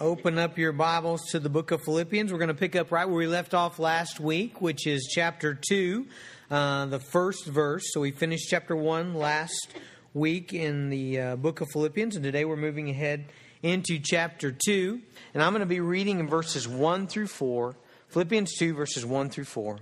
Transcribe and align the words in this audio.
Open 0.00 0.38
up 0.38 0.58
your 0.58 0.72
Bibles 0.72 1.22
to 1.30 1.38
the 1.38 1.48
book 1.48 1.70
of 1.70 1.80
Philippians. 1.84 2.32
We're 2.32 2.38
going 2.38 2.48
to 2.48 2.54
pick 2.54 2.74
up 2.74 2.90
right 2.90 3.04
where 3.04 3.16
we 3.16 3.28
left 3.28 3.54
off 3.54 3.78
last 3.78 4.18
week, 4.18 4.60
which 4.60 4.88
is 4.88 5.08
chapter 5.14 5.54
2, 5.54 6.06
uh, 6.50 6.86
the 6.86 6.98
first 6.98 7.46
verse. 7.46 7.84
So 7.92 8.00
we 8.00 8.10
finished 8.10 8.48
chapter 8.50 8.74
1 8.74 9.14
last 9.14 9.68
week 10.12 10.52
in 10.52 10.90
the 10.90 11.20
uh, 11.20 11.36
book 11.36 11.60
of 11.60 11.68
Philippians, 11.72 12.16
and 12.16 12.24
today 12.24 12.44
we're 12.44 12.56
moving 12.56 12.90
ahead 12.90 13.26
into 13.62 14.00
chapter 14.00 14.50
2. 14.66 15.00
And 15.32 15.40
I'm 15.40 15.52
going 15.52 15.60
to 15.60 15.66
be 15.66 15.78
reading 15.78 16.18
in 16.18 16.26
verses 16.26 16.66
1 16.66 17.06
through 17.06 17.28
4, 17.28 17.76
Philippians 18.08 18.52
2, 18.58 18.74
verses 18.74 19.06
1 19.06 19.30
through 19.30 19.44
4. 19.44 19.78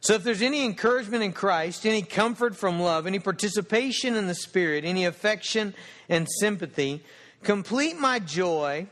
So 0.00 0.14
if 0.14 0.22
there's 0.22 0.42
any 0.42 0.64
encouragement 0.64 1.22
in 1.22 1.32
Christ, 1.32 1.84
any 1.84 2.02
comfort 2.02 2.56
from 2.56 2.80
love, 2.80 3.06
any 3.06 3.18
participation 3.18 4.16
in 4.16 4.28
the 4.28 4.34
Spirit, 4.34 4.86
any 4.86 5.04
affection 5.04 5.74
and 6.08 6.26
sympathy, 6.40 7.02
Complete 7.44 7.98
my 7.98 8.18
joy 8.18 8.86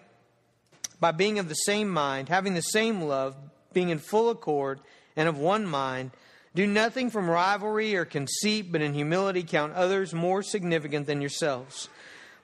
by 1.01 1.11
being 1.11 1.39
of 1.39 1.49
the 1.49 1.55
same 1.55 1.89
mind, 1.89 2.29
having 2.29 2.53
the 2.53 2.61
same 2.61 3.01
love, 3.01 3.35
being 3.73 3.89
in 3.89 3.99
full 3.99 4.29
accord 4.29 4.79
and 5.17 5.27
of 5.27 5.39
one 5.39 5.67
mind. 5.67 6.11
Do 6.55 6.67
nothing 6.67 7.11
from 7.11 7.31
rivalry 7.31 7.97
or 7.97 8.05
conceit, 8.05 8.71
but 8.71 8.83
in 8.83 8.93
humility 8.93 9.43
count 9.43 9.73
others 9.73 10.13
more 10.13 10.43
significant 10.43 11.07
than 11.07 11.23
yourselves. 11.23 11.89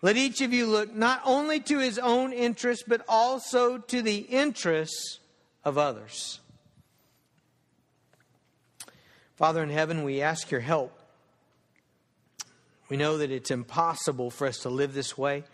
Let 0.01 0.16
each 0.16 0.41
of 0.41 0.52
you 0.55 0.66
look 0.66 0.95
not 0.95 1.20
only 1.27 1.60
to 1.60 1.79
his 1.79 1.98
own 1.98 2.32
interests, 2.32 2.84
but 2.88 3.02
also 3.06 3.77
to 3.77 4.01
the 4.01 4.16
interests 4.16 5.18
of 5.62 5.77
others. 5.77 6.40
Father 9.37 9.62
in 9.62 9.68
heaven, 9.70 10.04
we 10.04 10.23
ask 10.23 10.51
your 10.51 10.60
help. 10.60 10.98
We 12.88 12.96
know 12.96 13.18
that 13.18 13.30
it's 13.30 13.51
impossible 13.51 14.30
for 14.30 14.46
us 14.46 14.60
to 14.60 14.70
live 14.70 14.95
this 14.95 15.18
way 15.18 15.45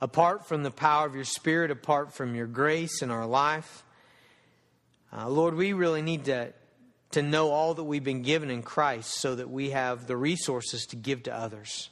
apart 0.00 0.46
from 0.46 0.62
the 0.62 0.70
power 0.70 1.06
of 1.06 1.14
your 1.14 1.24
Spirit, 1.24 1.70
apart 1.70 2.12
from 2.12 2.34
your 2.34 2.46
grace 2.46 3.02
in 3.02 3.10
our 3.10 3.26
life. 3.26 3.84
Uh, 5.12 5.28
Lord, 5.28 5.54
we 5.54 5.72
really 5.72 6.02
need 6.02 6.26
to, 6.26 6.52
to 7.12 7.22
know 7.22 7.50
all 7.50 7.74
that 7.74 7.84
we've 7.84 8.04
been 8.04 8.22
given 8.22 8.50
in 8.50 8.62
Christ 8.62 9.20
so 9.20 9.34
that 9.34 9.50
we 9.50 9.70
have 9.70 10.06
the 10.06 10.16
resources 10.16 10.86
to 10.86 10.96
give 10.96 11.24
to 11.24 11.34
others. 11.34 11.90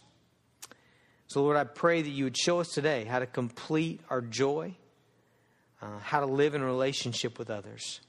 So, 1.27 1.42
Lord, 1.42 1.56
I 1.56 1.64
pray 1.64 2.02
that 2.02 2.11
you 2.11 2.24
would 2.24 2.36
show 2.36 2.61
us 2.61 2.69
today 2.69 3.05
how 3.05 3.19
to 3.19 3.27
complete 3.27 4.00
our 4.11 4.20
joy, 4.20 4.74
uh, 5.80 5.98
how 6.00 6.20
to 6.20 6.27
live 6.27 6.55
in 6.55 6.62
relationship 6.62 7.39
with 7.39 7.50
others. 7.50 8.00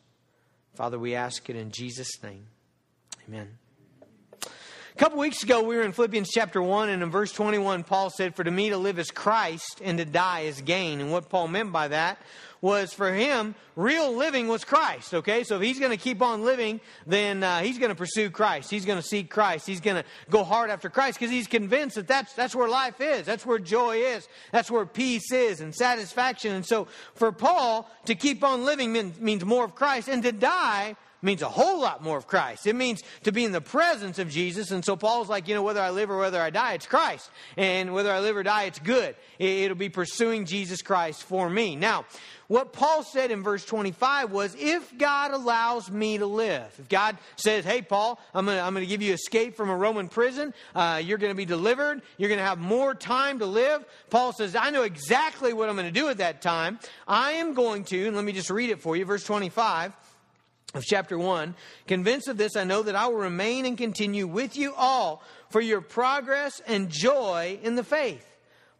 Father, 0.75 0.99
we 0.99 1.15
ask 1.15 1.49
it 1.49 1.55
in 1.55 1.71
Jesus' 1.71 2.21
name. 2.21 2.47
Amen. 3.27 3.57
A 4.95 4.97
couple 4.97 5.19
weeks 5.19 5.43
ago, 5.43 5.61
we 5.61 5.75
were 5.75 5.81
in 5.81 5.91
Philippians 5.91 6.29
chapter 6.33 6.61
1, 6.61 6.87
and 6.87 7.03
in 7.03 7.09
verse 7.09 7.33
21, 7.33 7.83
Paul 7.83 8.09
said, 8.09 8.33
For 8.33 8.45
to 8.45 8.49
me 8.49 8.69
to 8.69 8.77
live 8.77 8.97
is 8.97 9.11
Christ, 9.11 9.81
and 9.83 9.97
to 9.97 10.05
die 10.05 10.41
is 10.41 10.61
gain. 10.61 11.01
And 11.01 11.11
what 11.11 11.27
Paul 11.27 11.49
meant 11.49 11.73
by 11.73 11.89
that 11.89 12.17
was 12.61 12.93
for 12.93 13.11
him, 13.13 13.55
real 13.75 14.15
living 14.15 14.47
was 14.47 14.63
Christ, 14.63 15.13
okay? 15.13 15.43
So 15.43 15.57
if 15.57 15.63
he's 15.63 15.79
going 15.79 15.91
to 15.91 15.97
keep 15.97 16.21
on 16.21 16.45
living, 16.45 16.79
then 17.05 17.43
uh, 17.43 17.59
he's 17.59 17.77
going 17.77 17.89
to 17.89 17.95
pursue 17.95 18.29
Christ. 18.29 18.71
He's 18.71 18.85
going 18.85 18.97
to 18.97 19.05
seek 19.05 19.29
Christ. 19.29 19.67
He's 19.67 19.81
going 19.81 20.01
to 20.01 20.05
go 20.29 20.45
hard 20.45 20.69
after 20.69 20.89
Christ 20.89 21.19
because 21.19 21.31
he's 21.31 21.47
convinced 21.47 21.97
that 21.97 22.07
that's, 22.07 22.31
that's 22.31 22.55
where 22.55 22.69
life 22.69 23.01
is. 23.01 23.25
That's 23.25 23.45
where 23.45 23.59
joy 23.59 23.97
is. 23.97 24.29
That's 24.53 24.71
where 24.71 24.85
peace 24.85 25.29
is 25.33 25.59
and 25.59 25.75
satisfaction. 25.75 26.53
And 26.53 26.65
so 26.65 26.87
for 27.15 27.33
Paul, 27.33 27.91
to 28.05 28.15
keep 28.15 28.45
on 28.45 28.63
living 28.63 28.93
means, 28.93 29.19
means 29.19 29.43
more 29.43 29.65
of 29.65 29.75
Christ, 29.75 30.07
and 30.07 30.23
to 30.23 30.31
die 30.31 30.95
means 31.25 31.41
a 31.41 31.49
whole 31.49 31.81
lot 31.81 32.03
more 32.03 32.17
of 32.17 32.27
Christ. 32.27 32.67
It 32.67 32.75
means 32.75 33.03
to 33.23 33.31
be 33.31 33.43
in 33.43 33.51
the 33.51 33.61
presence 33.61 34.19
of 34.19 34.29
Jesus. 34.29 34.71
And 34.71 34.85
so 34.85 34.95
Paul's 34.95 35.27
like, 35.27 35.47
you 35.47 35.55
know, 35.55 35.63
whether 35.63 35.81
I 35.81 35.89
live 35.89 36.09
or 36.09 36.17
whether 36.17 36.41
I 36.41 36.49
die, 36.49 36.73
it's 36.73 36.85
Christ. 36.85 37.29
And 37.57 37.93
whether 37.93 38.11
I 38.11 38.19
live 38.19 38.37
or 38.37 38.43
die, 38.43 38.63
it's 38.63 38.79
good. 38.79 39.15
It'll 39.39 39.75
be 39.75 39.89
pursuing 39.89 40.45
Jesus 40.45 40.81
Christ 40.81 41.23
for 41.23 41.49
me. 41.49 41.75
Now, 41.75 42.05
what 42.47 42.73
Paul 42.73 43.01
said 43.01 43.31
in 43.31 43.41
verse 43.41 43.65
25 43.65 44.31
was, 44.31 44.55
if 44.59 44.95
God 44.97 45.31
allows 45.31 45.89
me 45.89 46.19
to 46.19 46.27
live, 46.27 46.71
if 46.77 46.87
God 46.87 47.17
says, 47.37 47.65
hey, 47.65 47.81
Paul, 47.81 48.19
I'm 48.35 48.45
going 48.45 48.75
to 48.75 48.85
give 48.85 49.01
you 49.01 49.13
escape 49.13 49.55
from 49.57 49.69
a 49.69 49.75
Roman 49.75 50.09
prison, 50.09 50.53
uh, 50.75 51.01
you're 51.03 51.17
going 51.17 51.31
to 51.31 51.37
be 51.37 51.45
delivered, 51.45 52.03
you're 52.17 52.29
going 52.29 52.39
to 52.39 52.45
have 52.45 52.59
more 52.59 52.93
time 52.93 53.39
to 53.39 53.47
live. 53.47 53.83
Paul 54.11 54.31
says, 54.31 54.55
I 54.55 54.69
know 54.69 54.83
exactly 54.83 55.53
what 55.53 55.69
I'm 55.69 55.75
going 55.75 55.91
to 55.91 55.99
do 55.99 56.07
at 56.09 56.17
that 56.17 56.43
time. 56.43 56.79
I 57.07 57.31
am 57.33 57.55
going 57.55 57.83
to, 57.85 58.05
and 58.05 58.15
let 58.15 58.23
me 58.23 58.31
just 58.31 58.51
read 58.51 58.69
it 58.69 58.79
for 58.79 58.95
you, 58.95 59.05
verse 59.05 59.23
25 59.23 59.93
of 60.75 60.83
chapter 60.83 61.17
1. 61.17 61.55
Convinced 61.87 62.27
of 62.27 62.37
this, 62.37 62.55
I 62.55 62.63
know 62.63 62.83
that 62.83 62.95
I 62.95 63.07
will 63.07 63.17
remain 63.17 63.65
and 63.65 63.77
continue 63.77 64.27
with 64.27 64.57
you 64.57 64.73
all 64.75 65.23
for 65.49 65.61
your 65.61 65.81
progress 65.81 66.61
and 66.67 66.89
joy 66.89 67.59
in 67.63 67.75
the 67.75 67.83
faith. 67.83 68.25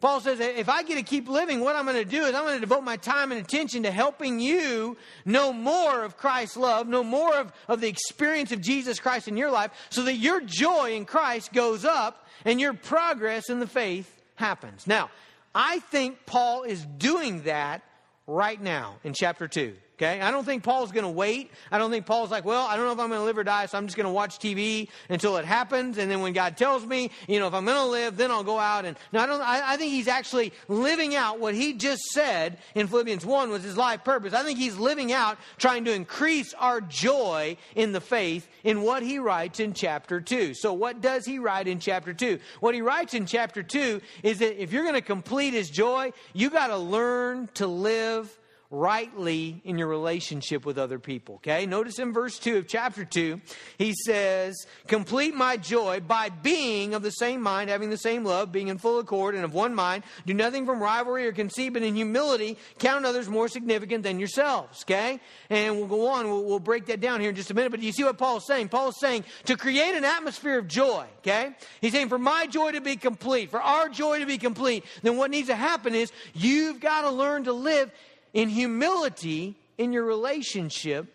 Paul 0.01 0.19
says, 0.19 0.39
if 0.39 0.69
I 0.69 0.83
get 0.83 0.97
to 0.97 1.03
keep 1.03 1.27
living, 1.27 1.61
what 1.61 1.75
I'm 1.75 1.85
going 1.85 1.97
to 1.97 2.05
do 2.05 2.25
is 2.25 2.35
I'm 2.35 2.43
going 2.43 2.55
to 2.55 2.59
devote 2.59 2.83
my 2.83 2.97
time 2.97 3.31
and 3.31 3.41
attention 3.41 3.83
to 3.83 3.91
helping 3.91 4.39
you 4.39 4.97
know 5.23 5.53
more 5.53 6.03
of 6.03 6.17
Christ's 6.17 6.57
love, 6.57 6.87
know 6.87 7.03
more 7.03 7.35
of, 7.35 7.51
of 7.67 7.81
the 7.81 7.87
experience 7.87 8.51
of 8.51 8.61
Jesus 8.61 8.99
Christ 8.99 9.27
in 9.27 9.37
your 9.37 9.49
life, 9.49 9.71
so 9.89 10.03
that 10.03 10.15
your 10.15 10.41
joy 10.41 10.93
in 10.93 11.05
Christ 11.05 11.53
goes 11.53 11.85
up 11.85 12.27
and 12.43 12.59
your 12.59 12.73
progress 12.73 13.49
in 13.49 13.59
the 13.59 13.67
faith 13.67 14.21
happens. 14.35 14.85
Now, 14.85 15.09
I 15.55 15.79
think 15.79 16.25
Paul 16.25 16.63
is 16.63 16.85
doing 16.97 17.43
that 17.43 17.81
right 18.27 18.61
now 18.61 18.97
in 19.03 19.13
chapter 19.13 19.47
2. 19.47 19.75
Okay? 19.95 20.19
I 20.19 20.29
don't 20.29 20.43
think 20.43 20.63
Paul's 20.63 20.91
going 20.91 21.05
to 21.05 21.09
wait. 21.09 21.51
I 21.71 21.77
don't 21.77 21.89
think 21.89 22.05
Paul's 22.05 22.29
like, 22.29 22.43
well, 22.43 22.65
I 22.67 22.75
don't 22.75 22.85
know 22.85 22.91
if 22.91 22.99
I'm 22.99 23.07
going 23.07 23.21
to 23.21 23.25
live 23.25 23.37
or 23.37 23.45
die, 23.45 23.65
so 23.65 23.77
I'm 23.77 23.87
just 23.87 23.95
going 23.95 24.05
to 24.07 24.11
watch 24.11 24.39
TV 24.39 24.89
until 25.09 25.37
it 25.37 25.45
happens. 25.45 25.97
And 25.97 26.11
then 26.11 26.19
when 26.19 26.33
God 26.33 26.57
tells 26.57 26.85
me, 26.85 27.11
you 27.29 27.39
know, 27.39 27.47
if 27.47 27.53
I'm 27.53 27.63
going 27.63 27.77
to 27.77 27.85
live, 27.85 28.17
then 28.17 28.29
I'll 28.29 28.43
go 28.43 28.59
out. 28.59 28.83
And 28.83 28.97
no, 29.13 29.21
I 29.21 29.25
don't, 29.25 29.41
I, 29.41 29.73
I 29.73 29.77
think 29.77 29.91
he's 29.91 30.09
actually 30.09 30.51
living 30.67 31.15
out 31.15 31.39
what 31.39 31.55
he 31.55 31.73
just 31.73 32.01
said 32.11 32.57
in 32.75 32.87
Philippians 32.87 33.25
1 33.25 33.49
was 33.49 33.63
his 33.63 33.77
life 33.77 34.03
purpose. 34.03 34.33
I 34.33 34.43
think 34.43 34.59
he's 34.59 34.75
living 34.75 35.13
out 35.13 35.37
trying 35.57 35.85
to 35.85 35.93
increase 35.93 36.53
our 36.55 36.81
joy 36.81 37.55
in 37.75 37.93
the 37.93 38.01
faith 38.01 38.49
in 38.65 38.81
what 38.81 39.01
he 39.01 39.17
writes 39.17 39.61
in 39.61 39.73
chapter 39.73 40.19
2. 40.19 40.55
So 40.55 40.73
what 40.73 40.99
does 40.99 41.25
he 41.25 41.39
write 41.39 41.69
in 41.69 41.79
chapter 41.79 42.13
2? 42.13 42.37
What 42.59 42.75
he 42.75 42.81
writes 42.81 43.13
in 43.13 43.25
chapter 43.25 43.63
2 43.63 44.01
is 44.23 44.39
that 44.39 44.61
if 44.61 44.73
you're 44.73 44.83
going 44.83 44.95
to 44.95 45.01
complete 45.01 45.53
his 45.53 45.69
joy, 45.69 46.11
you 46.33 46.49
got 46.49 46.67
to 46.67 46.77
learn 46.77 47.47
to 47.53 47.65
live 47.65 48.37
rightly 48.71 49.61
in 49.63 49.77
your 49.77 49.87
relationship 49.87 50.65
with 50.65 50.77
other 50.77 50.99
people. 50.99 51.35
Okay? 51.35 51.65
Notice 51.65 51.99
in 51.99 52.13
verse 52.13 52.39
2 52.39 52.57
of 52.57 52.67
chapter 52.67 53.05
2, 53.05 53.39
he 53.77 53.93
says, 53.93 54.65
Complete 54.87 55.35
my 55.35 55.57
joy 55.57 55.99
by 55.99 56.29
being 56.29 56.93
of 56.93 57.01
the 57.01 57.11
same 57.11 57.41
mind, 57.41 57.69
having 57.69 57.89
the 57.89 57.97
same 57.97 58.23
love, 58.23 58.51
being 58.51 58.67
in 58.67 58.77
full 58.77 58.99
accord 58.99 59.35
and 59.35 59.43
of 59.43 59.53
one 59.53 59.75
mind. 59.75 60.03
Do 60.25 60.33
nothing 60.33 60.65
from 60.65 60.81
rivalry 60.81 61.27
or 61.27 61.31
conceit, 61.31 61.73
but 61.73 61.83
in 61.83 61.95
humility 61.95 62.57
count 62.79 63.05
others 63.05 63.29
more 63.29 63.47
significant 63.47 64.03
than 64.03 64.19
yourselves. 64.19 64.83
Okay? 64.83 65.19
And 65.49 65.77
we'll 65.77 65.87
go 65.87 66.07
on, 66.07 66.27
we'll, 66.27 66.43
we'll 66.43 66.59
break 66.59 66.87
that 66.87 67.01
down 67.01 67.21
here 67.21 67.29
in 67.29 67.35
just 67.35 67.51
a 67.51 67.53
minute. 67.53 67.71
But 67.71 67.81
you 67.81 67.91
see 67.91 68.03
what 68.03 68.17
Paul's 68.17 68.47
saying? 68.47 68.69
Paul's 68.69 68.99
saying 68.99 69.25
to 69.45 69.55
create 69.57 69.95
an 69.95 70.05
atmosphere 70.05 70.57
of 70.57 70.67
joy. 70.67 71.05
Okay? 71.19 71.55
He's 71.81 71.91
saying 71.91 72.09
for 72.09 72.19
my 72.19 72.47
joy 72.47 72.71
to 72.71 72.81
be 72.81 72.95
complete, 72.95 73.51
for 73.51 73.61
our 73.61 73.89
joy 73.89 74.19
to 74.19 74.25
be 74.25 74.37
complete, 74.37 74.85
then 75.03 75.17
what 75.17 75.31
needs 75.31 75.47
to 75.47 75.55
happen 75.55 75.93
is 75.93 76.11
you've 76.33 76.79
got 76.79 77.01
to 77.01 77.11
learn 77.11 77.43
to 77.45 77.53
live 77.53 77.91
in 78.35 78.49
humility 78.49 79.55
in 79.79 79.93
your 79.93 80.03
relationship 80.03 81.07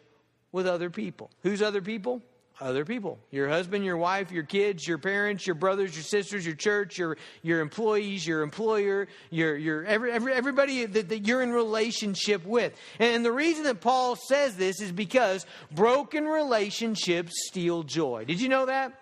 with 0.51 0.67
other 0.67 0.91
people. 0.91 1.31
Who's 1.43 1.63
other 1.63 1.83
people? 1.83 2.23
Other 2.61 2.85
people. 2.85 3.19
Your 3.31 3.49
husband, 3.49 3.85
your 3.85 3.97
wife, 3.97 4.33
your 4.33 4.43
kids, 4.43 4.87
your 4.87 4.99
parents, 4.99 5.47
your 5.47 5.55
brothers, 5.55 5.95
your 5.95 6.03
sisters, 6.03 6.45
your 6.45 6.55
church, 6.55 6.99
your, 6.99 7.17
your 7.43 7.61
employees, 7.61 8.27
your 8.27 8.43
employer, 8.43 9.07
your, 9.31 9.57
your 9.57 9.85
every, 9.85 10.13
every, 10.13 10.33
everybody 10.33 10.85
that, 10.85 11.09
that 11.11 11.27
you're 11.27 11.43
in 11.43 11.53
relationship 11.53 12.45
with. 12.45 12.75
And 12.99 13.25
the 13.25 13.33
reason 13.33 13.65
that 13.65 13.81
Paul 13.81 14.17
says 14.17 14.57
this 14.57 14.81
is 14.81 14.93
because 14.93 15.47
broken 15.71 16.25
relationships 16.25 17.33
steal 17.49 17.83
joy. 17.83 18.25
Did 18.25 18.41
you 18.41 18.49
know 18.49 18.67
that? 18.67 18.93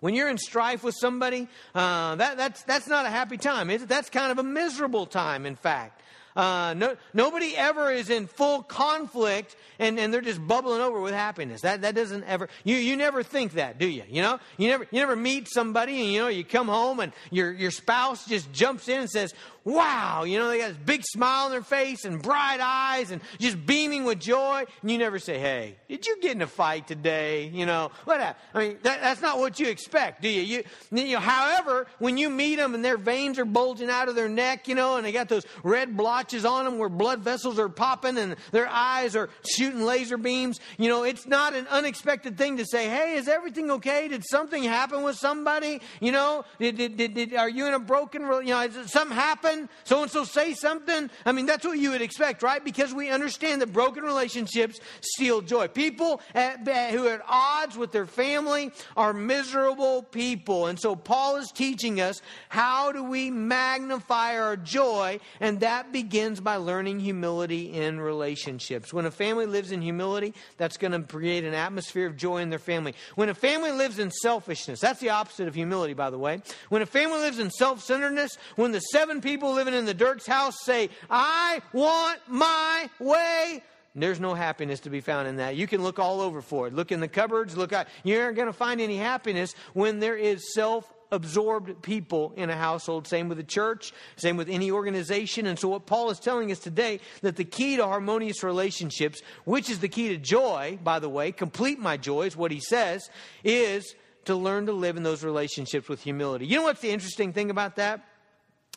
When 0.00 0.14
you're 0.14 0.28
in 0.28 0.38
strife 0.38 0.84
with 0.84 0.94
somebody, 0.98 1.48
uh, 1.74 2.16
that, 2.16 2.36
that's, 2.36 2.62
that's 2.64 2.88
not 2.88 3.06
a 3.06 3.10
happy 3.10 3.38
time. 3.38 3.70
It, 3.70 3.88
that's 3.88 4.10
kind 4.10 4.30
of 4.32 4.38
a 4.38 4.42
miserable 4.42 5.06
time, 5.06 5.46
in 5.46 5.56
fact. 5.56 5.95
Uh, 6.36 6.74
no, 6.74 6.96
nobody 7.14 7.56
ever 7.56 7.90
is 7.90 8.10
in 8.10 8.26
full 8.26 8.62
conflict 8.62 9.56
and, 9.78 9.98
and 9.98 10.12
they're 10.12 10.20
just 10.20 10.46
bubbling 10.46 10.82
over 10.82 11.00
with 11.00 11.14
happiness. 11.14 11.62
That, 11.62 11.80
that 11.80 11.94
doesn't 11.94 12.24
ever, 12.24 12.50
you, 12.62 12.76
you 12.76 12.96
never 12.96 13.22
think 13.22 13.52
that, 13.52 13.78
do 13.78 13.88
you? 13.88 14.02
You 14.08 14.20
know, 14.20 14.38
you 14.58 14.68
never, 14.68 14.86
you 14.90 15.00
never 15.00 15.16
meet 15.16 15.48
somebody 15.48 15.98
and 16.00 16.12
you 16.12 16.20
know, 16.20 16.28
you 16.28 16.44
come 16.44 16.68
home 16.68 17.00
and 17.00 17.12
your, 17.30 17.52
your 17.52 17.70
spouse 17.70 18.26
just 18.26 18.52
jumps 18.52 18.88
in 18.88 19.00
and 19.00 19.10
says, 19.10 19.32
wow, 19.66 20.22
you 20.22 20.38
know, 20.38 20.48
they 20.48 20.58
got 20.58 20.68
this 20.68 20.76
big 20.76 21.02
smile 21.04 21.46
on 21.46 21.50
their 21.50 21.60
face 21.60 22.04
and 22.04 22.22
bright 22.22 22.60
eyes 22.60 23.10
and 23.10 23.20
just 23.38 23.66
beaming 23.66 24.04
with 24.04 24.20
joy. 24.20 24.64
And 24.80 24.90
you 24.90 24.96
never 24.96 25.18
say, 25.18 25.38
hey, 25.40 25.74
did 25.88 26.06
you 26.06 26.20
get 26.20 26.32
in 26.32 26.42
a 26.42 26.46
fight 26.46 26.86
today? 26.86 27.48
You 27.52 27.66
know, 27.66 27.90
what 28.04 28.20
happened? 28.20 28.44
I 28.54 28.58
mean, 28.60 28.78
that, 28.84 29.00
that's 29.00 29.20
not 29.20 29.38
what 29.38 29.58
you 29.58 29.68
expect, 29.68 30.22
do 30.22 30.28
you? 30.28 30.42
you? 30.42 30.62
You 30.92 31.14
know, 31.14 31.20
however, 31.20 31.88
when 31.98 32.16
you 32.16 32.30
meet 32.30 32.56
them 32.56 32.76
and 32.76 32.84
their 32.84 32.96
veins 32.96 33.40
are 33.40 33.44
bulging 33.44 33.90
out 33.90 34.08
of 34.08 34.14
their 34.14 34.28
neck, 34.28 34.68
you 34.68 34.76
know, 34.76 34.98
and 34.98 35.04
they 35.04 35.10
got 35.10 35.28
those 35.28 35.44
red 35.64 35.96
blotches 35.96 36.44
on 36.44 36.64
them 36.64 36.78
where 36.78 36.88
blood 36.88 37.20
vessels 37.20 37.58
are 37.58 37.68
popping 37.68 38.18
and 38.18 38.36
their 38.52 38.68
eyes 38.68 39.16
are 39.16 39.30
shooting 39.44 39.82
laser 39.82 40.16
beams, 40.16 40.60
you 40.78 40.88
know, 40.88 41.02
it's 41.02 41.26
not 41.26 41.54
an 41.54 41.66
unexpected 41.70 42.38
thing 42.38 42.58
to 42.58 42.64
say, 42.64 42.88
hey, 42.88 43.14
is 43.14 43.26
everything 43.26 43.72
okay? 43.72 44.06
Did 44.06 44.22
something 44.24 44.62
happen 44.62 45.02
with 45.02 45.16
somebody? 45.16 45.80
You 46.00 46.12
know, 46.12 46.44
did, 46.60 46.76
did, 46.76 46.96
did, 46.96 47.14
did 47.14 47.34
are 47.34 47.48
you 47.48 47.66
in 47.66 47.74
a 47.74 47.80
broken, 47.80 48.22
you 48.22 48.44
know, 48.44 48.60
is 48.60 48.92
something 48.92 49.16
happened? 49.16 49.55
So 49.84 50.02
and 50.02 50.10
so 50.10 50.24
say 50.24 50.54
something? 50.54 51.10
I 51.24 51.32
mean, 51.32 51.46
that's 51.46 51.64
what 51.64 51.78
you 51.78 51.90
would 51.90 52.02
expect, 52.02 52.42
right? 52.42 52.64
Because 52.64 52.94
we 52.94 53.10
understand 53.10 53.62
that 53.62 53.72
broken 53.72 54.04
relationships 54.04 54.80
steal 55.00 55.40
joy. 55.40 55.68
People 55.68 56.20
at, 56.34 56.66
who 56.90 57.06
are 57.06 57.14
at 57.14 57.22
odds 57.28 57.76
with 57.76 57.92
their 57.92 58.06
family 58.06 58.70
are 58.96 59.12
miserable 59.12 60.02
people. 60.02 60.66
And 60.66 60.78
so 60.78 60.96
Paul 60.96 61.36
is 61.36 61.50
teaching 61.50 62.00
us 62.00 62.22
how 62.48 62.92
do 62.92 63.02
we 63.04 63.30
magnify 63.30 64.38
our 64.38 64.56
joy, 64.56 65.20
and 65.40 65.60
that 65.60 65.92
begins 65.92 66.40
by 66.40 66.56
learning 66.56 67.00
humility 67.00 67.72
in 67.72 68.00
relationships. 68.00 68.92
When 68.92 69.06
a 69.06 69.10
family 69.10 69.46
lives 69.46 69.72
in 69.72 69.82
humility, 69.82 70.34
that's 70.56 70.76
going 70.76 70.92
to 70.92 71.00
create 71.00 71.44
an 71.44 71.54
atmosphere 71.54 72.06
of 72.06 72.16
joy 72.16 72.38
in 72.38 72.50
their 72.50 72.58
family. 72.58 72.94
When 73.14 73.28
a 73.28 73.34
family 73.34 73.72
lives 73.72 73.98
in 73.98 74.10
selfishness, 74.10 74.80
that's 74.80 75.00
the 75.00 75.10
opposite 75.10 75.48
of 75.48 75.54
humility, 75.54 75.94
by 75.94 76.10
the 76.10 76.18
way. 76.18 76.42
When 76.68 76.82
a 76.82 76.86
family 76.86 77.18
lives 77.18 77.38
in 77.38 77.50
self 77.50 77.82
centeredness, 77.82 78.36
when 78.56 78.72
the 78.72 78.80
seven 78.80 79.20
people 79.20 79.45
living 79.52 79.74
in 79.74 79.84
the 79.84 79.94
Dirk's 79.94 80.26
house 80.26 80.56
say, 80.64 80.90
I 81.10 81.60
want 81.72 82.20
my 82.28 82.88
way, 82.98 83.62
there's 83.94 84.20
no 84.20 84.34
happiness 84.34 84.80
to 84.80 84.90
be 84.90 85.00
found 85.00 85.26
in 85.26 85.36
that. 85.36 85.56
You 85.56 85.66
can 85.66 85.82
look 85.82 85.98
all 85.98 86.20
over 86.20 86.42
for 86.42 86.66
it. 86.66 86.74
Look 86.74 86.92
in 86.92 87.00
the 87.00 87.08
cupboards, 87.08 87.56
look 87.56 87.72
out. 87.72 87.86
You 88.04 88.20
aren't 88.20 88.36
going 88.36 88.46
to 88.46 88.52
find 88.52 88.80
any 88.80 88.98
happiness 88.98 89.54
when 89.72 90.00
there 90.00 90.16
is 90.16 90.52
self 90.52 90.92
absorbed 91.10 91.82
people 91.82 92.34
in 92.36 92.50
a 92.50 92.56
household. 92.56 93.06
Same 93.06 93.28
with 93.28 93.38
the 93.38 93.44
church, 93.44 93.94
same 94.16 94.36
with 94.36 94.50
any 94.50 94.70
organization. 94.70 95.46
And 95.46 95.58
so, 95.58 95.68
what 95.68 95.86
Paul 95.86 96.10
is 96.10 96.20
telling 96.20 96.52
us 96.52 96.58
today 96.58 97.00
that 97.22 97.36
the 97.36 97.44
key 97.44 97.76
to 97.76 97.86
harmonious 97.86 98.42
relationships, 98.42 99.22
which 99.44 99.70
is 99.70 99.78
the 99.78 99.88
key 99.88 100.08
to 100.08 100.18
joy, 100.18 100.78
by 100.84 100.98
the 100.98 101.08
way, 101.08 101.32
complete 101.32 101.78
my 101.78 101.96
joy 101.96 102.22
is 102.22 102.36
what 102.36 102.50
he 102.50 102.60
says, 102.60 103.08
is 103.44 103.94
to 104.26 104.34
learn 104.34 104.66
to 104.66 104.72
live 104.72 104.96
in 104.98 105.04
those 105.04 105.24
relationships 105.24 105.88
with 105.88 106.02
humility. 106.02 106.46
You 106.46 106.56
know 106.56 106.64
what's 106.64 106.80
the 106.80 106.90
interesting 106.90 107.32
thing 107.32 107.50
about 107.50 107.76
that? 107.76 108.04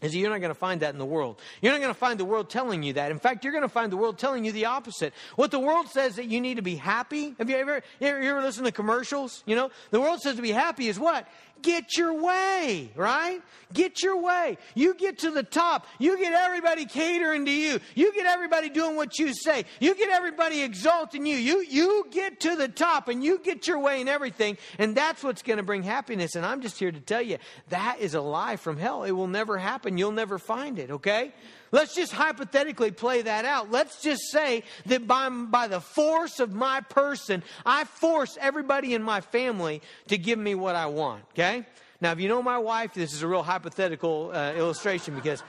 Is 0.01 0.15
you're 0.15 0.29
not 0.29 0.39
going 0.39 0.49
to 0.49 0.55
find 0.55 0.81
that 0.81 0.93
in 0.93 0.99
the 0.99 1.05
world. 1.05 1.39
You're 1.61 1.73
not 1.73 1.81
going 1.81 1.93
to 1.93 1.99
find 1.99 2.19
the 2.19 2.25
world 2.25 2.49
telling 2.49 2.83
you 2.83 2.93
that. 2.93 3.11
In 3.11 3.19
fact, 3.19 3.43
you're 3.43 3.53
going 3.53 3.63
to 3.63 3.69
find 3.69 3.91
the 3.91 3.97
world 3.97 4.17
telling 4.17 4.45
you 4.45 4.51
the 4.51 4.65
opposite. 4.65 5.13
What 5.35 5.51
the 5.51 5.59
world 5.59 5.87
says 5.87 6.15
that 6.15 6.25
you 6.25 6.39
need 6.41 6.55
to 6.55 6.61
be 6.61 6.75
happy. 6.75 7.35
Have 7.37 7.49
you 7.49 7.57
ever, 7.57 7.81
you 7.99 8.07
ever, 8.07 8.21
you 8.21 8.29
ever 8.29 8.41
listened 8.41 8.65
to 8.65 8.71
commercials? 8.71 9.43
You 9.45 9.55
know, 9.55 9.71
the 9.91 9.99
world 9.99 10.21
says 10.21 10.35
to 10.37 10.41
be 10.41 10.51
happy 10.51 10.87
is 10.87 10.99
what? 10.99 11.27
Get 11.61 11.97
your 11.97 12.21
way, 12.21 12.91
right? 12.95 13.41
Get 13.73 14.01
your 14.01 14.21
way. 14.21 14.57
You 14.75 14.93
get 14.95 15.19
to 15.19 15.31
the 15.31 15.43
top. 15.43 15.85
You 15.99 16.17
get 16.17 16.33
everybody 16.33 16.85
catering 16.85 17.45
to 17.45 17.51
you. 17.51 17.79
You 17.95 18.13
get 18.13 18.25
everybody 18.25 18.69
doing 18.69 18.95
what 18.95 19.19
you 19.19 19.33
say. 19.33 19.65
You 19.79 19.95
get 19.95 20.09
everybody 20.09 20.61
exalting 20.61 21.25
you. 21.25 21.37
You, 21.37 21.61
you 21.61 22.07
get 22.11 22.39
to 22.41 22.55
the 22.55 22.67
top 22.67 23.07
and 23.07 23.23
you 23.23 23.39
get 23.39 23.67
your 23.67 23.79
way 23.79 24.01
in 24.01 24.07
everything. 24.07 24.57
And 24.77 24.95
that's 24.95 25.23
what's 25.23 25.41
going 25.41 25.57
to 25.57 25.63
bring 25.63 25.83
happiness. 25.83 26.35
And 26.35 26.45
I'm 26.45 26.61
just 26.61 26.79
here 26.79 26.91
to 26.91 26.99
tell 26.99 27.21
you 27.21 27.37
that 27.69 27.97
is 27.99 28.13
a 28.13 28.21
lie 28.21 28.55
from 28.55 28.77
hell. 28.77 29.03
It 29.03 29.11
will 29.11 29.27
never 29.27 29.57
happen. 29.57 29.97
You'll 29.97 30.11
never 30.11 30.39
find 30.39 30.79
it, 30.79 30.91
okay? 30.91 31.33
Let's 31.71 31.95
just 31.95 32.11
hypothetically 32.11 32.91
play 32.91 33.21
that 33.21 33.45
out. 33.45 33.71
Let's 33.71 34.01
just 34.01 34.31
say 34.31 34.63
that 34.87 35.07
by, 35.07 35.29
by 35.29 35.67
the 35.67 35.81
force 35.81 36.39
of 36.39 36.53
my 36.53 36.81
person, 36.81 37.43
I 37.65 37.83
force 37.83 38.37
everybody 38.39 38.93
in 38.93 39.03
my 39.03 39.21
family 39.21 39.81
to 40.07 40.17
give 40.17 40.39
me 40.39 40.55
what 40.55 40.75
I 40.75 40.87
want, 40.87 41.23
okay? 41.33 41.65
Now, 42.01 42.11
if 42.13 42.19
you 42.19 42.29
know 42.29 42.41
my 42.41 42.57
wife, 42.57 42.93
this 42.93 43.13
is 43.13 43.23
a 43.23 43.27
real 43.27 43.43
hypothetical 43.43 44.31
uh, 44.33 44.53
illustration 44.53 45.15
because 45.15 45.43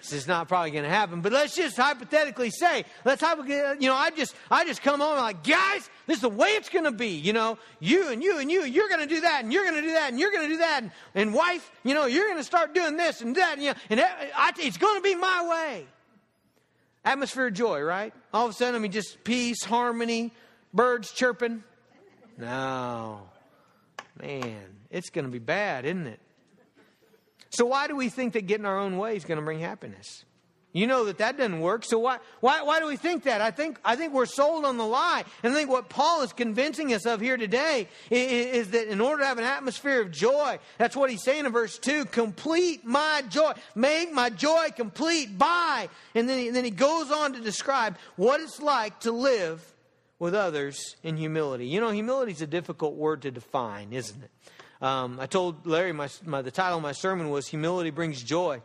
this 0.00 0.12
is 0.12 0.26
not 0.26 0.48
probably 0.48 0.70
going 0.70 0.84
to 0.84 0.90
happen. 0.90 1.20
But 1.20 1.32
let's 1.32 1.54
just 1.54 1.76
hypothetically 1.76 2.50
say, 2.50 2.84
let's 3.04 3.22
you 3.22 3.88
know, 3.88 3.94
I 3.94 4.10
just, 4.10 4.34
I 4.50 4.64
just 4.64 4.82
come 4.82 5.00
home 5.00 5.18
like, 5.18 5.44
guys, 5.44 5.88
this 6.06 6.16
is 6.16 6.22
the 6.22 6.28
way 6.28 6.48
it's 6.50 6.68
going 6.68 6.84
to 6.84 6.92
be. 6.92 7.08
You 7.08 7.32
know, 7.32 7.58
you 7.78 8.08
and 8.08 8.22
you 8.22 8.38
and 8.38 8.50
you, 8.50 8.64
you're 8.64 8.88
going 8.88 9.00
to 9.00 9.14
do 9.14 9.20
that, 9.20 9.44
and 9.44 9.52
you're 9.52 9.64
going 9.64 9.76
to 9.76 9.82
do 9.82 9.92
that, 9.92 10.10
and 10.10 10.18
you're 10.18 10.32
going 10.32 10.48
to 10.48 10.54
do 10.54 10.58
that, 10.58 10.82
and, 10.82 10.90
and 11.14 11.34
wife, 11.34 11.70
you 11.84 11.94
know, 11.94 12.06
you're 12.06 12.26
going 12.26 12.38
to 12.38 12.44
start 12.44 12.74
doing 12.74 12.96
this 12.96 13.20
and 13.20 13.36
that, 13.36 13.54
and, 13.54 13.62
you 13.62 13.70
know, 13.70 13.76
and 13.90 14.00
I, 14.00 14.52
it's 14.58 14.78
going 14.78 14.96
to 14.96 15.02
be 15.02 15.14
my 15.14 15.48
way. 15.48 15.86
Atmosphere 17.04 17.46
of 17.46 17.54
joy, 17.54 17.80
right? 17.80 18.12
All 18.32 18.46
of 18.46 18.50
a 18.50 18.54
sudden, 18.54 18.74
I 18.74 18.78
mean, 18.78 18.92
just 18.92 19.22
peace, 19.24 19.64
harmony, 19.64 20.32
birds 20.74 21.12
chirping. 21.12 21.62
No, 22.36 23.22
man, 24.20 24.76
it's 24.90 25.10
going 25.10 25.24
to 25.24 25.30
be 25.30 25.38
bad, 25.38 25.84
isn't 25.84 26.06
it? 26.06 26.20
So 27.50 27.66
why 27.66 27.88
do 27.88 27.96
we 27.96 28.08
think 28.08 28.32
that 28.34 28.46
getting 28.46 28.66
our 28.66 28.78
own 28.78 28.96
way 28.96 29.16
is 29.16 29.24
going 29.24 29.38
to 29.38 29.44
bring 29.44 29.60
happiness? 29.60 30.24
You 30.72 30.86
know 30.86 31.06
that 31.06 31.18
that 31.18 31.36
doesn't 31.36 31.60
work. 31.60 31.84
So 31.84 31.98
why, 31.98 32.18
why, 32.38 32.62
why 32.62 32.78
do 32.78 32.86
we 32.86 32.96
think 32.96 33.24
that? 33.24 33.40
I 33.40 33.50
think, 33.50 33.80
I 33.84 33.96
think 33.96 34.12
we're 34.12 34.24
sold 34.24 34.64
on 34.64 34.76
the 34.76 34.84
lie. 34.84 35.24
And 35.42 35.52
I 35.52 35.56
think 35.56 35.68
what 35.68 35.88
Paul 35.88 36.22
is 36.22 36.32
convincing 36.32 36.94
us 36.94 37.06
of 37.06 37.20
here 37.20 37.36
today 37.36 37.88
is, 38.08 38.66
is 38.66 38.70
that 38.70 38.86
in 38.86 39.00
order 39.00 39.22
to 39.22 39.26
have 39.26 39.38
an 39.38 39.44
atmosphere 39.44 40.00
of 40.00 40.12
joy, 40.12 40.60
that's 40.78 40.94
what 40.94 41.10
he's 41.10 41.24
saying 41.24 41.44
in 41.44 41.50
verse 41.50 41.76
2, 41.78 42.04
complete 42.04 42.84
my 42.84 43.24
joy. 43.28 43.52
Make 43.74 44.12
my 44.12 44.30
joy 44.30 44.68
complete 44.76 45.36
by. 45.36 45.88
And 46.14 46.28
then 46.28 46.38
he, 46.38 46.46
and 46.46 46.56
then 46.56 46.64
he 46.64 46.70
goes 46.70 47.10
on 47.10 47.32
to 47.32 47.40
describe 47.40 47.98
what 48.14 48.40
it's 48.40 48.60
like 48.60 49.00
to 49.00 49.10
live 49.10 49.74
with 50.20 50.36
others 50.36 50.94
in 51.02 51.16
humility. 51.16 51.66
You 51.66 51.80
know, 51.80 51.90
humility 51.90 52.30
is 52.30 52.42
a 52.42 52.46
difficult 52.46 52.94
word 52.94 53.22
to 53.22 53.32
define, 53.32 53.92
isn't 53.92 54.22
it? 54.22 54.30
Um, 54.80 55.18
I 55.20 55.26
told 55.26 55.66
Larry 55.66 55.92
my, 55.92 56.08
my, 56.24 56.42
the 56.42 56.50
title 56.50 56.78
of 56.78 56.82
my 56.82 56.92
sermon 56.92 57.30
was 57.30 57.46
"Humility 57.46 57.90
Brings 57.90 58.22
Joy," 58.22 58.62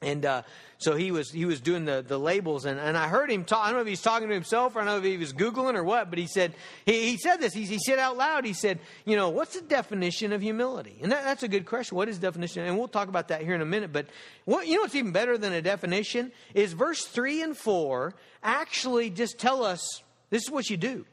and 0.00 0.24
uh, 0.24 0.42
so 0.78 0.96
he 0.96 1.10
was 1.10 1.30
he 1.30 1.44
was 1.44 1.60
doing 1.60 1.84
the, 1.84 2.04
the 2.06 2.18
labels, 2.18 2.64
and, 2.64 2.78
and 2.78 2.96
I 2.96 3.08
heard 3.08 3.30
him 3.30 3.44
talk. 3.44 3.62
I 3.62 3.66
don't 3.66 3.76
know 3.76 3.82
if 3.82 3.86
he's 3.86 4.02
talking 4.02 4.28
to 4.28 4.34
himself 4.34 4.74
or 4.74 4.80
I 4.80 4.84
don't 4.84 4.94
know 4.94 4.98
if 4.98 5.04
he 5.04 5.16
was 5.18 5.32
googling 5.32 5.74
or 5.74 5.84
what, 5.84 6.10
but 6.10 6.18
he 6.18 6.26
said 6.26 6.54
he, 6.86 7.10
he 7.10 7.16
said 7.18 7.36
this. 7.36 7.52
He, 7.52 7.64
he 7.64 7.78
said 7.78 7.98
out 7.98 8.16
loud. 8.16 8.44
He 8.44 8.54
said, 8.54 8.80
"You 9.04 9.16
know, 9.16 9.28
what's 9.28 9.54
the 9.54 9.60
definition 9.60 10.32
of 10.32 10.40
humility?" 10.40 10.98
And 11.02 11.12
that, 11.12 11.24
that's 11.24 11.42
a 11.42 11.48
good 11.48 11.66
question. 11.66 11.96
What 11.96 12.08
is 12.08 12.18
definition? 12.18 12.64
And 12.64 12.78
we'll 12.78 12.88
talk 12.88 13.08
about 13.08 13.28
that 13.28 13.42
here 13.42 13.54
in 13.54 13.60
a 13.60 13.66
minute. 13.66 13.92
But 13.92 14.06
what 14.46 14.66
you 14.66 14.76
know, 14.76 14.80
what's 14.82 14.94
even 14.94 15.12
better 15.12 15.36
than 15.36 15.52
a 15.52 15.62
definition 15.62 16.32
is 16.54 16.72
verse 16.72 17.04
three 17.04 17.42
and 17.42 17.56
four 17.56 18.14
actually 18.42 19.10
just 19.10 19.38
tell 19.38 19.62
us 19.62 20.02
this 20.30 20.42
is 20.44 20.50
what 20.50 20.70
you 20.70 20.76
do. 20.76 21.04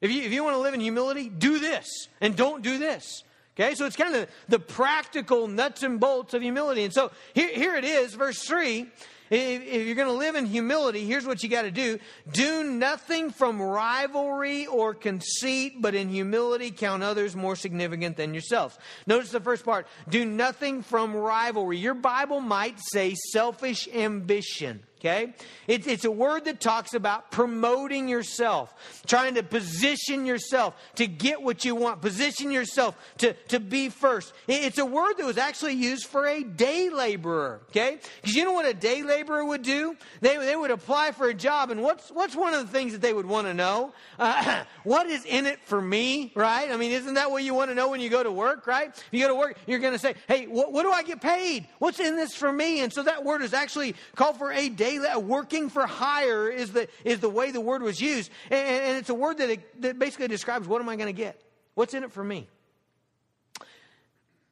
If 0.00 0.10
you, 0.10 0.22
if 0.22 0.32
you 0.32 0.42
want 0.42 0.56
to 0.56 0.60
live 0.60 0.74
in 0.74 0.80
humility, 0.80 1.28
do 1.28 1.60
this 1.60 2.08
and 2.20 2.34
don't 2.34 2.62
do 2.62 2.78
this. 2.78 3.22
Okay, 3.54 3.74
so 3.74 3.84
it's 3.84 3.96
kind 3.96 4.14
of 4.14 4.28
the 4.48 4.58
practical 4.58 5.46
nuts 5.46 5.82
and 5.82 6.00
bolts 6.00 6.32
of 6.32 6.40
humility. 6.40 6.84
And 6.84 6.94
so 6.94 7.10
here, 7.34 7.50
here 7.50 7.76
it 7.76 7.84
is, 7.84 8.14
verse 8.14 8.42
3. 8.42 8.90
If, 9.32 9.62
if 9.62 9.86
you're 9.86 9.94
going 9.94 10.08
to 10.08 10.14
live 10.14 10.36
in 10.36 10.44
humility, 10.44 11.06
here's 11.06 11.26
what 11.26 11.42
you 11.42 11.48
got 11.48 11.62
to 11.62 11.70
do 11.70 11.98
do 12.32 12.64
nothing 12.64 13.30
from 13.30 13.60
rivalry 13.60 14.66
or 14.66 14.94
conceit, 14.94 15.80
but 15.80 15.94
in 15.94 16.08
humility 16.08 16.70
count 16.70 17.02
others 17.02 17.34
more 17.34 17.56
significant 17.56 18.18
than 18.18 18.34
yourselves. 18.34 18.78
Notice 19.06 19.30
the 19.30 19.40
first 19.40 19.64
part 19.64 19.86
do 20.08 20.24
nothing 20.24 20.82
from 20.82 21.14
rivalry. 21.14 21.78
Your 21.78 21.94
Bible 21.94 22.40
might 22.40 22.78
say 22.78 23.14
selfish 23.32 23.88
ambition. 23.88 24.82
Okay? 25.02 25.34
It, 25.66 25.88
it's 25.88 26.04
a 26.04 26.10
word 26.12 26.44
that 26.44 26.60
talks 26.60 26.94
about 26.94 27.32
promoting 27.32 28.08
yourself, 28.08 28.72
trying 29.04 29.34
to 29.34 29.42
position 29.42 30.26
yourself 30.26 30.76
to 30.94 31.08
get 31.08 31.42
what 31.42 31.64
you 31.64 31.74
want, 31.74 32.00
position 32.00 32.52
yourself 32.52 32.96
to, 33.18 33.32
to 33.48 33.58
be 33.58 33.88
first. 33.88 34.32
It's 34.46 34.78
a 34.78 34.86
word 34.86 35.14
that 35.18 35.26
was 35.26 35.38
actually 35.38 35.72
used 35.72 36.06
for 36.06 36.26
a 36.28 36.44
day 36.44 36.88
laborer. 36.88 37.62
Okay? 37.70 37.98
Because 38.20 38.36
you 38.36 38.44
know 38.44 38.52
what 38.52 38.64
a 38.64 38.74
day 38.74 39.02
laborer 39.02 39.44
would 39.44 39.62
do? 39.62 39.96
They, 40.20 40.36
they 40.36 40.54
would 40.54 40.70
apply 40.70 41.10
for 41.10 41.28
a 41.28 41.34
job, 41.34 41.70
and 41.72 41.82
what's, 41.82 42.08
what's 42.10 42.36
one 42.36 42.54
of 42.54 42.64
the 42.64 42.72
things 42.72 42.92
that 42.92 43.02
they 43.02 43.12
would 43.12 43.26
want 43.26 43.48
to 43.48 43.54
know? 43.54 43.92
Uh, 44.20 44.62
what 44.84 45.08
is 45.08 45.24
in 45.24 45.46
it 45.46 45.58
for 45.64 45.82
me, 45.82 46.30
right? 46.36 46.70
I 46.70 46.76
mean, 46.76 46.92
isn't 46.92 47.14
that 47.14 47.32
what 47.32 47.42
you 47.42 47.54
want 47.54 47.70
to 47.70 47.74
know 47.74 47.88
when 47.88 48.00
you 48.00 48.08
go 48.08 48.22
to 48.22 48.30
work, 48.30 48.68
right? 48.68 48.90
If 48.90 49.08
you 49.10 49.20
go 49.20 49.28
to 49.28 49.34
work, 49.34 49.58
you're 49.66 49.80
going 49.80 49.94
to 49.94 49.98
say, 49.98 50.14
hey, 50.28 50.46
what, 50.46 50.72
what 50.72 50.84
do 50.84 50.92
I 50.92 51.02
get 51.02 51.20
paid? 51.20 51.66
What's 51.80 51.98
in 51.98 52.14
this 52.14 52.36
for 52.36 52.52
me? 52.52 52.82
And 52.82 52.92
so 52.92 53.02
that 53.02 53.24
word 53.24 53.42
is 53.42 53.52
actually 53.52 53.96
called 54.14 54.38
for 54.38 54.52
a 54.52 54.68
day 54.68 54.91
working 54.98 55.68
for 55.68 55.86
hire 55.86 56.48
is 56.48 56.72
the, 56.72 56.88
is 57.04 57.20
the 57.20 57.28
way 57.28 57.50
the 57.50 57.60
word 57.60 57.82
was 57.82 58.00
used. 58.00 58.30
And, 58.50 58.60
and 58.60 58.98
it's 58.98 59.10
a 59.10 59.14
word 59.14 59.38
that, 59.38 59.50
it, 59.50 59.82
that 59.82 59.98
basically 59.98 60.28
describes 60.28 60.66
what 60.66 60.80
am 60.80 60.88
I 60.88 60.96
going 60.96 61.06
to 61.06 61.12
get? 61.12 61.40
What's 61.74 61.94
in 61.94 62.04
it 62.04 62.12
for 62.12 62.24
me? 62.24 62.48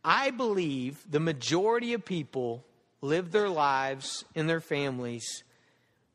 I 0.05 0.31
believe 0.31 1.05
the 1.11 1.21
majority 1.21 1.93
of 1.93 2.05
people 2.05 2.65
live 3.03 3.33
their 3.33 3.49
lives 3.49 4.25
in 4.35 4.47
their 4.47 4.61
families 4.61 5.45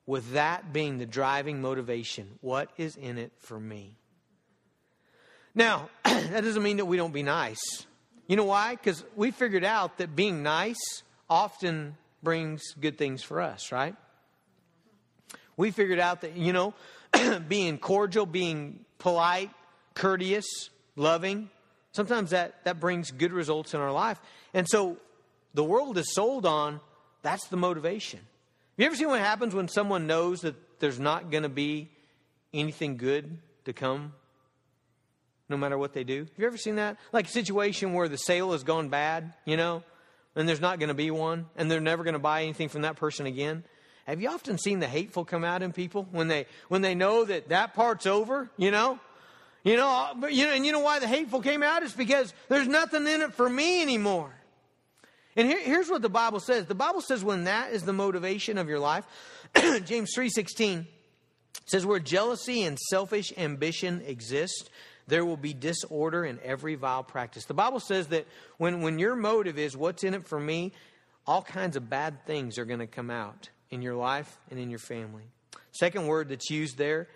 with 0.05 0.33
that 0.33 0.71
being 0.73 0.97
the 0.97 1.05
driving 1.05 1.61
motivation. 1.61 2.37
What 2.41 2.69
is 2.77 2.95
in 2.95 3.17
it 3.17 3.31
for 3.39 3.59
me? 3.59 3.95
Now, 5.53 5.89
that 6.03 6.43
doesn't 6.43 6.61
mean 6.63 6.77
that 6.77 6.85
we 6.85 6.97
don't 6.97 7.13
be 7.13 7.23
nice. 7.23 7.85
You 8.27 8.35
know 8.35 8.45
why? 8.45 8.75
Because 8.75 9.03
we 9.15 9.31
figured 9.31 9.63
out 9.63 9.97
that 9.97 10.15
being 10.15 10.43
nice 10.43 11.03
often 11.29 11.95
brings 12.23 12.73
good 12.79 12.97
things 12.97 13.23
for 13.23 13.39
us, 13.39 13.71
right? 13.71 13.95
We 15.57 15.71
figured 15.71 15.99
out 15.99 16.21
that, 16.21 16.35
you 16.35 16.53
know, 16.53 16.73
being 17.47 17.77
cordial, 17.77 18.25
being 18.25 18.85
polite, 18.99 19.51
courteous, 19.93 20.45
loving, 20.95 21.49
sometimes 21.91 22.31
that, 22.31 22.63
that 22.65 22.79
brings 22.79 23.11
good 23.11 23.31
results 23.31 23.73
in 23.73 23.79
our 23.79 23.91
life. 23.91 24.19
And 24.53 24.67
so 24.67 24.97
the 25.53 25.63
world 25.63 25.97
is 25.97 26.13
sold 26.13 26.45
on 26.45 26.79
that's 27.21 27.47
the 27.47 27.57
motivation. 27.57 28.19
Have 28.19 28.77
you 28.77 28.85
ever 28.85 28.95
seen 28.95 29.07
what 29.07 29.19
happens 29.19 29.55
when 29.55 29.67
someone 29.67 30.05
knows 30.05 30.41
that 30.41 30.55
there's 30.79 30.99
not 30.99 31.31
going 31.31 31.43
to 31.43 31.49
be 31.49 31.89
anything 32.53 32.97
good 32.97 33.37
to 33.63 33.73
come 33.73 34.13
no 35.49 35.57
matter 35.57 35.77
what 35.77 35.93
they 35.93 36.03
do? 36.03 36.19
Have 36.19 36.37
you 36.37 36.45
ever 36.45 36.57
seen 36.57 36.75
that? 36.75 36.97
Like 37.11 37.25
a 37.25 37.31
situation 37.31 37.93
where 37.93 38.07
the 38.07 38.17
sale 38.17 38.51
has 38.51 38.63
gone 38.63 38.89
bad, 38.89 39.33
you 39.45 39.57
know? 39.57 39.83
and 40.35 40.47
there's 40.47 40.61
not 40.61 40.79
going 40.79 40.89
to 40.89 40.95
be 40.95 41.11
one, 41.11 41.45
and 41.55 41.71
they're 41.71 41.79
never 41.79 42.03
going 42.03 42.13
to 42.13 42.19
buy 42.19 42.43
anything 42.43 42.69
from 42.69 42.81
that 42.81 42.97
person 42.97 43.25
again. 43.25 43.63
Have 44.05 44.21
you 44.21 44.29
often 44.29 44.57
seen 44.57 44.79
the 44.79 44.87
hateful 44.87 45.25
come 45.25 45.43
out 45.43 45.63
in 45.63 45.73
people 45.73 46.07
when 46.11 46.27
they 46.27 46.45
when 46.67 46.81
they 46.81 46.93
know 46.93 47.25
that 47.25 47.49
that 47.49 47.73
part's 47.73 48.05
over? 48.05 48.49
You 48.55 48.69
know, 48.69 48.99
you 49.63 49.77
know, 49.77 49.89
uh, 49.89 50.13
but 50.13 50.31
you 50.31 50.45
know, 50.45 50.53
and 50.53 50.63
you 50.65 50.71
know 50.71 50.79
why 50.79 50.99
the 50.99 51.07
hateful 51.07 51.41
came 51.41 51.63
out 51.63 51.81
is 51.81 51.91
because 51.91 52.31
there's 52.47 52.67
nothing 52.67 53.07
in 53.07 53.21
it 53.21 53.33
for 53.33 53.49
me 53.49 53.81
anymore. 53.81 54.31
And 55.35 55.47
here, 55.47 55.59
here's 55.59 55.89
what 55.89 56.03
the 56.03 56.09
Bible 56.09 56.39
says. 56.39 56.67
The 56.67 56.75
Bible 56.75 57.01
says 57.01 57.23
when 57.23 57.45
that 57.45 57.73
is 57.73 57.81
the 57.81 57.93
motivation 57.93 58.59
of 58.59 58.69
your 58.69 58.79
life, 58.79 59.05
James 59.85 60.11
three 60.13 60.29
sixteen 60.29 60.85
says 61.65 61.83
where 61.83 61.99
jealousy 61.99 62.61
and 62.61 62.77
selfish 62.77 63.33
ambition 63.37 64.03
exist, 64.05 64.69
there 65.07 65.25
will 65.25 65.35
be 65.35 65.53
disorder 65.53 66.23
in 66.23 66.39
every 66.43 66.75
vile 66.75 67.03
practice. 67.03 67.45
The 67.45 67.55
Bible 67.55 67.79
says 67.79 68.07
that 68.09 68.27
when, 68.57 68.81
when 68.81 68.99
your 68.99 69.15
motive 69.15 69.57
is 69.57 69.75
what's 69.75 70.03
in 70.03 70.13
it 70.13 70.27
for 70.27 70.39
me, 70.39 70.73
all 71.25 71.41
kinds 71.41 71.75
of 71.75 71.89
bad 71.89 72.23
things 72.27 72.59
are 72.59 72.65
going 72.65 72.81
to 72.81 72.87
come 72.87 73.09
out 73.09 73.49
in 73.69 73.81
your 73.81 73.95
life 73.95 74.37
and 74.49 74.59
in 74.59 74.69
your 74.69 74.79
family. 74.79 75.23
Second 75.71 76.07
word 76.07 76.29
that's 76.29 76.49
used 76.49 76.77
there 76.77 77.07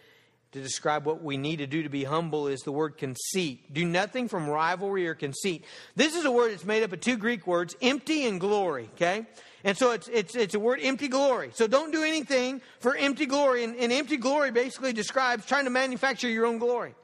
to 0.51 0.61
describe 0.61 1.05
what 1.05 1.21
we 1.23 1.37
need 1.37 1.57
to 1.57 1.67
do 1.67 1.83
to 1.83 1.89
be 1.89 2.03
humble 2.03 2.47
is 2.47 2.61
the 2.61 2.71
word 2.71 2.97
conceit. 2.97 3.71
Do 3.71 3.85
nothing 3.85 4.27
from 4.27 4.49
rivalry 4.49 5.07
or 5.07 5.13
conceit. 5.13 5.63
This 5.95 6.15
is 6.15 6.25
a 6.25 6.31
word 6.31 6.51
that's 6.51 6.65
made 6.65 6.81
up 6.81 6.91
of 6.91 6.99
two 7.01 7.17
Greek 7.17 7.45
words, 7.45 7.75
empty 7.81 8.25
and 8.25 8.39
glory, 8.39 8.89
okay? 8.95 9.27
And 9.63 9.77
so 9.77 9.91
it's, 9.91 10.07
it's, 10.07 10.35
it's 10.35 10.55
a 10.55 10.59
word 10.59 10.79
empty 10.81 11.07
glory. 11.07 11.51
So 11.53 11.67
don't 11.67 11.91
do 11.91 12.03
anything 12.03 12.61
for 12.79 12.95
empty 12.95 13.27
glory. 13.27 13.63
And, 13.63 13.75
and 13.75 13.91
empty 13.91 14.17
glory 14.17 14.51
basically 14.51 14.93
describes 14.93 15.45
trying 15.45 15.65
to 15.65 15.69
manufacture 15.69 16.29
your 16.29 16.47
own 16.47 16.57
glory. 16.57 16.95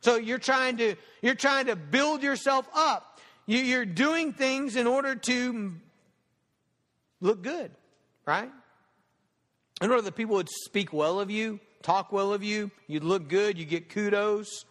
So 0.00 0.16
you're 0.16 0.38
trying 0.38 0.76
to, 0.76 0.96
you're 1.22 1.34
trying 1.34 1.66
to 1.66 1.76
build 1.76 2.22
yourself 2.22 2.68
up. 2.74 3.18
You, 3.46 3.58
you're 3.58 3.86
doing 3.86 4.32
things 4.32 4.76
in 4.76 4.86
order 4.86 5.16
to 5.16 5.72
look 7.20 7.42
good, 7.42 7.70
right? 8.26 8.50
In 9.80 9.90
order 9.90 10.02
that 10.02 10.14
people 10.14 10.36
would 10.36 10.48
speak 10.48 10.92
well 10.92 11.20
of 11.20 11.30
you, 11.30 11.60
talk 11.82 12.12
well 12.12 12.32
of 12.32 12.42
you, 12.42 12.70
you'd 12.86 13.04
look 13.04 13.28
good, 13.28 13.58
you 13.58 13.64
get 13.64 13.88
kudos. 13.88 14.64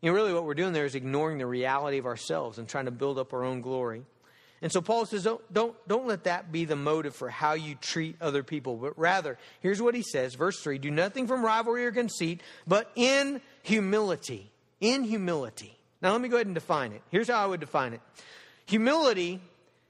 You 0.00 0.10
know, 0.10 0.14
really 0.14 0.32
what 0.32 0.44
we're 0.44 0.54
doing 0.54 0.72
there 0.72 0.84
is 0.84 0.94
ignoring 0.94 1.38
the 1.38 1.46
reality 1.46 1.98
of 1.98 2.06
ourselves 2.06 2.58
and 2.58 2.68
trying 2.68 2.84
to 2.84 2.90
build 2.90 3.18
up 3.18 3.32
our 3.32 3.44
own 3.44 3.60
glory. 3.60 4.04
And 4.60 4.72
so 4.72 4.80
Paul 4.80 5.06
says, 5.06 5.22
don't, 5.22 5.52
don't, 5.52 5.76
don't 5.86 6.06
let 6.06 6.24
that 6.24 6.50
be 6.50 6.64
the 6.64 6.76
motive 6.76 7.14
for 7.14 7.28
how 7.28 7.52
you 7.52 7.76
treat 7.76 8.16
other 8.20 8.42
people, 8.42 8.76
but 8.76 8.98
rather, 8.98 9.38
here's 9.60 9.80
what 9.80 9.94
he 9.94 10.02
says, 10.02 10.34
verse 10.34 10.60
3 10.60 10.78
do 10.78 10.90
nothing 10.90 11.26
from 11.26 11.44
rivalry 11.44 11.84
or 11.86 11.92
conceit, 11.92 12.42
but 12.66 12.90
in 12.96 13.40
humility. 13.62 14.50
In 14.80 15.04
humility. 15.04 15.76
Now 16.02 16.12
let 16.12 16.20
me 16.20 16.28
go 16.28 16.36
ahead 16.36 16.46
and 16.46 16.54
define 16.54 16.92
it. 16.92 17.02
Here's 17.10 17.28
how 17.28 17.42
I 17.42 17.46
would 17.46 17.60
define 17.60 17.92
it. 17.92 18.00
Humility, 18.66 19.40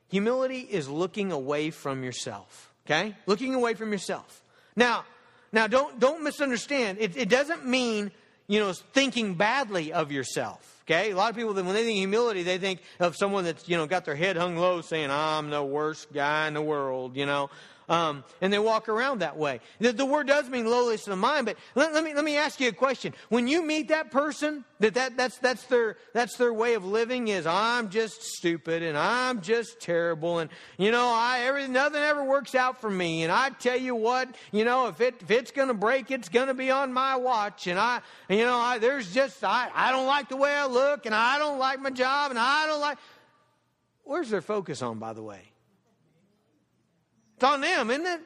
humility 0.09 0.61
is 0.61 0.88
looking 0.88 1.33
away 1.33 1.71
from 1.71 2.03
yourself. 2.03 2.67
Okay? 2.88 3.14
Looking 3.26 3.54
away 3.54 3.75
from 3.75 3.92
yourself. 3.92 4.42
Now, 4.75 5.04
now 5.52 5.66
don't 5.66 6.00
don't 6.00 6.25
misunderstand. 6.25 6.99
It, 7.00 7.16
it 7.16 7.28
doesn't 7.28 7.66
mean, 7.66 8.11
you 8.47 8.61
know, 8.61 8.73
thinking 8.73 9.35
badly 9.35 9.92
of 9.92 10.11
yourself. 10.11 10.83
Okay? 10.87 11.11
A 11.11 11.16
lot 11.16 11.28
of 11.28 11.37
people, 11.37 11.52
when 11.52 11.66
they 11.66 11.85
think 11.85 11.99
humility, 11.99 12.42
they 12.45 12.57
think 12.57 12.80
of 12.99 13.14
someone 13.14 13.45
that's, 13.45 13.68
you 13.68 13.76
know, 13.76 13.87
got 13.87 14.07
their 14.07 14.14
head 14.14 14.38
hung 14.38 14.57
low 14.57 14.80
saying, 14.80 15.11
I'm 15.11 15.50
the 15.50 15.62
worst 15.62 16.11
guy 16.14 16.49
in 16.49 16.54
the 16.54 16.62
world, 16.62 17.14
you 17.14 17.26
know. 17.26 17.50
Um, 17.88 18.23
and 18.42 18.52
they 18.52 18.59
walk 18.59 18.90
around 18.90 19.21
that 19.21 19.38
way. 19.38 19.61
The, 19.80 19.92
the 19.92 20.04
word 20.04 20.26
does 20.26 20.49
mean 20.50 20.66
lowliness 20.66 21.07
of 21.07 21.12
the 21.12 21.16
mind, 21.16 21.47
but 21.47 21.57
let, 21.75 21.95
let, 21.95 22.04
me, 22.04 22.12
let 22.12 22.25
me 22.25 22.37
ask 22.37 22.61
you 22.61 22.68
a 22.68 22.73
question. 22.73 23.14
When 23.30 23.49
you 23.49 23.64
meet 23.64 23.88
that 23.88 24.11
person, 24.11 24.64
that, 24.80 24.95
that 24.95 25.16
that's, 25.16 25.38
that's, 25.38 25.64
their, 25.64 25.97
that's 26.12 26.37
their 26.37 26.52
way 26.52 26.75
of 26.75 26.85
living 26.85 27.28
is, 27.28 27.47
I'm 27.47 27.88
just 27.88 28.23
stupid 28.23 28.83
and 28.83 28.97
I'm 28.97 29.40
just 29.40 29.80
terrible 29.80 30.38
and, 30.38 30.50
you 30.76 30.90
know, 30.90 31.09
I, 31.09 31.40
everything, 31.47 31.73
nothing 31.73 32.02
ever 32.02 32.23
works 32.23 32.54
out 32.54 32.78
for 32.78 32.90
me. 32.90 33.23
And 33.23 33.33
I 33.33 33.49
tell 33.50 33.78
you 33.78 33.95
what, 33.95 34.28
you 34.52 34.66
know, 34.66 34.88
if, 34.88 35.00
it, 35.00 35.14
if 35.23 35.30
it's 35.30 35.50
going 35.50 35.68
to 35.68 35.75
break, 35.75 36.11
it's 36.11 36.28
going 36.28 36.49
to 36.49 36.54
be 36.54 36.71
on 36.71 36.92
my 36.92 37.16
watch. 37.16 37.66
And 37.68 37.78
I, 37.78 38.00
you 38.28 38.45
know, 38.45 38.57
I, 38.57 38.78
there's 38.78 39.14
just, 39.14 39.42
I, 39.42 39.71
I 39.75 39.92
don't 39.92 40.07
like 40.07 40.28
the 40.28 40.37
way 40.37 40.52
I 40.52 40.66
look 40.66 41.07
and 41.07 41.14
I 41.14 41.38
don't 41.38 41.59
like 41.59 41.80
my 41.80 41.90
job 41.90 42.30
and 42.30 42.38
I 42.38 42.66
don't 42.66 42.80
like. 42.80 42.99
Where's 44.04 44.28
their 44.28 44.42
focus 44.42 44.83
on, 44.83 44.99
by 44.99 45.14
the 45.14 45.23
way? 45.23 45.48
It's 47.38 47.45
on 47.45 47.61
them, 47.61 47.88
isn't 47.88 48.04
it? 48.04 48.21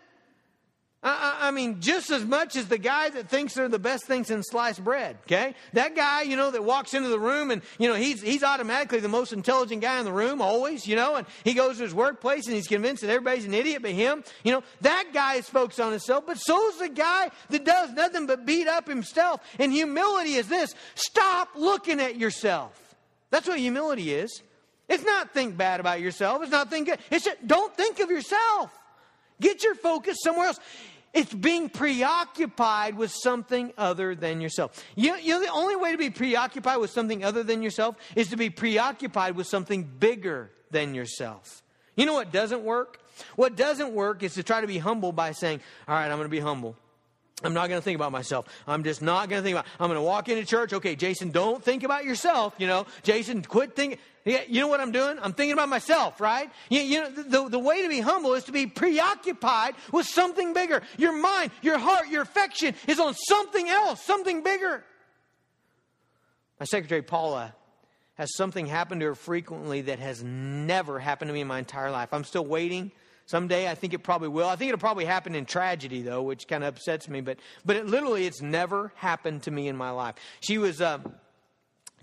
I, 1.03 1.49
I, 1.49 1.51
mean, 1.51 1.83
just 1.83 2.11
as 2.11 2.25
much 2.25 2.57
as 2.57 2.69
the 2.69 2.79
guy 2.79 3.11
that 3.11 3.29
thinks 3.29 3.53
they're 3.53 3.69
the 3.69 3.79
best 3.79 4.07
things 4.07 4.31
in 4.31 4.43
sliced 4.43 4.83
bread, 4.83 5.19
okay? 5.27 5.55
That 5.75 5.95
guy, 5.95 6.23
you 6.23 6.35
know, 6.35 6.51
that 6.51 6.65
walks 6.65 6.95
into 6.95 7.11
the 7.11 7.21
room 7.21 7.51
and, 7.51 7.61
you 7.79 7.89
know, 7.89 7.95
he's, 7.95 8.23
he's 8.23 8.43
automatically 8.43 9.01
the 9.01 9.11
most 9.11 9.35
intelligent 9.35 9.83
guy 9.83 9.99
in 9.99 10.07
the 10.07 10.13
room, 10.13 10.41
always, 10.41 10.87
you 10.87 10.97
know, 10.97 11.17
and 11.17 11.27
he 11.45 11.53
goes 11.53 11.77
to 11.77 11.83
his 11.83 11.93
workplace 11.93 12.47
and 12.47 12.57
he's 12.57 12.67
convinced 12.67 13.03
that 13.03 13.11
everybody's 13.11 13.45
an 13.45 13.53
idiot 13.53 13.83
but 13.83 13.91
him. 13.91 14.25
You 14.45 14.53
know, 14.53 14.63
that 14.81 15.09
guy 15.13 15.35
is 15.35 15.47
focused 15.47 15.81
on 15.81 15.91
himself, 15.91 16.25
but 16.27 16.39
so 16.39 16.71
is 16.71 16.79
the 16.79 16.89
guy 16.89 17.31
that 17.51 17.67
does 17.67 17.93
nothing 17.93 18.27
but 18.27 18.47
beat 18.47 18.67
up 18.67 18.89
himself. 18.89 19.43
And 19.59 19.73
humility 19.73 20.37
is 20.37 20.49
this 20.49 20.75
stop 20.95 21.51
looking 21.55 22.01
at 22.01 22.17
yourself. 22.17 22.97
That's 23.29 23.47
what 23.47 23.59
humility 23.59 24.15
is. 24.15 24.41
It's 24.89 25.05
not 25.05 25.35
think 25.35 25.59
bad 25.59 25.81
about 25.81 26.01
yourself. 26.01 26.43
It's 26.43 26.51
not 26.51 26.71
think 26.71 26.89
good. 26.89 27.01
It's 27.11 27.27
just, 27.27 27.47
don't 27.47 27.77
think 27.77 28.01
of 28.01 28.11
yourself. 28.11 28.71
Get 29.41 29.63
your 29.63 29.75
focus 29.75 30.19
somewhere 30.23 30.49
else. 30.49 30.61
It's 31.13 31.33
being 31.33 31.69
preoccupied 31.69 32.97
with 32.97 33.11
something 33.11 33.73
other 33.77 34.15
than 34.15 34.41
yourself. 34.41 34.83
You, 34.95 35.15
you 35.17 35.35
know, 35.35 35.41
the 35.41 35.53
only 35.53 35.77
way 35.77 35.93
to 35.93 35.99
be 35.99 36.09
preoccupied 36.09 36.79
with 36.79 36.91
something 36.91 37.23
other 37.23 37.43
than 37.43 37.63
yourself 37.63 37.97
is 38.17 38.29
to 38.29 38.37
be 38.37 38.49
preoccupied 38.49 39.37
with 39.37 39.47
something 39.47 39.85
bigger 39.85 40.51
than 40.71 40.95
yourself. 40.95 41.63
You 41.97 42.07
know 42.07 42.15
what 42.15 42.33
doesn't 42.33 42.63
work? 42.63 42.99
What 43.37 43.57
doesn't 43.57 43.93
work 43.93 44.23
is 44.23 44.35
to 44.35 44.43
try 44.43 44.63
to 44.63 44.67
be 44.67 44.79
humble 44.79 45.13
by 45.13 45.33
saying, 45.33 45.61
All 45.87 45.95
right, 45.95 46.07
I'm 46.07 46.17
going 46.17 46.23
to 46.23 46.29
be 46.29 46.41
humble. 46.41 46.77
I'm 47.45 47.55
not 47.55 47.69
going 47.69 47.81
to 47.81 47.85
think 47.85 47.97
about 47.97 48.13
myself. 48.13 48.47
I'm 48.67 48.85
just 48.85 49.03
not 49.03 49.29
going 49.29 49.41
to 49.41 49.45
think 49.45 49.55
about. 49.57 49.67
I'm 49.81 49.89
going 49.89 49.99
to 49.99 50.03
walk 50.03 50.29
into 50.29 50.45
church. 50.45 50.73
Okay, 50.73 50.97
Jason, 50.97 51.31
don't 51.31 51.63
think 51.63 51.83
about 51.83 52.05
yourself. 52.05 52.55
You 52.59 52.67
know, 52.67 52.87
Jason, 53.03 53.43
quit 53.43 53.75
thinking. 53.75 53.99
Yeah, 54.25 54.43
You 54.47 54.61
know 54.61 54.69
what 54.69 54.81
I'm 54.81 54.93
doing? 54.93 55.19
I'm 55.21 55.33
thinking 55.33 55.53
about 55.53 55.69
myself, 55.69 56.21
right? 56.21 56.49
You, 56.69 56.81
you 56.81 57.01
know, 57.01 57.11
the, 57.11 57.49
the 57.49 57.59
way 57.59 57.83
to 57.83 57.89
be 57.89 58.01
humble 58.01 58.35
is 58.35 58.45
to 58.45 58.53
be 58.53 58.67
preoccupied 58.67 59.75
with 59.91 60.07
something 60.07 60.53
bigger. 60.53 60.83
Your 60.97 61.13
mind, 61.13 61.51
your 61.61 61.79
heart, 61.79 62.09
your 62.09 62.23
affection 62.23 62.75
is 62.87 63.01
on 63.01 63.15
something 63.15 63.69
else, 63.69 64.05
something 64.05 64.45
bigger. 64.45 64.85
My 66.61 66.67
secretary 66.67 67.03
Paula 67.03 67.53
has 68.15 68.37
something 68.37 68.67
happen 68.67 69.01
to 69.01 69.07
her 69.07 69.15
frequently 69.17 69.81
that 69.83 69.99
has 69.99 70.23
never 70.23 71.01
happened 71.01 71.29
to 71.29 71.33
me 71.33 71.41
in 71.41 71.49
my 71.49 71.59
entire 71.59 71.91
life. 71.91 72.11
I'm 72.13 72.23
still 72.23 72.45
waiting 72.45 72.93
Someday 73.27 73.69
I 73.71 73.75
think 73.75 73.95
it 73.95 74.01
probably 74.01 74.29
will. 74.29 74.49
I 74.49 74.57
think 74.57 74.71
it'll 74.71 74.81
probably 74.81 75.05
happen 75.05 75.35
in 75.35 75.45
tragedy 75.45 76.03
though, 76.03 76.23
which 76.23 76.49
kind 76.49 76.65
of 76.65 76.75
upsets 76.75 77.09
me. 77.09 77.21
But 77.21 77.39
but 77.65 77.77
it, 77.77 77.87
literally, 77.87 78.27
it's 78.27 78.43
never 78.43 78.93
happened 78.97 79.45
to 79.45 79.51
me 79.51 79.69
in 79.69 79.77
my 79.77 79.91
life. 79.91 80.15
She 80.41 80.59
was. 80.59 80.81
Uh, 80.81 80.99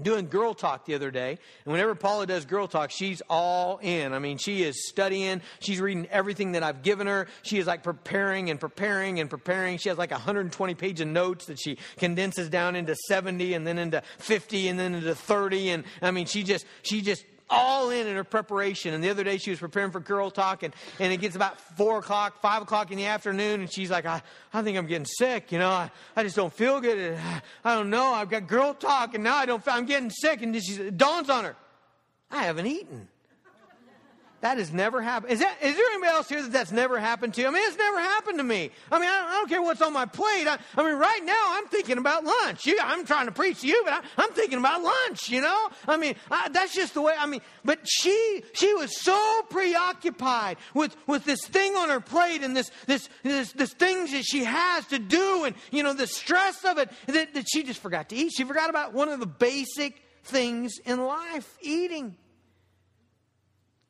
doing 0.01 0.27
girl 0.27 0.53
talk 0.53 0.85
the 0.85 0.95
other 0.95 1.11
day. 1.11 1.37
And 1.65 1.71
whenever 1.71 1.95
Paula 1.95 2.25
does 2.25 2.45
girl 2.45 2.67
talk, 2.67 2.91
she's 2.91 3.21
all 3.29 3.79
in. 3.81 4.13
I 4.13 4.19
mean, 4.19 4.37
she 4.37 4.63
is 4.63 4.87
studying. 4.87 5.41
She's 5.59 5.79
reading 5.79 6.07
everything 6.07 6.53
that 6.53 6.63
I've 6.63 6.83
given 6.83 7.07
her. 7.07 7.27
She 7.43 7.57
is 7.57 7.67
like 7.67 7.83
preparing 7.83 8.49
and 8.49 8.59
preparing 8.59 9.19
and 9.19 9.29
preparing. 9.29 9.77
She 9.77 9.89
has 9.89 9.97
like 9.97 10.11
120 10.11 10.75
pages 10.75 11.01
of 11.01 11.07
notes 11.07 11.45
that 11.45 11.59
she 11.59 11.77
condenses 11.97 12.49
down 12.49 12.75
into 12.75 12.95
70 13.07 13.53
and 13.53 13.65
then 13.65 13.77
into 13.77 14.01
50 14.19 14.67
and 14.69 14.79
then 14.79 14.95
into 14.95 15.15
30. 15.15 15.69
And 15.69 15.83
I 16.01 16.11
mean, 16.11 16.25
she 16.25 16.43
just, 16.43 16.65
she 16.81 17.01
just 17.01 17.25
all 17.49 17.89
in 17.89 18.07
in 18.07 18.15
her 18.15 18.23
preparation. 18.23 18.93
And 18.93 19.03
the 19.03 19.09
other 19.09 19.23
day 19.23 19.37
she 19.37 19.49
was 19.49 19.59
preparing 19.59 19.91
for 19.91 19.99
girl 19.99 20.29
talk, 20.29 20.63
and, 20.63 20.73
and 20.99 21.11
it 21.11 21.17
gets 21.17 21.35
about 21.35 21.59
4 21.77 21.99
o'clock, 21.99 22.41
5 22.41 22.63
o'clock 22.63 22.91
in 22.91 22.97
the 22.97 23.05
afternoon, 23.05 23.61
and 23.61 23.71
she's 23.71 23.89
like, 23.89 24.05
I, 24.05 24.21
I 24.53 24.61
think 24.61 24.77
I'm 24.77 24.87
getting 24.87 25.05
sick. 25.05 25.51
You 25.51 25.59
know, 25.59 25.69
I, 25.69 25.91
I 26.15 26.23
just 26.23 26.35
don't 26.35 26.53
feel 26.53 26.79
good. 26.81 27.17
I 27.63 27.75
don't 27.75 27.89
know. 27.89 28.13
I've 28.13 28.29
got 28.29 28.47
girl 28.47 28.73
talk, 28.73 29.15
and 29.15 29.23
now 29.23 29.35
I 29.35 29.45
don't, 29.45 29.63
I'm 29.67 29.85
getting 29.85 30.09
sick. 30.09 30.41
And 30.41 30.55
she 30.63 30.73
it 30.73 30.97
dawns 30.97 31.29
on 31.29 31.43
her, 31.43 31.55
I 32.31 32.43
haven't 32.43 32.67
eaten. 32.67 33.07
That 34.41 34.57
has 34.57 34.71
never 34.71 35.01
happened. 35.01 35.33
Is, 35.33 35.39
that, 35.39 35.57
is 35.61 35.75
there 35.75 35.85
anybody 35.91 36.11
else 36.13 36.29
here 36.29 36.41
that 36.41 36.53
that's 36.53 36.71
never 36.71 36.97
happened 36.97 37.33
to? 37.33 37.45
I 37.45 37.49
mean, 37.49 37.61
it's 37.65 37.77
never 37.77 37.99
happened 37.99 38.37
to 38.37 38.43
me. 38.43 38.71
I 38.89 38.97
mean, 38.97 39.09
I 39.09 39.19
don't, 39.19 39.29
I 39.29 39.31
don't 39.33 39.49
care 39.49 39.61
what's 39.61 39.81
on 39.81 39.91
my 39.91 40.05
plate. 40.05 40.47
I, 40.47 40.57
I, 40.77 40.83
mean, 40.83 40.95
right 40.95 41.21
now 41.25 41.57
I'm 41.57 41.67
thinking 41.67 41.97
about 41.97 42.23
lunch. 42.23 42.65
You, 42.65 42.77
I'm 42.81 43.05
trying 43.05 43.25
to 43.25 43.33
preach 43.33 43.61
to 43.61 43.67
you, 43.67 43.81
but 43.83 43.93
I, 43.93 44.23
am 44.23 44.31
thinking 44.31 44.57
about 44.57 44.81
lunch. 44.81 45.29
You 45.29 45.41
know, 45.41 45.69
I 45.89 45.97
mean, 45.97 46.15
that's 46.51 46.73
just 46.73 46.93
the 46.93 47.01
way. 47.01 47.13
I 47.19 47.25
mean, 47.25 47.41
but 47.65 47.79
she 47.83 48.43
she 48.53 48.73
was 48.75 48.97
so 49.01 49.41
preoccupied 49.49 50.55
with 50.73 50.95
with 51.05 51.25
this 51.25 51.45
thing 51.45 51.75
on 51.75 51.89
her 51.89 51.99
plate 51.99 52.41
and 52.41 52.55
this 52.55 52.71
this 52.85 53.09
this, 53.23 53.51
this 53.51 53.73
things 53.73 54.13
that 54.13 54.23
she 54.23 54.45
has 54.45 54.85
to 54.87 54.99
do, 54.99 55.43
and 55.43 55.55
you 55.69 55.83
know 55.83 55.93
the 55.93 56.07
stress 56.07 56.63
of 56.63 56.77
it 56.77 56.89
that, 57.07 57.33
that 57.33 57.45
she 57.49 57.63
just 57.63 57.81
forgot 57.81 58.07
to 58.09 58.15
eat. 58.15 58.31
She 58.31 58.45
forgot 58.45 58.69
about 58.69 58.93
one 58.93 59.09
of 59.09 59.19
the 59.19 59.27
basic 59.27 60.01
things 60.23 60.79
in 60.85 61.03
life: 61.03 61.57
eating. 61.61 62.15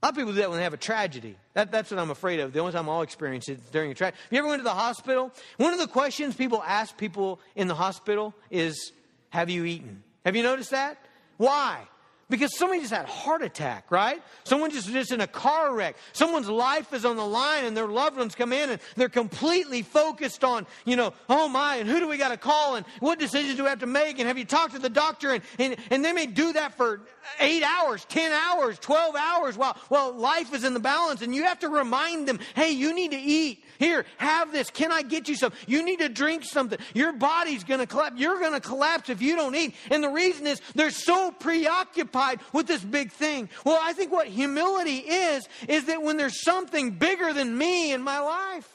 A 0.01 0.05
lot 0.05 0.11
of 0.11 0.15
people 0.15 0.31
do 0.31 0.39
that 0.39 0.49
when 0.49 0.57
they 0.57 0.63
have 0.63 0.73
a 0.73 0.77
tragedy. 0.77 1.35
That, 1.55 1.71
that's 1.71 1.91
what 1.91 1.99
I'm 1.99 2.09
afraid 2.09 2.39
of. 2.39 2.53
The 2.53 2.59
only 2.59 2.71
time 2.71 2.87
I'll 2.87 3.01
experience 3.01 3.49
it 3.49 3.59
during 3.71 3.91
a 3.91 3.93
tragedy. 3.93 4.17
Have 4.23 4.31
you 4.31 4.39
ever 4.39 4.47
went 4.47 4.61
to 4.61 4.63
the 4.63 4.69
hospital? 4.69 5.31
One 5.57 5.73
of 5.73 5.79
the 5.79 5.87
questions 5.87 6.35
people 6.35 6.63
ask 6.65 6.95
people 6.95 7.41
in 7.55 7.67
the 7.67 7.75
hospital 7.75 8.33
is, 8.49 8.93
Have 9.29 9.49
you 9.49 9.65
eaten? 9.65 10.03
Have 10.23 10.37
you 10.37 10.43
noticed 10.43 10.71
that? 10.71 10.97
Why? 11.35 11.85
Because 12.29 12.55
somebody 12.55 12.81
just 12.81 12.93
had 12.93 13.05
a 13.05 13.11
heart 13.11 13.41
attack, 13.41 13.85
right? 13.89 14.21
Someone 14.43 14.69
just, 14.69 14.87
just 14.87 15.11
in 15.11 15.21
a 15.21 15.27
car 15.27 15.73
wreck. 15.73 15.95
Someone's 16.13 16.47
life 16.47 16.93
is 16.93 17.03
on 17.03 17.15
the 17.15 17.25
line 17.25 17.65
and 17.65 17.75
their 17.75 17.87
loved 17.87 18.17
ones 18.17 18.35
come 18.35 18.53
in 18.53 18.69
and 18.69 18.81
they're 18.95 19.09
completely 19.09 19.81
focused 19.81 20.43
on, 20.43 20.67
you 20.85 20.95
know, 20.95 21.11
oh 21.27 21.47
my, 21.47 21.77
and 21.77 21.89
who 21.89 21.99
do 21.99 22.07
we 22.07 22.17
got 22.17 22.29
to 22.29 22.37
call 22.37 22.75
and 22.75 22.85
what 22.99 23.17
decisions 23.17 23.55
do 23.55 23.63
we 23.63 23.69
have 23.69 23.79
to 23.79 23.87
make 23.87 24.19
and 24.19 24.27
have 24.27 24.37
you 24.37 24.45
talked 24.45 24.73
to 24.73 24.79
the 24.79 24.89
doctor 24.89 25.31
and, 25.31 25.43
and, 25.57 25.75
and 25.89 26.05
they 26.05 26.13
may 26.13 26.27
do 26.27 26.53
that 26.53 26.75
for 26.77 27.01
eight 27.39 27.63
hours, 27.63 28.05
10 28.05 28.31
hours, 28.31 28.77
12 28.77 29.15
hours 29.15 29.57
while, 29.57 29.75
while 29.87 30.11
life 30.13 30.53
is 30.53 30.63
in 30.63 30.75
the 30.75 30.79
balance 30.79 31.23
and 31.23 31.33
you 31.33 31.43
have 31.43 31.59
to 31.59 31.69
remind 31.69 32.27
them, 32.27 32.39
hey, 32.55 32.69
you 32.69 32.93
need 32.93 33.09
to 33.09 33.19
eat. 33.19 33.63
Here, 33.79 34.05
have 34.17 34.51
this. 34.51 34.69
Can 34.69 34.91
I 34.91 35.01
get 35.01 35.29
you 35.29 35.35
some? 35.35 35.53
You 35.65 35.83
need 35.83 35.99
to 35.99 36.09
drink 36.09 36.43
something. 36.43 36.77
Your 36.93 37.13
body's 37.13 37.63
going 37.63 37.79
to 37.79 37.87
collapse. 37.87 38.19
You're 38.19 38.39
going 38.39 38.51
to 38.51 38.59
collapse 38.59 39.09
if 39.09 39.21
you 39.21 39.37
don't 39.37 39.55
eat. 39.55 39.73
And 39.89 40.03
the 40.03 40.09
reason 40.09 40.45
is 40.45 40.61
they're 40.75 40.91
so 40.91 41.31
preoccupied 41.31 42.41
with 42.51 42.67
this 42.67 42.83
big 42.83 43.13
thing. 43.13 43.47
Well, 43.63 43.79
I 43.81 43.93
think 43.93 44.11
what 44.11 44.27
humility 44.27 44.97
is, 44.97 45.47
is 45.69 45.85
that 45.85 46.03
when 46.03 46.17
there's 46.17 46.43
something 46.43 46.91
bigger 46.91 47.31
than 47.31 47.57
me 47.57 47.93
in 47.93 48.01
my 48.01 48.19
life, 48.19 48.69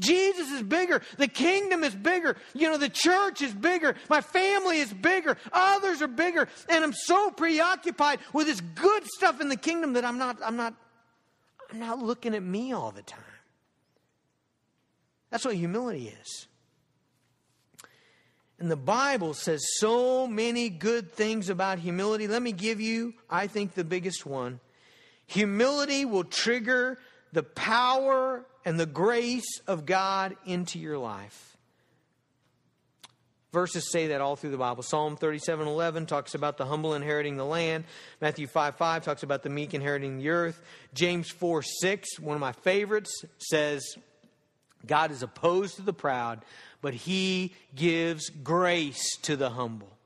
Jesus 0.00 0.50
is 0.50 0.62
bigger. 0.62 1.02
The 1.16 1.28
kingdom 1.28 1.84
is 1.84 1.94
bigger. 1.94 2.36
You 2.52 2.68
know, 2.68 2.78
the 2.78 2.88
church 2.88 3.42
is 3.42 3.54
bigger. 3.54 3.94
My 4.08 4.22
family 4.22 4.78
is 4.78 4.92
bigger. 4.92 5.36
Others 5.52 6.02
are 6.02 6.08
bigger. 6.08 6.48
And 6.68 6.82
I'm 6.82 6.94
so 6.94 7.30
preoccupied 7.30 8.18
with 8.32 8.48
this 8.48 8.60
good 8.60 9.04
stuff 9.06 9.40
in 9.40 9.48
the 9.48 9.56
kingdom 9.56 9.92
that 9.92 10.04
I'm 10.04 10.18
not, 10.18 10.38
I'm 10.42 10.56
not, 10.56 10.74
I'm 11.70 11.78
not 11.78 12.00
looking 12.00 12.34
at 12.34 12.42
me 12.42 12.72
all 12.72 12.90
the 12.90 13.02
time. 13.02 13.20
That's 15.30 15.44
what 15.44 15.54
humility 15.54 16.12
is. 16.20 16.46
And 18.58 18.70
the 18.70 18.76
Bible 18.76 19.32
says 19.32 19.62
so 19.78 20.26
many 20.26 20.68
good 20.68 21.12
things 21.12 21.48
about 21.48 21.78
humility. 21.78 22.28
Let 22.28 22.42
me 22.42 22.52
give 22.52 22.80
you, 22.80 23.14
I 23.28 23.46
think, 23.46 23.72
the 23.72 23.84
biggest 23.84 24.26
one. 24.26 24.60
Humility 25.26 26.04
will 26.04 26.24
trigger 26.24 26.98
the 27.32 27.42
power 27.42 28.44
and 28.64 28.78
the 28.78 28.86
grace 28.86 29.60
of 29.66 29.86
God 29.86 30.36
into 30.44 30.78
your 30.78 30.98
life. 30.98 31.56
Verses 33.52 33.90
say 33.90 34.08
that 34.08 34.20
all 34.20 34.36
through 34.36 34.50
the 34.50 34.58
Bible. 34.58 34.82
Psalm 34.82 35.16
37 35.16 35.66
11 35.66 36.06
talks 36.06 36.34
about 36.34 36.56
the 36.56 36.66
humble 36.66 36.94
inheriting 36.94 37.36
the 37.36 37.44
land. 37.44 37.84
Matthew 38.20 38.46
5 38.46 38.76
5 38.76 39.04
talks 39.04 39.22
about 39.22 39.42
the 39.42 39.50
meek 39.50 39.74
inheriting 39.74 40.18
the 40.18 40.28
earth. 40.28 40.60
James 40.94 41.30
4 41.30 41.62
6, 41.62 42.20
one 42.20 42.36
of 42.36 42.40
my 42.40 42.52
favorites, 42.52 43.24
says, 43.38 43.82
God 44.86 45.10
is 45.10 45.22
opposed 45.22 45.76
to 45.76 45.82
the 45.82 45.92
proud, 45.92 46.40
but 46.80 46.94
he 46.94 47.54
gives 47.74 48.30
grace 48.30 49.16
to 49.22 49.36
the 49.36 49.50
humble. 49.50 49.96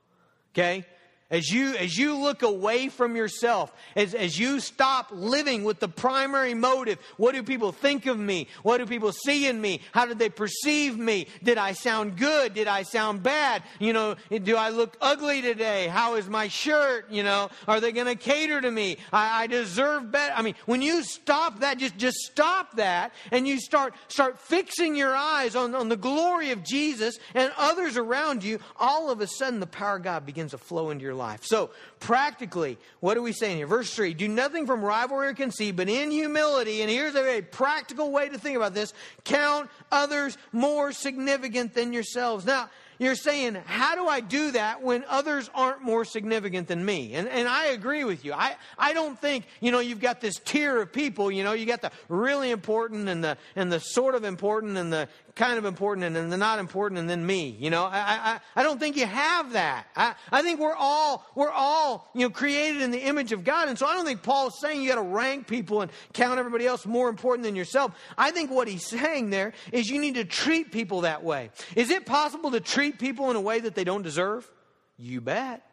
Okay? 0.53 0.85
As 1.31 1.49
you, 1.49 1.75
as 1.75 1.97
you 1.97 2.15
look 2.15 2.43
away 2.43 2.87
from 2.87 3.15
yourself, 3.15 3.73
as, 3.95 4.13
as 4.13 4.37
you 4.37 4.59
stop 4.59 5.09
living 5.11 5.63
with 5.63 5.79
the 5.79 5.87
primary 5.87 6.53
motive, 6.53 6.99
what 7.17 7.33
do 7.33 7.41
people 7.41 7.71
think 7.71 8.05
of 8.05 8.19
me? 8.19 8.47
What 8.61 8.77
do 8.77 8.85
people 8.85 9.11
see 9.11 9.47
in 9.47 9.59
me? 9.59 9.81
How 9.91 10.05
did 10.05 10.19
they 10.19 10.29
perceive 10.29 10.99
me? 10.99 11.25
Did 11.41 11.57
I 11.57 11.71
sound 11.71 12.17
good? 12.17 12.53
Did 12.53 12.67
I 12.67 12.83
sound 12.83 13.23
bad? 13.23 13.63
You 13.79 13.93
know, 13.93 14.15
do 14.29 14.55
I 14.55 14.69
look 14.69 14.97
ugly 15.01 15.41
today? 15.41 15.87
How 15.87 16.13
is 16.13 16.29
my 16.29 16.47
shirt? 16.47 17.09
You 17.09 17.23
know, 17.23 17.49
are 17.67 17.81
they 17.81 17.91
going 17.91 18.05
to 18.05 18.15
cater 18.15 18.61
to 18.61 18.69
me? 18.69 18.97
I, 19.11 19.45
I 19.45 19.47
deserve 19.47 20.11
better. 20.11 20.31
I 20.35 20.43
mean, 20.43 20.55
when 20.67 20.83
you 20.83 21.01
stop 21.01 21.61
that, 21.61 21.79
just, 21.79 21.97
just 21.97 22.17
stop 22.17 22.75
that 22.75 23.13
and 23.31 23.47
you 23.47 23.59
start, 23.59 23.95
start 24.09 24.37
fixing 24.37 24.95
your 24.95 25.15
eyes 25.15 25.55
on, 25.55 25.73
on 25.73 25.89
the 25.89 25.97
glory 25.97 26.51
of 26.51 26.63
Jesus 26.63 27.17
and 27.33 27.51
others 27.57 27.97
around 27.97 28.43
you, 28.43 28.59
all 28.77 29.09
of 29.09 29.21
a 29.21 29.27
sudden 29.27 29.59
the 29.59 29.65
power 29.65 29.95
of 29.95 30.03
God 30.03 30.23
begins 30.23 30.51
to 30.51 30.59
flow 30.59 30.91
into 30.91 31.03
your 31.03 31.14
life. 31.15 31.41
So, 31.43 31.71
practically, 31.99 32.77
what 32.99 33.17
are 33.17 33.21
we 33.21 33.31
saying 33.31 33.57
here? 33.57 33.67
Verse 33.67 33.93
3 33.93 34.13
Do 34.13 34.27
nothing 34.27 34.65
from 34.65 34.83
rivalry 34.83 35.29
or 35.29 35.33
conceit, 35.33 35.75
but 35.75 35.89
in 35.89 36.11
humility, 36.11 36.81
and 36.81 36.89
here's 36.89 37.15
a 37.15 37.23
very 37.23 37.41
practical 37.41 38.11
way 38.11 38.29
to 38.29 38.37
think 38.37 38.55
about 38.55 38.73
this 38.73 38.93
count 39.23 39.69
others 39.91 40.37
more 40.51 40.91
significant 40.91 41.73
than 41.73 41.93
yourselves. 41.93 42.45
Now, 42.45 42.69
you're 42.97 43.15
saying, 43.15 43.55
how 43.65 43.95
do 43.95 44.07
I 44.07 44.21
do 44.21 44.51
that 44.51 44.81
when 44.81 45.03
others 45.09 45.49
aren't 45.53 45.81
more 45.81 46.05
significant 46.05 46.67
than 46.67 46.83
me? 46.83 47.13
And, 47.13 47.27
and 47.27 47.47
I 47.47 47.67
agree 47.67 48.03
with 48.03 48.23
you. 48.23 48.33
I, 48.33 48.55
I 48.77 48.93
don't 48.93 49.19
think, 49.19 49.45
you 49.59 49.71
know, 49.71 49.79
you've 49.79 49.99
got 49.99 50.21
this 50.21 50.39
tier 50.39 50.81
of 50.81 50.93
people, 50.93 51.31
you 51.31 51.43
know, 51.43 51.53
you 51.53 51.65
got 51.65 51.81
the 51.81 51.91
really 52.07 52.51
important 52.51 53.09
and 53.09 53.23
the, 53.23 53.37
and 53.55 53.71
the 53.71 53.79
sort 53.79 54.15
of 54.15 54.23
important 54.23 54.77
and 54.77 54.93
the 54.93 55.09
kind 55.35 55.57
of 55.57 55.65
important 55.65 56.05
and 56.05 56.15
then 56.15 56.29
the 56.29 56.37
not 56.37 56.59
important 56.59 56.99
and 56.99 57.09
then 57.09 57.25
me. 57.25 57.55
You 57.59 57.69
know, 57.69 57.83
I, 57.83 57.99
I, 57.99 58.39
I 58.55 58.63
don't 58.63 58.79
think 58.79 58.95
you 58.95 59.05
have 59.05 59.53
that. 59.53 59.85
I, 59.95 60.15
I 60.31 60.41
think 60.41 60.59
we're 60.59 60.75
all, 60.75 61.25
we're 61.35 61.51
all, 61.51 62.09
you 62.13 62.21
know, 62.21 62.29
created 62.29 62.81
in 62.81 62.91
the 62.91 62.99
image 62.99 63.33
of 63.33 63.43
God. 63.43 63.67
And 63.67 63.77
so 63.77 63.85
I 63.85 63.93
don't 63.93 64.05
think 64.05 64.23
Paul's 64.23 64.59
saying 64.59 64.81
you 64.81 64.89
got 64.89 64.95
to 64.95 65.01
rank 65.01 65.47
people 65.47 65.81
and 65.81 65.91
count 66.13 66.39
everybody 66.39 66.65
else 66.65 66.85
more 66.85 67.09
important 67.09 67.43
than 67.43 67.55
yourself. 67.55 67.91
I 68.17 68.31
think 68.31 68.49
what 68.49 68.67
he's 68.69 68.87
saying 68.87 69.29
there 69.29 69.53
is 69.73 69.89
you 69.89 69.99
need 69.99 70.15
to 70.15 70.25
treat 70.25 70.71
people 70.71 71.01
that 71.01 71.23
way. 71.23 71.49
Is 71.75 71.89
it 71.89 72.05
possible 72.05 72.51
to 72.51 72.61
treat 72.61 72.97
people 72.97 73.29
in 73.29 73.35
a 73.35 73.41
way 73.41 73.59
that 73.59 73.75
they 73.75 73.83
don't 73.83 74.03
deserve? 74.03 74.49
You 74.97 75.19
bet. 75.19 75.63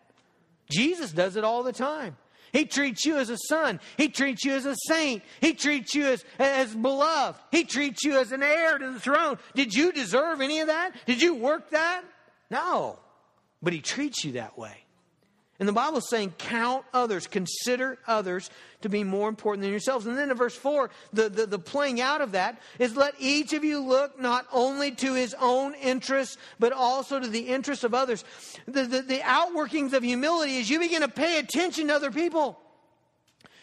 Jesus 0.69 1.13
does 1.13 1.37
it 1.37 1.45
all 1.45 1.63
the 1.63 1.73
time. 1.73 2.17
He 2.53 2.67
treats 2.67 3.05
you 3.07 3.17
as 3.17 3.31
a 3.31 3.39
son. 3.49 3.81
He 3.97 4.09
treats 4.09 4.45
you 4.45 4.53
as 4.53 4.67
a 4.67 4.77
saint. 4.87 5.23
He 5.41 5.55
treats 5.55 5.95
you 5.95 6.07
as, 6.07 6.25
as 6.39 6.75
beloved. 6.75 7.41
He 7.51 7.65
treats 7.65 8.05
you 8.05 8.19
as 8.19 8.31
an 8.31 8.43
heir 8.43 8.79
to 8.79 8.93
the 8.93 9.01
throne. 9.01 9.39
Did 9.55 9.75
you 9.75 9.91
deserve 9.93 10.41
any 10.41 10.61
of 10.61 10.67
that? 10.67 10.93
Did 11.07 11.23
you 11.23 11.35
work 11.35 11.71
that? 11.71 12.03
No. 12.51 12.99
But 13.63 13.73
he 13.73 13.81
treats 13.81 14.25
you 14.25 14.33
that 14.33 14.59
way. 14.59 14.85
And 15.63 15.69
the 15.69 15.73
Bible 15.73 15.99
is 15.99 16.09
saying, 16.09 16.35
count 16.39 16.85
others, 16.93 17.29
consider 17.29 17.97
others 18.09 18.51
to 18.81 18.89
be 18.89 19.05
more 19.05 19.29
important 19.29 19.63
than 19.63 19.71
yourselves. 19.71 20.09
And 20.09 20.19
then 20.19 20.29
in 20.29 20.37
verse 20.37 20.57
4, 20.57 20.91
the, 21.13 21.29
the, 21.29 21.47
the, 21.47 21.59
playing 21.61 22.01
out 22.01 22.21
of 22.21 22.33
that 22.33 22.61
is 22.81 22.97
let 22.97 23.15
each 23.21 23.53
of 23.53 23.63
you 23.63 23.79
look 23.79 24.21
not 24.21 24.49
only 24.53 24.91
to 24.91 25.15
his 25.15 25.37
own 25.41 25.75
interests, 25.75 26.37
but 26.59 26.73
also 26.73 27.21
to 27.21 27.29
the 27.29 27.47
interests 27.47 27.85
of 27.85 27.95
others. 27.95 28.25
The, 28.67 28.83
the, 28.83 29.03
the 29.03 29.19
outworkings 29.19 29.93
of 29.93 30.03
humility 30.03 30.57
is 30.57 30.69
you 30.69 30.81
begin 30.81 31.03
to 31.03 31.09
pay 31.09 31.39
attention 31.39 31.87
to 31.87 31.95
other 31.95 32.11
people. 32.11 32.59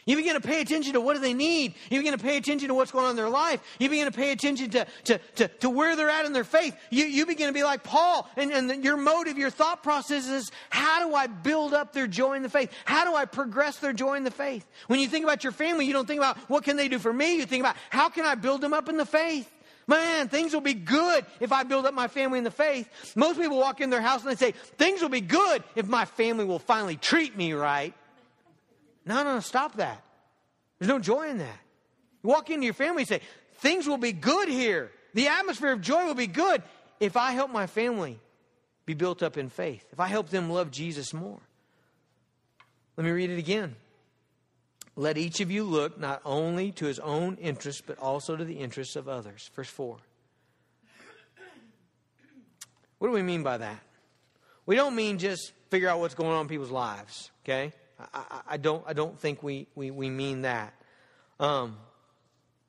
You 0.05 0.15
begin 0.15 0.35
to 0.35 0.41
pay 0.41 0.61
attention 0.61 0.93
to 0.93 1.01
what 1.01 1.13
do 1.15 1.19
they 1.19 1.33
need. 1.33 1.75
You 1.89 1.99
begin 1.99 2.17
to 2.17 2.23
pay 2.23 2.37
attention 2.37 2.69
to 2.69 2.73
what's 2.73 2.91
going 2.91 3.05
on 3.05 3.11
in 3.11 3.15
their 3.15 3.29
life. 3.29 3.61
You 3.79 3.89
begin 3.89 4.05
to 4.05 4.11
pay 4.11 4.31
attention 4.31 4.69
to, 4.71 4.87
to, 5.05 5.17
to, 5.35 5.47
to 5.47 5.69
where 5.69 5.95
they're 5.95 6.09
at 6.09 6.25
in 6.25 6.33
their 6.33 6.43
faith. 6.43 6.75
You, 6.89 7.05
you 7.05 7.25
begin 7.25 7.47
to 7.47 7.53
be 7.53 7.63
like 7.63 7.83
Paul, 7.83 8.29
and, 8.35 8.51
and 8.51 8.83
your 8.83 8.97
motive, 8.97 9.37
your 9.37 9.49
thought 9.49 9.83
process 9.83 10.27
is 10.27 10.51
how 10.69 11.07
do 11.07 11.13
I 11.13 11.27
build 11.27 11.73
up 11.73 11.93
their 11.93 12.07
joy 12.07 12.33
in 12.33 12.43
the 12.43 12.49
faith? 12.49 12.71
How 12.85 13.05
do 13.05 13.15
I 13.15 13.25
progress 13.25 13.77
their 13.77 13.93
joy 13.93 14.15
in 14.15 14.23
the 14.23 14.31
faith? 14.31 14.65
When 14.87 14.99
you 14.99 15.07
think 15.07 15.25
about 15.25 15.43
your 15.43 15.53
family, 15.53 15.85
you 15.85 15.93
don't 15.93 16.07
think 16.07 16.19
about 16.19 16.37
what 16.49 16.63
can 16.63 16.77
they 16.77 16.87
do 16.87 16.99
for 16.99 17.13
me. 17.13 17.37
You 17.37 17.45
think 17.45 17.61
about 17.61 17.75
how 17.89 18.09
can 18.09 18.25
I 18.25 18.35
build 18.35 18.61
them 18.61 18.73
up 18.73 18.89
in 18.89 18.97
the 18.97 19.05
faith? 19.05 19.49
Man, 19.89 20.27
things 20.27 20.53
will 20.53 20.61
be 20.61 20.75
good 20.75 21.25
if 21.39 21.51
I 21.51 21.63
build 21.63 21.87
up 21.87 21.95
my 21.95 22.07
family 22.07 22.37
in 22.37 22.43
the 22.43 22.51
faith. 22.51 22.87
Most 23.15 23.39
people 23.39 23.57
walk 23.57 23.81
in 23.81 23.89
their 23.89 24.01
house 24.01 24.21
and 24.21 24.29
they 24.29 24.35
say, 24.35 24.51
Things 24.51 25.01
will 25.01 25.09
be 25.09 25.19
good 25.19 25.63
if 25.75 25.87
my 25.87 26.05
family 26.05 26.45
will 26.45 26.59
finally 26.59 26.95
treat 26.95 27.35
me 27.35 27.53
right. 27.53 27.95
No, 29.09 29.23
no, 29.23 29.33
no, 29.33 29.39
stop 29.39 29.77
that. 29.77 30.03
There's 30.77 30.87
no 30.87 30.99
joy 30.99 31.29
in 31.29 31.39
that. 31.39 31.59
You 32.21 32.29
walk 32.29 32.51
into 32.51 32.63
your 32.63 32.75
family 32.75 33.01
and 33.01 33.09
say, 33.09 33.21
Things 33.55 33.87
will 33.87 33.97
be 33.97 34.13
good 34.13 34.47
here. 34.47 34.91
The 35.15 35.27
atmosphere 35.27 35.71
of 35.73 35.81
joy 35.81 36.05
will 36.05 36.13
be 36.13 36.27
good 36.27 36.61
if 36.99 37.17
I 37.17 37.31
help 37.31 37.51
my 37.51 37.65
family 37.65 38.19
be 38.85 38.93
built 38.93 39.23
up 39.23 39.35
in 39.35 39.49
faith, 39.49 39.83
if 39.91 39.99
I 39.99 40.07
help 40.07 40.29
them 40.29 40.51
love 40.51 40.69
Jesus 40.69 41.11
more. 41.11 41.39
Let 42.97 43.03
me 43.03 43.09
read 43.09 43.31
it 43.31 43.39
again. 43.39 43.75
Let 44.95 45.17
each 45.17 45.39
of 45.39 45.49
you 45.49 45.63
look 45.63 45.99
not 45.99 46.21
only 46.23 46.71
to 46.73 46.85
his 46.85 46.99
own 46.99 47.35
interests, 47.37 47.81
but 47.85 47.97
also 47.97 48.35
to 48.35 48.45
the 48.45 48.59
interests 48.59 48.95
of 48.95 49.09
others. 49.09 49.49
Verse 49.55 49.69
4. 49.69 49.97
What 52.99 53.07
do 53.07 53.11
we 53.11 53.23
mean 53.23 53.41
by 53.41 53.57
that? 53.57 53.79
We 54.67 54.75
don't 54.75 54.95
mean 54.95 55.17
just 55.17 55.51
figure 55.71 55.89
out 55.89 55.99
what's 55.99 56.15
going 56.15 56.31
on 56.31 56.41
in 56.41 56.47
people's 56.47 56.69
lives, 56.69 57.31
okay? 57.43 57.73
I, 58.13 58.41
I, 58.51 58.57
don't, 58.57 58.83
I 58.87 58.93
don't 58.93 59.19
think 59.19 59.43
we, 59.43 59.67
we, 59.75 59.91
we 59.91 60.09
mean 60.09 60.41
that. 60.41 60.73
Um, 61.39 61.77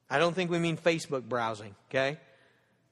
I 0.09 0.19
don't 0.19 0.35
think 0.35 0.51
we 0.51 0.59
mean 0.59 0.77
Facebook 0.77 1.23
browsing, 1.23 1.75
okay? 1.89 2.19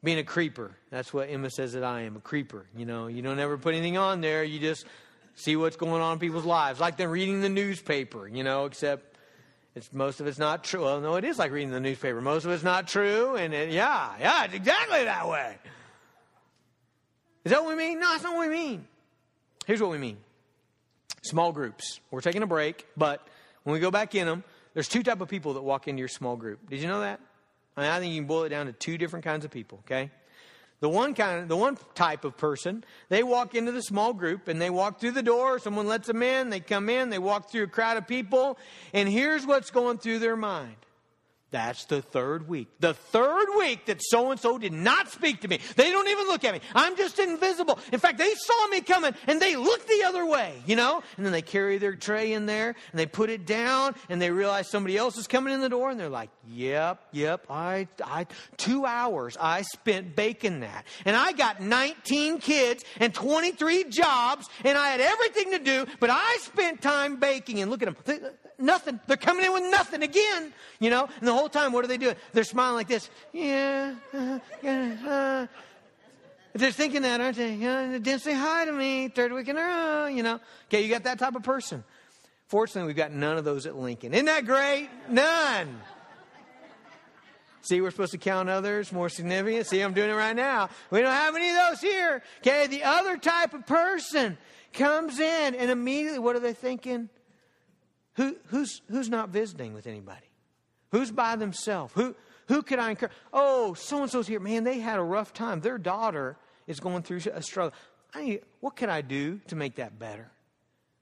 Being 0.04 0.18
a 0.18 0.24
creeper. 0.24 0.76
That's 0.90 1.12
what 1.12 1.28
Emma 1.28 1.50
says 1.50 1.72
that 1.72 1.82
I 1.82 2.02
am, 2.02 2.16
a 2.16 2.20
creeper. 2.20 2.66
You 2.76 2.86
know, 2.86 3.08
you 3.08 3.22
don't 3.22 3.40
ever 3.40 3.58
put 3.58 3.74
anything 3.74 3.98
on 3.98 4.20
there. 4.20 4.44
You 4.44 4.60
just 4.60 4.86
see 5.34 5.56
what's 5.56 5.76
going 5.76 6.00
on 6.00 6.14
in 6.14 6.18
people's 6.20 6.44
lives. 6.44 6.78
Like 6.78 6.96
they're 6.96 7.08
reading 7.08 7.40
the 7.40 7.48
newspaper, 7.48 8.28
you 8.28 8.44
know, 8.44 8.66
except 8.66 9.16
it's, 9.74 9.92
most 9.92 10.20
of 10.20 10.28
it's 10.28 10.38
not 10.38 10.62
true. 10.62 10.84
Well, 10.84 11.00
no, 11.00 11.16
it 11.16 11.24
is 11.24 11.38
like 11.38 11.50
reading 11.50 11.70
the 11.70 11.80
newspaper. 11.80 12.20
Most 12.20 12.44
of 12.44 12.52
it's 12.52 12.62
not 12.62 12.86
true. 12.86 13.34
And 13.34 13.52
it, 13.52 13.70
yeah, 13.70 14.12
yeah, 14.20 14.44
it's 14.44 14.54
exactly 14.54 15.04
that 15.04 15.28
way. 15.28 15.56
Is 17.44 17.52
that 17.52 17.64
what 17.64 17.76
we 17.76 17.82
mean? 17.82 17.98
No, 17.98 18.10
that's 18.10 18.22
not 18.22 18.36
what 18.36 18.48
we 18.48 18.54
mean. 18.54 18.86
Here's 19.66 19.80
what 19.80 19.90
we 19.90 19.98
mean 19.98 20.18
small 21.28 21.52
groups. 21.52 22.00
We're 22.10 22.20
taking 22.20 22.42
a 22.42 22.46
break, 22.46 22.86
but 22.96 23.26
when 23.64 23.74
we 23.74 23.80
go 23.80 23.90
back 23.90 24.14
in 24.14 24.26
them, 24.26 24.44
there's 24.74 24.88
two 24.88 25.02
type 25.02 25.20
of 25.20 25.28
people 25.28 25.54
that 25.54 25.62
walk 25.62 25.88
into 25.88 26.00
your 26.00 26.08
small 26.08 26.36
group. 26.36 26.68
Did 26.68 26.80
you 26.80 26.88
know 26.88 27.00
that? 27.00 27.20
I, 27.76 27.82
mean, 27.82 27.90
I 27.90 28.00
think 28.00 28.12
you 28.14 28.20
can 28.20 28.26
boil 28.26 28.44
it 28.44 28.48
down 28.48 28.66
to 28.66 28.72
two 28.72 28.98
different 28.98 29.24
kinds 29.24 29.44
of 29.44 29.50
people, 29.50 29.80
okay? 29.84 30.10
The 30.80 30.88
one 30.88 31.14
kind 31.14 31.48
the 31.48 31.56
one 31.56 31.76
type 31.94 32.24
of 32.24 32.36
person, 32.36 32.84
they 33.08 33.22
walk 33.22 33.54
into 33.54 33.72
the 33.72 33.82
small 33.82 34.12
group 34.12 34.46
and 34.46 34.60
they 34.62 34.70
walk 34.70 35.00
through 35.00 35.12
the 35.12 35.22
door, 35.22 35.58
someone 35.58 35.86
lets 35.86 36.06
them 36.06 36.22
in, 36.22 36.50
they 36.50 36.60
come 36.60 36.88
in, 36.88 37.10
they 37.10 37.18
walk 37.18 37.50
through 37.50 37.64
a 37.64 37.68
crowd 37.68 37.96
of 37.96 38.06
people, 38.06 38.58
and 38.92 39.08
here's 39.08 39.44
what's 39.44 39.70
going 39.70 39.98
through 39.98 40.20
their 40.20 40.36
mind. 40.36 40.76
That's 41.50 41.86
the 41.86 42.02
third 42.02 42.46
week. 42.46 42.68
The 42.80 42.92
third 42.92 43.46
week 43.56 43.86
that 43.86 44.02
so 44.02 44.30
and 44.30 44.38
so 44.38 44.58
did 44.58 44.72
not 44.72 45.10
speak 45.10 45.40
to 45.40 45.48
me. 45.48 45.60
They 45.76 45.90
don't 45.90 46.08
even 46.08 46.26
look 46.26 46.44
at 46.44 46.52
me. 46.52 46.60
I'm 46.74 46.94
just 46.94 47.18
invisible. 47.18 47.78
In 47.90 47.98
fact, 47.98 48.18
they 48.18 48.34
saw 48.34 48.66
me 48.68 48.82
coming 48.82 49.14
and 49.26 49.40
they 49.40 49.56
looked 49.56 49.88
the 49.88 50.04
other 50.06 50.26
way, 50.26 50.62
you 50.66 50.76
know? 50.76 51.02
And 51.16 51.24
then 51.24 51.32
they 51.32 51.40
carry 51.40 51.78
their 51.78 51.96
tray 51.96 52.34
in 52.34 52.44
there 52.44 52.74
and 52.92 52.98
they 52.98 53.06
put 53.06 53.30
it 53.30 53.46
down 53.46 53.94
and 54.10 54.20
they 54.20 54.30
realize 54.30 54.68
somebody 54.68 54.98
else 54.98 55.16
is 55.16 55.26
coming 55.26 55.54
in 55.54 55.62
the 55.62 55.70
door 55.70 55.90
and 55.90 55.98
they're 55.98 56.10
like, 56.10 56.28
yep, 56.46 57.02
yep, 57.12 57.46
I, 57.48 57.88
I, 58.04 58.26
two 58.58 58.84
hours 58.84 59.38
I 59.40 59.62
spent 59.62 60.14
baking 60.14 60.60
that. 60.60 60.84
And 61.06 61.16
I 61.16 61.32
got 61.32 61.62
19 61.62 62.40
kids 62.40 62.84
and 63.00 63.14
23 63.14 63.84
jobs 63.84 64.50
and 64.64 64.76
I 64.76 64.88
had 64.88 65.00
everything 65.00 65.52
to 65.52 65.58
do, 65.60 65.86
but 65.98 66.10
I 66.10 66.36
spent 66.42 66.82
time 66.82 67.16
baking 67.16 67.62
and 67.62 67.70
look 67.70 67.82
at 67.82 68.04
them 68.04 68.22
uh, 68.22 68.28
nothing. 68.58 69.00
They're 69.06 69.16
coming 69.16 69.44
in 69.44 69.52
with 69.52 69.70
nothing 69.70 70.02
again, 70.02 70.52
you 70.78 70.90
know? 70.90 71.08
And 71.20 71.28
the 71.28 71.37
whole 71.38 71.48
time, 71.48 71.72
what 71.72 71.84
are 71.84 71.88
they 71.88 71.98
doing? 71.98 72.16
They're 72.32 72.44
smiling 72.44 72.74
like 72.74 72.88
this. 72.88 73.08
Yeah, 73.32 73.94
uh, 74.12 74.38
yeah, 74.62 74.96
uh. 75.06 75.46
They're 76.54 76.72
thinking 76.72 77.02
that, 77.02 77.20
aren't 77.20 77.36
they? 77.36 77.54
Yeah, 77.54 77.90
they 77.92 77.98
didn't 77.98 78.22
say 78.22 78.34
hi 78.34 78.64
to 78.64 78.72
me 78.72 79.08
third 79.08 79.32
week 79.32 79.48
in 79.48 79.56
a 79.56 79.60
row, 79.60 80.06
you 80.06 80.22
know? 80.22 80.40
Okay, 80.66 80.82
you 80.82 80.88
got 80.88 81.04
that 81.04 81.18
type 81.18 81.36
of 81.36 81.42
person. 81.42 81.84
Fortunately, 82.48 82.86
we've 82.86 82.96
got 82.96 83.12
none 83.12 83.36
of 83.36 83.44
those 83.44 83.66
at 83.66 83.76
Lincoln. 83.76 84.14
Isn't 84.14 84.26
that 84.26 84.46
great? 84.46 84.88
None. 85.08 85.80
See, 87.62 87.80
we're 87.80 87.90
supposed 87.90 88.12
to 88.12 88.18
count 88.18 88.48
others 88.48 88.92
more 88.92 89.10
significant. 89.10 89.66
See, 89.66 89.80
I'm 89.80 89.92
doing 89.92 90.10
it 90.10 90.14
right 90.14 90.34
now. 90.34 90.70
We 90.90 91.00
don't 91.00 91.12
have 91.12 91.36
any 91.36 91.50
of 91.50 91.56
those 91.56 91.80
here. 91.80 92.22
Okay, 92.38 92.66
the 92.66 92.84
other 92.84 93.18
type 93.18 93.52
of 93.52 93.66
person 93.66 94.38
comes 94.72 95.20
in 95.20 95.54
and 95.54 95.70
immediately, 95.70 96.18
what 96.18 96.34
are 96.34 96.40
they 96.40 96.54
thinking? 96.54 97.10
Who, 98.14 98.36
who's, 98.46 98.80
who's 98.88 99.10
not 99.10 99.28
visiting 99.28 99.74
with 99.74 99.86
anybody? 99.86 100.27
Who's 100.90 101.10
by 101.10 101.36
themselves? 101.36 101.92
Who, 101.94 102.14
who 102.46 102.62
could 102.62 102.78
I 102.78 102.90
encourage? 102.90 103.12
Oh, 103.32 103.74
so 103.74 104.02
and 104.02 104.10
so's 104.10 104.26
here. 104.26 104.40
Man, 104.40 104.64
they 104.64 104.78
had 104.78 104.98
a 104.98 105.02
rough 105.02 105.32
time. 105.32 105.60
Their 105.60 105.78
daughter 105.78 106.36
is 106.66 106.80
going 106.80 107.02
through 107.02 107.20
a 107.32 107.42
struggle. 107.42 107.76
I 108.14 108.22
need, 108.22 108.40
what 108.60 108.76
can 108.76 108.88
I 108.88 109.02
do 109.02 109.40
to 109.48 109.56
make 109.56 109.76
that 109.76 109.98
better? 109.98 110.30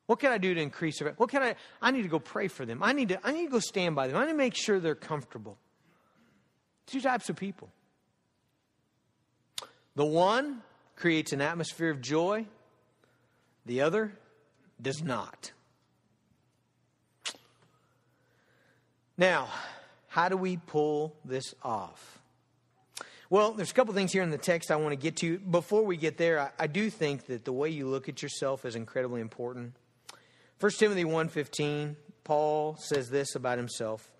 What 0.06 0.20
can 0.20 0.32
I 0.32 0.38
do 0.38 0.54
to 0.54 0.60
increase 0.60 0.98
their? 0.98 1.12
What 1.16 1.30
can 1.30 1.42
I? 1.42 1.56
I 1.82 1.90
need 1.90 2.02
to 2.02 2.08
go 2.08 2.20
pray 2.20 2.48
for 2.48 2.64
them. 2.64 2.82
I 2.82 2.92
need 2.92 3.08
to. 3.08 3.26
I 3.26 3.32
need 3.32 3.46
to 3.46 3.50
go 3.50 3.58
stand 3.58 3.96
by 3.96 4.06
them. 4.06 4.16
I 4.16 4.24
need 4.24 4.32
to 4.32 4.38
make 4.38 4.54
sure 4.54 4.78
they're 4.78 4.94
comfortable. 4.94 5.58
Two 6.86 7.00
types 7.00 7.28
of 7.28 7.36
people. 7.36 7.68
The 9.96 10.04
one 10.04 10.62
creates 10.94 11.32
an 11.32 11.40
atmosphere 11.40 11.90
of 11.90 12.00
joy. 12.00 12.46
The 13.64 13.80
other 13.80 14.12
does 14.80 15.02
not. 15.02 15.50
Now, 19.18 19.48
how 20.16 20.30
do 20.30 20.36
we 20.38 20.56
pull 20.56 21.14
this 21.26 21.54
off? 21.62 22.22
Well, 23.28 23.52
there's 23.52 23.70
a 23.70 23.74
couple 23.74 23.92
things 23.92 24.14
here 24.14 24.22
in 24.22 24.30
the 24.30 24.38
text 24.38 24.70
I 24.70 24.76
want 24.76 24.92
to 24.92 24.96
get 24.96 25.16
to. 25.16 25.38
Before 25.38 25.84
we 25.84 25.98
get 25.98 26.16
there, 26.16 26.40
I, 26.40 26.50
I 26.58 26.66
do 26.68 26.88
think 26.88 27.26
that 27.26 27.44
the 27.44 27.52
way 27.52 27.68
you 27.68 27.86
look 27.86 28.08
at 28.08 28.22
yourself 28.22 28.64
is 28.64 28.76
incredibly 28.76 29.20
important. 29.20 29.74
1 30.58 30.72
Timothy 30.78 31.04
1.15, 31.04 31.96
Paul 32.24 32.76
says 32.78 33.10
this 33.10 33.34
about 33.34 33.58
himself. 33.58 34.10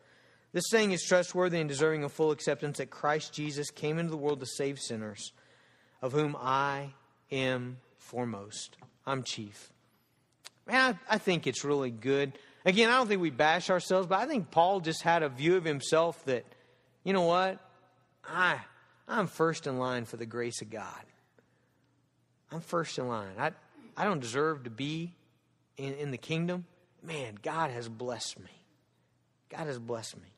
This 0.53 0.65
saying 0.69 0.93
is 0.93 1.03
trustworthy 1.03 1.61
and 1.61 1.69
deserving 1.69 2.05
of 2.05 2.13
full 2.13 2.31
acceptance 2.31 2.77
that 2.77 2.91
Christ 2.91 3.33
Jesus 3.33 3.71
came 3.71 3.99
into 3.99 4.11
the 4.11 4.19
world 4.19 4.41
to 4.41 4.47
save 4.47 4.79
sinners, 4.79 5.33
of 6.03 6.13
whom 6.13 6.37
I 6.39 6.93
am 7.33 7.79
foremost. 7.97 8.77
I'm 9.07 9.23
chief. 9.23 9.73
Man, 10.67 10.99
I, 11.09 11.15
I 11.15 11.17
think 11.17 11.47
it's 11.47 11.65
really 11.65 11.91
good 11.91 12.35
Again, 12.67 12.91
I 12.91 12.97
don't 12.97 13.07
think 13.07 13.23
we 13.23 13.31
bash 13.31 13.71
ourselves, 13.71 14.09
but 14.09 14.19
I 14.19 14.27
think 14.27 14.51
Paul 14.51 14.81
just 14.81 15.03
had 15.03 15.23
a 15.23 15.29
view 15.29 15.55
of 15.55 15.65
himself 15.65 16.23
that, 16.25 16.45
you 17.05 17.13
know 17.13 17.23
what? 17.23 17.61
I, 18.29 18.59
I'm 19.07 19.29
first 19.29 19.69
in 19.69 19.79
line 19.79 20.05
for 20.05 20.17
the 20.17 20.27
grace 20.27 20.61
of 20.63 20.69
God. 20.69 21.05
I'm 22.51 22.61
first 22.61 22.99
in 22.99 23.07
line. 23.07 23.35
I, 23.39 23.53
I 23.97 24.05
don't 24.05 24.19
deserve 24.19 24.65
to 24.65 24.71
be 24.71 25.15
in, 25.77 25.95
in 25.95 26.11
the 26.11 26.19
kingdom. 26.19 26.67
Man, 27.05 27.39
God 27.41 27.71
has 27.71 27.89
blessed 27.89 28.41
me. 28.41 28.63
God 29.49 29.69
has 29.69 29.79
blessed 29.79 30.17
me. 30.17 30.29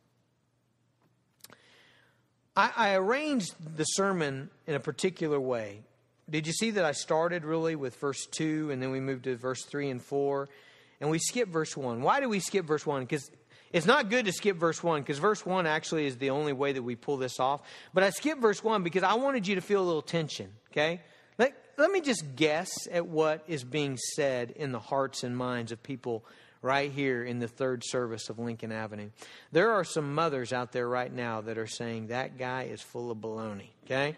I, 2.55 2.71
I 2.77 2.95
arranged 2.95 3.55
the 3.75 3.85
sermon 3.85 4.51
in 4.67 4.75
a 4.75 4.81
particular 4.81 5.41
way. 5.41 5.81
Did 6.29 6.47
you 6.47 6.53
see 6.53 6.73
that 6.73 6.85
I 6.85 6.93
started 6.93 7.47
really 7.47 7.75
with 7.75 7.97
verse 7.97 8.27
2 8.27 8.71
and 8.71 8.83
then 8.83 8.91
we 8.91 9.01
moved 9.01 9.25
to 9.25 9.35
verse 9.35 9.65
3 9.65 9.89
and 9.89 10.03
4? 10.03 10.51
And 11.01 11.11
we 11.11 11.19
skip 11.19 11.49
verse 11.49 11.77
1. 11.77 12.03
Why 12.03 12.21
do 12.21 12.29
we 12.29 12.41
skip 12.41 12.67
verse 12.67 12.87
1? 12.87 13.03
Because 13.03 13.31
it's 13.73 13.87
not 13.87 14.09
good 14.09 14.25
to 14.27 14.33
skip 14.33 14.57
verse 14.57 14.83
1 14.83 15.03
because 15.03 15.19
verse 15.19 15.45
1 15.45 15.67
actually 15.67 16.07
is 16.07 16.17
the 16.17 16.31
only 16.31 16.53
way 16.53 16.73
that 16.73 16.83
we 16.83 16.97
pull 16.97 17.19
this 17.19 17.39
off. 17.39 17.61
But 17.93 18.03
I 18.03 18.11
skipped 18.11 18.41
verse 18.41 18.65
1 18.65 18.83
because 18.83 19.03
I 19.03 19.15
wanted 19.15 19.47
you 19.47 19.57
to 19.57 19.61
feel 19.61 19.83
a 19.83 19.87
little 19.87 20.03
tension, 20.03 20.51
okay? 20.71 21.03
Let, 21.39 21.55
let 21.77 21.91
me 21.91 22.01
just 22.01 22.35
guess 22.35 22.71
at 22.91 23.07
what 23.07 23.45
is 23.47 23.65
being 23.65 23.97
said 24.15 24.51
in 24.51 24.73
the 24.73 24.81
hearts 24.81 25.23
and 25.23 25.37
minds 25.37 25.71
of 25.71 25.83
people 25.83 26.25
right 26.63 26.91
here 26.91 27.23
in 27.23 27.39
the 27.39 27.47
third 27.47 27.83
service 27.85 28.31
of 28.31 28.39
Lincoln 28.39 28.73
Avenue. 28.73 29.11
There 29.53 29.73
are 29.73 29.85
some 29.85 30.15
mothers 30.15 30.53
out 30.53 30.73
there 30.73 30.89
right 30.89 31.13
now 31.13 31.43
that 31.43 31.59
are 31.59 31.67
saying 31.67 32.09
that 32.09 32.39
guy 32.39 32.65
is 32.65 32.81
full 32.81 33.11
of 33.11 33.19
baloney, 33.19 33.69
okay? 33.85 34.17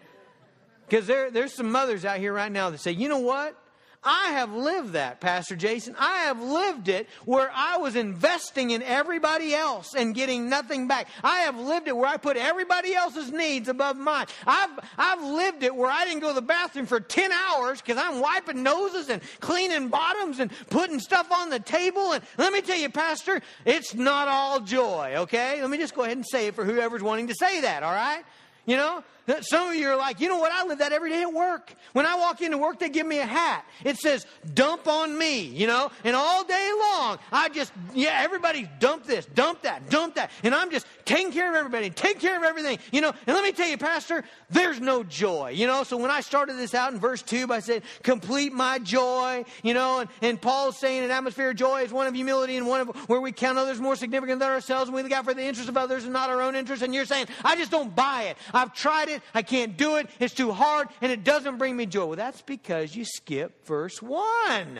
Because 0.87 1.07
there, 1.07 1.29
there's 1.29 1.53
some 1.53 1.71
mothers 1.71 2.05
out 2.05 2.17
here 2.17 2.33
right 2.33 2.51
now 2.51 2.69
that 2.69 2.79
say, 2.79 2.91
you 2.91 3.09
know 3.09 3.19
what? 3.19 3.60
I 4.03 4.29
have 4.31 4.51
lived 4.51 4.93
that, 4.93 5.19
Pastor 5.19 5.55
Jason. 5.55 5.95
I 5.99 6.23
have 6.23 6.41
lived 6.41 6.87
it 6.87 7.07
where 7.25 7.51
I 7.53 7.77
was 7.77 7.95
investing 7.95 8.71
in 8.71 8.81
everybody 8.81 9.53
else 9.53 9.93
and 9.93 10.15
getting 10.15 10.49
nothing 10.49 10.87
back. 10.87 11.07
I 11.23 11.41
have 11.41 11.55
lived 11.59 11.87
it 11.87 11.95
where 11.95 12.07
I 12.07 12.17
put 12.17 12.35
everybody 12.35 12.95
else's 12.95 13.31
needs 13.31 13.69
above 13.69 13.97
mine. 13.97 14.25
I've, 14.47 14.71
I've 14.97 15.23
lived 15.23 15.61
it 15.61 15.75
where 15.75 15.91
I 15.91 16.05
didn't 16.05 16.21
go 16.21 16.29
to 16.29 16.33
the 16.33 16.41
bathroom 16.41 16.87
for 16.87 16.99
10 16.99 17.31
hours 17.31 17.79
because 17.79 18.01
I'm 18.03 18.21
wiping 18.21 18.63
noses 18.63 19.09
and 19.09 19.21
cleaning 19.39 19.89
bottoms 19.89 20.39
and 20.39 20.51
putting 20.71 20.99
stuff 20.99 21.31
on 21.31 21.51
the 21.51 21.59
table. 21.59 22.13
And 22.13 22.23
let 22.39 22.51
me 22.53 22.61
tell 22.61 22.77
you, 22.77 22.89
Pastor, 22.89 23.39
it's 23.65 23.93
not 23.93 24.27
all 24.27 24.61
joy, 24.61 25.13
okay? 25.17 25.61
Let 25.61 25.69
me 25.69 25.77
just 25.77 25.93
go 25.93 26.01
ahead 26.01 26.17
and 26.17 26.25
say 26.27 26.47
it 26.47 26.55
for 26.55 26.65
whoever's 26.65 27.03
wanting 27.03 27.27
to 27.27 27.35
say 27.35 27.61
that, 27.61 27.83
all 27.83 27.93
right? 27.93 28.23
You 28.65 28.77
know, 28.77 29.03
some 29.41 29.69
of 29.69 29.75
you 29.75 29.87
are 29.89 29.95
like, 29.95 30.19
you 30.19 30.27
know 30.27 30.39
what? 30.39 30.51
I 30.51 30.65
live 30.65 30.79
that 30.79 30.91
every 30.91 31.11
day 31.11 31.21
at 31.21 31.33
work. 31.33 31.73
When 31.93 32.05
I 32.05 32.15
walk 32.15 32.41
into 32.41 32.57
work, 32.57 32.79
they 32.79 32.89
give 32.89 33.05
me 33.05 33.19
a 33.19 33.25
hat. 33.25 33.65
It 33.83 33.97
says, 33.97 34.25
dump 34.53 34.87
on 34.87 35.17
me, 35.17 35.41
you 35.41 35.67
know, 35.67 35.91
and 36.03 36.15
all 36.15 36.43
day 36.43 36.71
long, 36.79 37.19
I 37.31 37.49
just, 37.49 37.71
yeah, 37.93 38.19
everybody 38.21 38.69
dump 38.79 39.05
this, 39.05 39.25
dump 39.27 39.61
that, 39.63 39.89
dump 39.89 40.15
that. 40.15 40.31
And 40.43 40.55
I'm 40.55 40.71
just 40.71 40.85
taking 41.05 41.31
care 41.31 41.49
of 41.49 41.55
everybody, 41.55 41.89
taking 41.89 42.21
care 42.21 42.37
of 42.37 42.43
everything, 42.43 42.79
you 42.91 43.01
know. 43.01 43.13
And 43.27 43.35
let 43.35 43.43
me 43.43 43.51
tell 43.51 43.67
you, 43.67 43.77
Pastor, 43.77 44.23
there's 44.49 44.79
no 44.79 45.03
joy, 45.03 45.51
you 45.51 45.67
know. 45.67 45.83
So 45.83 45.97
when 45.97 46.11
I 46.11 46.21
started 46.21 46.57
this 46.57 46.73
out 46.73 46.93
in 46.93 46.99
verse 46.99 47.21
2, 47.21 47.47
I 47.51 47.59
said, 47.59 47.83
complete 48.03 48.53
my 48.53 48.79
joy, 48.79 49.45
you 49.63 49.73
know, 49.73 49.99
and, 49.99 50.09
and 50.21 50.41
Paul's 50.41 50.77
saying 50.77 51.03
an 51.03 51.11
atmosphere 51.11 51.51
of 51.51 51.55
joy 51.55 51.83
is 51.83 51.91
one 51.91 52.07
of 52.07 52.13
humility 52.13 52.57
and 52.57 52.67
one 52.67 52.81
of 52.81 52.89
where 53.09 53.21
we 53.21 53.31
count 53.31 53.57
others 53.57 53.79
more 53.79 53.95
significant 53.95 54.39
than 54.39 54.49
ourselves 54.49 54.87
and 54.87 54.95
we 54.95 55.03
look 55.03 55.11
out 55.11 55.25
for 55.25 55.33
the 55.33 55.43
interests 55.43 55.69
of 55.69 55.77
others 55.77 56.03
and 56.03 56.13
not 56.13 56.29
our 56.29 56.41
own 56.41 56.55
interests. 56.55 56.83
And 56.83 56.93
you're 56.93 57.05
saying, 57.05 57.27
I 57.43 57.55
just 57.55 57.71
don't 57.71 57.95
buy 57.95 58.23
it. 58.23 58.37
I've 58.53 58.73
tried 58.73 59.09
it. 59.09 59.20
I 59.33 59.41
can't 59.41 59.77
do 59.77 59.97
it. 59.97 60.09
It's 60.19 60.33
too 60.33 60.51
hard 60.51 60.87
and 61.01 61.11
it 61.11 61.23
doesn't 61.23 61.57
bring 61.57 61.75
me 61.75 61.85
joy. 61.85 62.05
Well, 62.05 62.15
that's 62.15 62.41
because 62.41 62.95
you 62.95 63.05
skip 63.05 63.65
verse 63.65 64.01
1. 64.01 64.79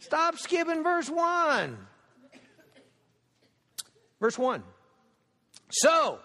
Stop 0.00 0.38
skipping 0.38 0.82
verse 0.82 1.10
1. 1.10 1.76
Verse 4.20 4.38
1. 4.38 4.62
So, 5.70 6.18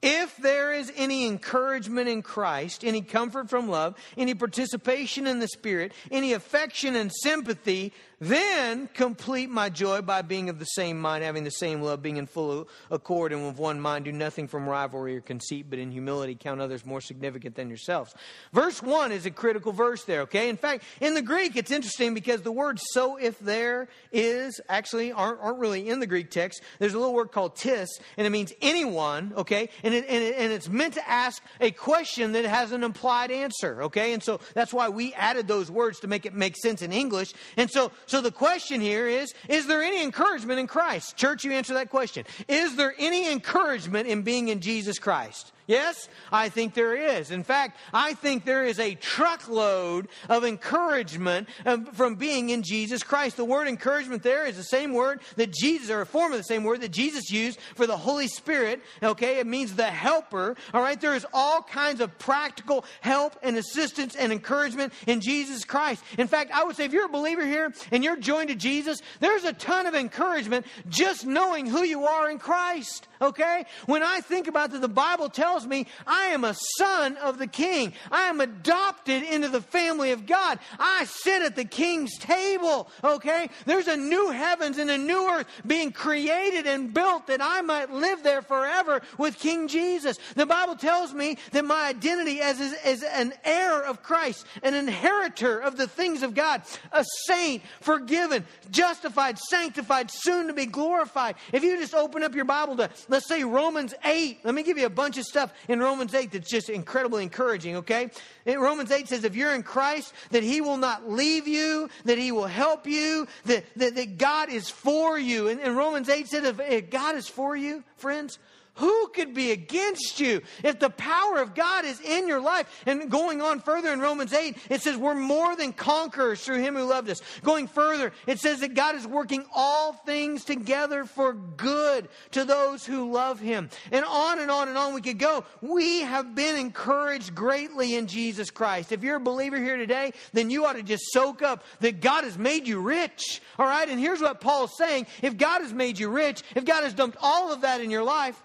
if 0.00 0.36
there 0.36 0.72
is 0.72 0.92
any 0.96 1.26
encouragement 1.26 2.08
in 2.08 2.22
Christ, 2.22 2.84
any 2.84 3.02
comfort 3.02 3.50
from 3.50 3.68
love, 3.68 3.96
any 4.16 4.34
participation 4.34 5.26
in 5.26 5.40
the 5.40 5.48
Spirit, 5.48 5.92
any 6.10 6.32
affection 6.34 6.94
and 6.94 7.10
sympathy, 7.12 7.92
then 8.20 8.88
complete 8.94 9.48
my 9.48 9.68
joy 9.68 10.02
by 10.02 10.22
being 10.22 10.48
of 10.48 10.58
the 10.58 10.64
same 10.64 10.98
mind, 10.98 11.22
having 11.22 11.44
the 11.44 11.50
same 11.50 11.82
love, 11.82 12.02
being 12.02 12.16
in 12.16 12.26
full 12.26 12.68
accord 12.90 13.32
and 13.32 13.46
with 13.46 13.58
one 13.58 13.80
mind. 13.80 14.04
Do 14.04 14.12
nothing 14.12 14.48
from 14.48 14.68
rivalry 14.68 15.16
or 15.16 15.20
conceit, 15.20 15.66
but 15.70 15.78
in 15.78 15.92
humility 15.92 16.34
count 16.34 16.60
others 16.60 16.84
more 16.84 17.00
significant 17.00 17.54
than 17.54 17.68
yourselves. 17.68 18.14
Verse 18.52 18.82
1 18.82 19.12
is 19.12 19.26
a 19.26 19.30
critical 19.30 19.72
verse 19.72 20.04
there, 20.04 20.22
okay? 20.22 20.48
In 20.48 20.56
fact, 20.56 20.84
in 21.00 21.14
the 21.14 21.22
Greek, 21.22 21.56
it's 21.56 21.70
interesting 21.70 22.14
because 22.14 22.42
the 22.42 22.52
word 22.52 22.80
so 22.92 23.16
if 23.16 23.38
there 23.38 23.88
is 24.12 24.60
actually 24.68 25.12
aren't, 25.12 25.40
aren't 25.40 25.58
really 25.58 25.88
in 25.88 26.00
the 26.00 26.06
Greek 26.06 26.30
text. 26.30 26.62
There's 26.78 26.94
a 26.94 26.98
little 26.98 27.14
word 27.14 27.30
called 27.30 27.54
tis, 27.54 28.00
and 28.16 28.26
it 28.26 28.30
means 28.30 28.52
anyone, 28.60 29.32
okay? 29.36 29.68
And, 29.84 29.94
it, 29.94 30.04
and, 30.08 30.24
it, 30.24 30.34
and 30.36 30.52
it's 30.52 30.68
meant 30.68 30.94
to 30.94 31.08
ask 31.08 31.42
a 31.60 31.70
question 31.70 32.32
that 32.32 32.44
has 32.44 32.72
an 32.72 32.82
implied 32.82 33.30
answer, 33.30 33.84
okay? 33.84 34.12
And 34.12 34.22
so 34.22 34.40
that's 34.54 34.72
why 34.72 34.88
we 34.88 35.14
added 35.14 35.46
those 35.46 35.70
words 35.70 36.00
to 36.00 36.08
make 36.08 36.26
it 36.26 36.34
make 36.34 36.56
sense 36.56 36.82
in 36.82 36.92
English. 36.92 37.32
And 37.56 37.70
so 37.70 37.92
so 38.08 38.22
the 38.22 38.32
question 38.32 38.80
here 38.80 39.06
is 39.06 39.34
Is 39.48 39.66
there 39.66 39.82
any 39.82 40.02
encouragement 40.02 40.58
in 40.58 40.66
Christ? 40.66 41.16
Church, 41.16 41.44
you 41.44 41.52
answer 41.52 41.74
that 41.74 41.90
question. 41.90 42.24
Is 42.48 42.74
there 42.74 42.94
any 42.98 43.30
encouragement 43.30 44.08
in 44.08 44.22
being 44.22 44.48
in 44.48 44.60
Jesus 44.60 44.98
Christ? 44.98 45.52
Yes, 45.68 46.08
I 46.32 46.48
think 46.48 46.72
there 46.72 46.96
is. 46.96 47.30
In 47.30 47.44
fact, 47.44 47.76
I 47.92 48.14
think 48.14 48.46
there 48.46 48.64
is 48.64 48.80
a 48.80 48.94
truckload 48.94 50.08
of 50.30 50.42
encouragement 50.42 51.46
um, 51.66 51.84
from 51.84 52.14
being 52.14 52.48
in 52.48 52.62
Jesus 52.62 53.02
Christ. 53.02 53.36
The 53.36 53.44
word 53.44 53.68
encouragement 53.68 54.22
there 54.22 54.46
is 54.46 54.56
the 54.56 54.62
same 54.62 54.94
word 54.94 55.20
that 55.36 55.52
Jesus, 55.52 55.90
or 55.90 56.00
a 56.00 56.06
form 56.06 56.32
of 56.32 56.38
the 56.38 56.44
same 56.44 56.64
word 56.64 56.80
that 56.80 56.90
Jesus 56.90 57.30
used 57.30 57.60
for 57.74 57.86
the 57.86 57.98
Holy 57.98 58.28
Spirit. 58.28 58.80
Okay, 59.02 59.40
it 59.40 59.46
means 59.46 59.76
the 59.76 59.84
helper. 59.84 60.56
All 60.72 60.80
right, 60.80 60.98
there 60.98 61.14
is 61.14 61.26
all 61.34 61.60
kinds 61.60 62.00
of 62.00 62.18
practical 62.18 62.86
help 63.02 63.36
and 63.42 63.58
assistance 63.58 64.16
and 64.16 64.32
encouragement 64.32 64.94
in 65.06 65.20
Jesus 65.20 65.66
Christ. 65.66 66.02
In 66.16 66.28
fact, 66.28 66.50
I 66.50 66.64
would 66.64 66.76
say 66.76 66.86
if 66.86 66.94
you're 66.94 67.04
a 67.04 67.10
believer 67.10 67.44
here 67.44 67.74
and 67.92 68.02
you're 68.02 68.16
joined 68.16 68.48
to 68.48 68.54
Jesus, 68.54 69.02
there's 69.20 69.44
a 69.44 69.52
ton 69.52 69.86
of 69.86 69.94
encouragement 69.94 70.64
just 70.88 71.26
knowing 71.26 71.66
who 71.66 71.82
you 71.82 72.06
are 72.06 72.30
in 72.30 72.38
Christ. 72.38 73.06
Okay? 73.20 73.66
When 73.84 74.02
I 74.02 74.20
think 74.20 74.46
about 74.46 74.70
that, 74.70 74.80
the 74.80 74.88
Bible 74.88 75.28
tells 75.28 75.57
me 75.66 75.86
I 76.06 76.26
am 76.26 76.44
a 76.44 76.54
son 76.76 77.16
of 77.18 77.38
the 77.38 77.46
king. 77.46 77.92
I 78.10 78.24
am 78.24 78.40
adopted 78.40 79.22
into 79.22 79.48
the 79.48 79.60
family 79.60 80.12
of 80.12 80.26
God. 80.26 80.58
I 80.78 81.04
sit 81.04 81.42
at 81.42 81.56
the 81.56 81.64
king's 81.64 82.16
table. 82.18 82.88
Okay? 83.02 83.48
There's 83.64 83.88
a 83.88 83.96
new 83.96 84.30
heavens 84.30 84.78
and 84.78 84.90
a 84.90 84.98
new 84.98 85.28
earth 85.30 85.46
being 85.66 85.92
created 85.92 86.66
and 86.66 86.92
built 86.92 87.28
that 87.28 87.40
I 87.42 87.62
might 87.62 87.90
live 87.90 88.22
there 88.22 88.42
forever 88.42 89.02
with 89.16 89.38
King 89.38 89.68
Jesus. 89.68 90.18
The 90.34 90.46
Bible 90.46 90.76
tells 90.76 91.14
me 91.14 91.38
that 91.52 91.64
my 91.64 91.88
identity 91.88 92.40
as, 92.40 92.60
as, 92.60 92.72
as 92.84 93.02
an 93.02 93.32
heir 93.44 93.82
of 93.82 94.02
Christ, 94.02 94.46
an 94.62 94.74
inheritor 94.74 95.58
of 95.58 95.76
the 95.76 95.86
things 95.86 96.22
of 96.22 96.34
God, 96.34 96.62
a 96.92 97.04
saint, 97.26 97.62
forgiven, 97.80 98.44
justified, 98.70 99.38
sanctified, 99.38 100.10
soon 100.10 100.48
to 100.48 100.52
be 100.52 100.66
glorified. 100.66 101.36
If 101.52 101.62
you 101.62 101.76
just 101.78 101.94
open 101.94 102.22
up 102.22 102.34
your 102.34 102.44
Bible 102.44 102.76
to 102.76 102.88
Let's 103.08 103.28
say 103.28 103.44
Romans 103.44 103.94
8. 104.04 104.40
Let 104.44 104.54
me 104.54 104.62
give 104.62 104.78
you 104.78 104.86
a 104.86 104.90
bunch 104.90 105.18
of 105.18 105.24
stuff 105.24 105.47
in 105.68 105.80
Romans 105.80 106.14
8 106.14 106.32
that's 106.32 106.50
just 106.50 106.68
incredibly 106.68 107.22
encouraging, 107.22 107.76
okay? 107.76 108.10
In 108.46 108.58
Romans 108.58 108.90
8 108.90 109.08
says, 109.08 109.24
if 109.24 109.36
you're 109.36 109.54
in 109.54 109.62
Christ, 109.62 110.12
that 110.30 110.42
He 110.42 110.60
will 110.60 110.76
not 110.76 111.10
leave 111.10 111.46
you, 111.48 111.88
that 112.04 112.18
He 112.18 112.32
will 112.32 112.46
help 112.46 112.86
you, 112.86 113.26
that, 113.44 113.64
that, 113.76 113.94
that 113.94 114.18
God 114.18 114.50
is 114.50 114.68
for 114.68 115.18
you. 115.18 115.48
And, 115.48 115.60
and 115.60 115.76
Romans 115.76 116.08
8 116.08 116.28
says, 116.28 116.44
if 116.58 116.90
God 116.90 117.16
is 117.16 117.28
for 117.28 117.56
you, 117.56 117.84
friends, 117.96 118.38
who 118.78 119.08
could 119.08 119.34
be 119.34 119.50
against 119.50 120.20
you? 120.20 120.40
If 120.62 120.78
the 120.78 120.90
power 120.90 121.38
of 121.38 121.54
God 121.54 121.84
is 121.84 122.00
in 122.00 122.28
your 122.28 122.40
life, 122.40 122.84
and 122.86 123.10
going 123.10 123.42
on 123.42 123.58
further 123.58 123.92
in 123.92 123.98
Romans 123.98 124.32
8, 124.32 124.56
it 124.70 124.82
says 124.82 124.96
we're 124.96 125.16
more 125.16 125.56
than 125.56 125.72
conquerors 125.72 126.44
through 126.44 126.60
him 126.60 126.76
who 126.76 126.84
loved 126.84 127.10
us. 127.10 127.20
Going 127.42 127.66
further, 127.66 128.12
it 128.28 128.38
says 128.38 128.60
that 128.60 128.74
God 128.74 128.94
is 128.94 129.04
working 129.04 129.44
all 129.52 129.94
things 129.94 130.44
together 130.44 131.04
for 131.04 131.32
good 131.32 132.08
to 132.30 132.44
those 132.44 132.86
who 132.86 133.10
love 133.10 133.40
him. 133.40 133.68
And 133.90 134.04
on 134.04 134.38
and 134.38 134.50
on 134.50 134.68
and 134.68 134.78
on 134.78 134.94
we 134.94 135.00
could 135.00 135.18
go. 135.18 135.44
We 135.60 136.02
have 136.02 136.36
been 136.36 136.56
encouraged 136.56 137.34
greatly 137.34 137.96
in 137.96 138.06
Jesus 138.06 138.50
Christ. 138.50 138.92
If 138.92 139.02
you're 139.02 139.16
a 139.16 139.20
believer 139.20 139.58
here 139.58 139.76
today, 139.76 140.12
then 140.32 140.50
you 140.50 140.66
ought 140.66 140.74
to 140.74 140.84
just 140.84 141.02
soak 141.12 141.42
up 141.42 141.64
that 141.80 142.00
God 142.00 142.22
has 142.22 142.38
made 142.38 142.68
you 142.68 142.80
rich. 142.80 143.42
All 143.58 143.66
right? 143.66 143.88
And 143.88 143.98
here's 143.98 144.20
what 144.20 144.40
Paul's 144.40 144.76
saying. 144.78 145.08
If 145.20 145.36
God 145.36 145.62
has 145.62 145.72
made 145.72 145.98
you 145.98 146.10
rich, 146.10 146.44
if 146.54 146.64
God 146.64 146.84
has 146.84 146.94
dumped 146.94 147.18
all 147.20 147.52
of 147.52 147.62
that 147.62 147.80
in 147.80 147.90
your 147.90 148.04
life, 148.04 148.40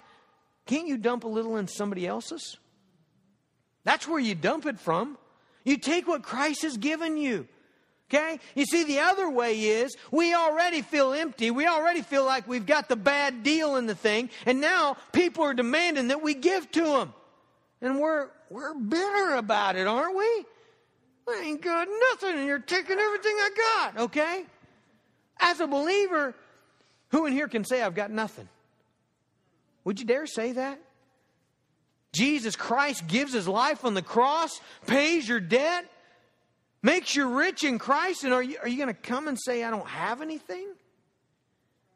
can't 0.65 0.87
you 0.87 0.97
dump 0.97 1.23
a 1.23 1.27
little 1.27 1.57
in 1.57 1.67
somebody 1.67 2.07
else's? 2.07 2.57
That's 3.83 4.07
where 4.07 4.19
you 4.19 4.35
dump 4.35 4.65
it 4.65 4.79
from. 4.79 5.17
You 5.63 5.77
take 5.77 6.07
what 6.07 6.23
Christ 6.23 6.63
has 6.63 6.77
given 6.77 7.17
you. 7.17 7.47
Okay? 8.09 8.39
You 8.55 8.65
see, 8.65 8.83
the 8.83 8.99
other 8.99 9.29
way 9.29 9.59
is 9.59 9.95
we 10.11 10.35
already 10.35 10.81
feel 10.81 11.13
empty. 11.13 11.51
We 11.51 11.67
already 11.67 12.01
feel 12.01 12.25
like 12.25 12.47
we've 12.47 12.65
got 12.65 12.87
the 12.87 12.95
bad 12.95 13.43
deal 13.43 13.75
in 13.75 13.87
the 13.87 13.95
thing. 13.95 14.29
And 14.45 14.61
now 14.61 14.97
people 15.11 15.43
are 15.45 15.53
demanding 15.53 16.09
that 16.09 16.21
we 16.21 16.33
give 16.33 16.69
to 16.71 16.83
them. 16.83 17.13
And 17.81 17.99
we're, 17.99 18.29
we're 18.49 18.73
bitter 18.75 19.35
about 19.35 19.75
it, 19.75 19.87
aren't 19.87 20.15
we? 20.15 20.45
I 21.27 21.41
ain't 21.45 21.61
got 21.61 21.87
nothing 22.11 22.37
and 22.37 22.45
you're 22.45 22.59
taking 22.59 22.99
everything 22.99 23.35
I 23.35 23.49
got. 23.55 23.97
Okay? 24.03 24.45
As 25.39 25.59
a 25.59 25.67
believer, 25.67 26.35
who 27.09 27.25
in 27.25 27.33
here 27.33 27.47
can 27.47 27.63
say 27.63 27.81
I've 27.81 27.95
got 27.95 28.11
nothing? 28.11 28.47
Would 29.85 29.99
you 29.99 30.05
dare 30.05 30.27
say 30.27 30.53
that? 30.53 30.79
Jesus 32.13 32.55
Christ 32.55 33.07
gives 33.07 33.33
his 33.33 33.47
life 33.47 33.83
on 33.83 33.95
the 33.95 34.01
cross, 34.01 34.61
pays 34.85 35.27
your 35.27 35.39
debt, 35.39 35.85
makes 36.83 37.15
you 37.15 37.27
rich 37.37 37.63
in 37.63 37.79
Christ, 37.79 38.23
and 38.23 38.33
are 38.33 38.43
you, 38.43 38.57
are 38.61 38.67
you 38.67 38.77
going 38.77 38.93
to 38.93 38.93
come 38.93 39.27
and 39.27 39.37
say, 39.39 39.63
I 39.63 39.71
don't 39.71 39.87
have 39.87 40.21
anything? 40.21 40.67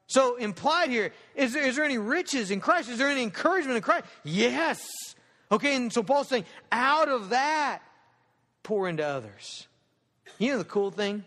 So, 0.08 0.38
implied 0.38 0.90
here, 0.90 1.12
is 1.36 1.54
there, 1.54 1.64
is 1.64 1.76
there 1.76 1.86
any 1.86 1.98
riches 1.98 2.50
in 2.50 2.62
Christ? 2.62 2.90
Is 2.90 2.98
there 2.98 3.10
any 3.10 3.22
encouragement 3.22 3.76
in 3.76 3.84
Christ? 3.84 4.06
Yes. 4.24 4.88
Okay, 5.52 5.76
and 5.76 5.92
so 5.92 6.02
Paul's 6.02 6.30
saying, 6.30 6.46
out 6.72 7.10
of 7.10 7.30
that, 7.30 7.82
pour 8.64 8.88
into 8.90 9.06
others. 9.06 9.68
You 10.40 10.52
know 10.52 10.58
the 10.58 10.64
cool 10.64 10.92
thing? 10.92 11.26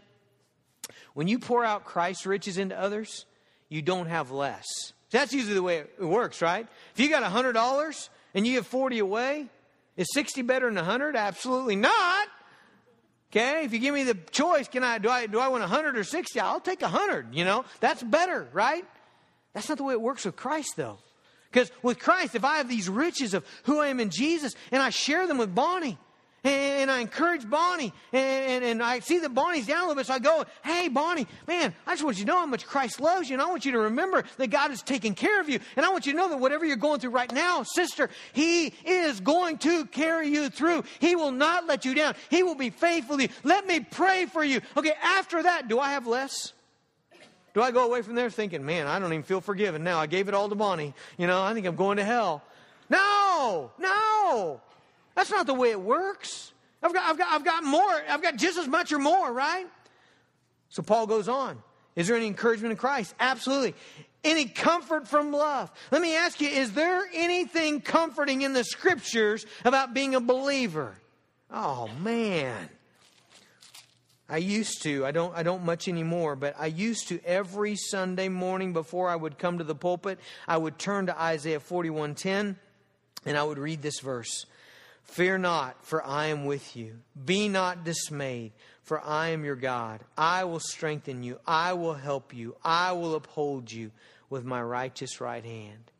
When 1.15 1.29
you 1.29 1.39
pour 1.39 1.65
out 1.65 1.85
Christ's 1.85 2.27
riches 2.27 2.59
into 2.59 2.79
others, 2.79 3.27
you 3.69 3.83
don't 3.83 4.07
have 4.07 4.31
less. 4.31 4.67
That's 5.11 5.33
usually 5.33 5.55
the 5.55 5.63
way 5.63 5.79
it 5.79 6.01
works, 6.01 6.41
right? 6.41 6.67
If 6.95 7.01
you 7.01 7.09
got 7.09 7.23
$100 7.23 8.09
and 8.35 8.47
you 8.47 8.55
give 8.55 8.67
40 8.67 8.99
away, 9.01 9.49
is 9.97 10.07
60 10.13 10.43
better 10.43 10.67
than 10.67 10.77
100? 10.77 11.17
Absolutely 11.17 11.77
not. 11.77 12.29
Okay, 13.31 13.65
if 13.65 13.73
you 13.73 13.79
give 13.79 13.95
me 13.95 14.03
the 14.03 14.15
choice, 14.15 14.67
can 14.67 14.83
I 14.83 14.99
do 14.99 15.09
I 15.09 15.27
do 15.27 15.39
I 15.39 15.49
want 15.49 15.61
100 15.61 15.97
or 15.97 16.03
60? 16.03 16.41
I'll 16.41 16.59
take 16.59 16.83
100, 16.83 17.35
you 17.35 17.45
know? 17.45 17.65
That's 17.79 18.03
better, 18.03 18.49
right? 18.53 18.85
That's 19.53 19.69
not 19.69 19.79
the 19.79 19.85
way 19.85 19.95
it 19.95 20.01
works 20.01 20.25
with 20.25 20.37
Christ 20.37 20.75
though. 20.77 20.99
Because 21.51 21.71
with 21.83 21.99
Christ, 21.99 22.35
if 22.35 22.45
I 22.45 22.59
have 22.59 22.69
these 22.69 22.89
riches 22.89 23.35
of 23.35 23.45
who 23.65 23.81
I 23.81 23.89
am 23.89 24.01
in 24.01 24.11
Jesus 24.11 24.55
and 24.73 24.83
I 24.83 24.91
share 24.91 25.27
them 25.27 25.39
with 25.39 25.55
Bonnie, 25.55 25.99
and 26.45 26.91
I 26.91 27.01
encourage 27.01 27.49
Bonnie, 27.49 27.93
and, 28.13 28.51
and, 28.51 28.65
and, 28.65 28.83
I 28.83 29.01
see 29.01 29.19
that 29.19 29.35
Bonnie's 29.35 29.67
down 29.67 29.79
a 29.79 29.81
little 29.83 29.97
bit, 29.97 30.07
so 30.07 30.15
I 30.15 30.19
go, 30.19 30.45
Hey, 30.65 30.89
Bonnie, 30.89 31.27
man, 31.47 31.75
I 31.87 31.93
just 31.93 32.03
want 32.03 32.19
you 32.19 32.25
to 32.25 32.31
know 32.31 32.39
how 32.39 32.47
much 32.47 32.67
Christ 32.67 33.01
loves 33.01 33.29
you, 33.29 33.35
and 33.35 33.43
I 33.43 33.47
want 33.47 33.65
you 33.65 33.73
to 33.73 33.79
remember 33.81 34.25
that 34.39 34.49
God 34.49 34.71
is 34.71 34.83
taking 34.83 35.15
care 35.15 35.41
of 35.41 35.49
you, 35.49 35.61
and 35.77 35.85
I 35.85 35.91
want 35.91 36.07
you 36.07 36.13
to 36.13 36.19
know 36.19 36.31
that 36.31 36.39
whatever 36.39 36.65
you're 36.65 36.77
going 36.77 37.01
through 37.01 37.11
right 37.11 37.31
now, 37.33 37.63
sister, 37.63 38.09
He 38.33 38.73
is 38.85 39.21
going 39.21 39.59
to 39.59 39.85
carry 39.87 40.29
you 40.29 40.49
through. 40.49 40.85
He 40.99 41.15
will 41.15 41.33
not 41.33 41.67
let 41.67 41.85
you 41.85 41.95
down. 41.95 42.15
He 42.31 42.43
will 42.43 42.55
be 42.55 42.71
faithful 42.71 43.17
to 43.19 43.25
you. 43.25 43.29
Let 43.45 43.67
me 43.67 43.81
pray 43.81 44.27
for 44.27 44.43
you. 44.43 44.61
Okay, 44.77 44.95
after 45.03 45.43
that, 45.43 45.69
do 45.69 45.79
I 45.79 45.93
have 45.93 46.07
less? 46.07 46.53
Do 47.53 47.63
I 47.63 47.73
go 47.73 47.85
away 47.85 48.03
from 48.03 48.15
there 48.15 48.31
thinking, 48.31 48.65
man, 48.65 48.87
I 48.87 48.99
don't 48.99 49.13
even 49.13 49.25
feel 49.25 49.41
forgiven 49.41 49.83
now. 49.83 49.99
I 49.99 50.07
gave 50.07 50.29
it 50.29 50.35
all 50.35 50.49
to 50.49 50.55
Bonnie. 50.55 50.95
You 51.19 51.27
know, 51.27 51.43
I 51.43 51.53
think 51.53 51.67
I'm 51.67 51.77
going 51.77 51.97
to 51.97 52.05
hell. 52.05 52.43
No, 52.89 53.73
no. 53.79 54.61
That's 55.15 55.31
not 55.31 55.47
the 55.47 55.55
way 55.55 55.71
it 55.71 55.81
works. 55.81 56.53
I've 56.83 56.95
got, 56.95 57.05
I've 57.05 57.19
got, 57.19 57.33
I've 57.33 57.45
got 57.45 57.65
more. 57.65 58.03
I've 58.09 58.23
got 58.23 58.37
just 58.37 58.59
as 58.59 58.67
much 58.67 58.93
or 58.93 58.99
more, 58.99 59.33
right? 59.33 59.67
So 60.71 60.83
Paul 60.83 61.07
goes 61.07 61.29
on. 61.29 61.63
Is 61.97 62.07
there 62.07 62.17
any 62.17 62.27
encouragement 62.27 62.73
in 62.73 62.79
Christ? 62.79 63.15
Absolutely. 63.21 63.75
Any 64.23 64.47
comfort 64.47 65.09
from 65.09 65.33
love? 65.33 65.71
Let 65.91 66.01
me 66.01 66.15
ask 66.15 66.41
you, 66.41 66.49
is 66.49 66.73
there 66.73 67.05
anything 67.13 67.81
comforting 67.81 68.43
in 68.43 68.53
the 68.53 68.65
scriptures 68.65 69.45
about 69.65 69.95
being 69.95 70.15
a 70.15 70.21
believer? 70.21 70.95
Oh 71.51 71.89
man. 72.01 72.69
I 74.29 74.37
used 74.37 74.83
to, 74.85 75.05
I 75.05 75.11
don't 75.11 75.37
I 75.37 75.43
don't 75.43 75.65
much 75.65 75.89
anymore, 75.89 76.37
but 76.37 76.55
I 76.57 76.67
used 76.67 77.09
to 77.09 77.21
every 77.25 77.75
Sunday 77.75 78.29
morning 78.29 78.73
before 78.73 79.09
I 79.09 79.17
would 79.17 79.39
come 79.39 79.59
to 79.59 79.65
the 79.65 79.75
pulpit, 79.75 80.21
I 80.47 80.57
would 80.57 80.79
turn 80.79 81.07
to 81.07 81.21
Isaiah 81.21 81.59
41:10 81.59 82.55
and 83.27 83.37
I 83.37 83.43
would 83.43 83.59
read 83.59 83.83
this 83.83 83.99
verse. 83.99 84.47
Fear 85.11 85.39
not, 85.39 85.85
for 85.85 86.07
I 86.07 86.27
am 86.27 86.45
with 86.45 86.77
you. 86.77 87.01
Be 87.25 87.49
not 87.49 87.83
dismayed, 87.83 88.53
for 88.85 89.05
I 89.05 89.31
am 89.31 89.45
your 89.45 89.57
God. 89.57 90.05
I 90.17 90.45
will 90.45 90.61
strengthen 90.61 91.25
you. 91.25 91.41
I 91.45 91.73
will 91.73 91.95
help 91.95 92.33
you. 92.33 92.55
I 92.63 92.93
will 92.93 93.17
uphold 93.17 93.73
you 93.73 93.91
with 94.29 94.45
my 94.45 94.63
righteous 94.63 95.21
right 95.21 95.45
hand. 95.45 95.91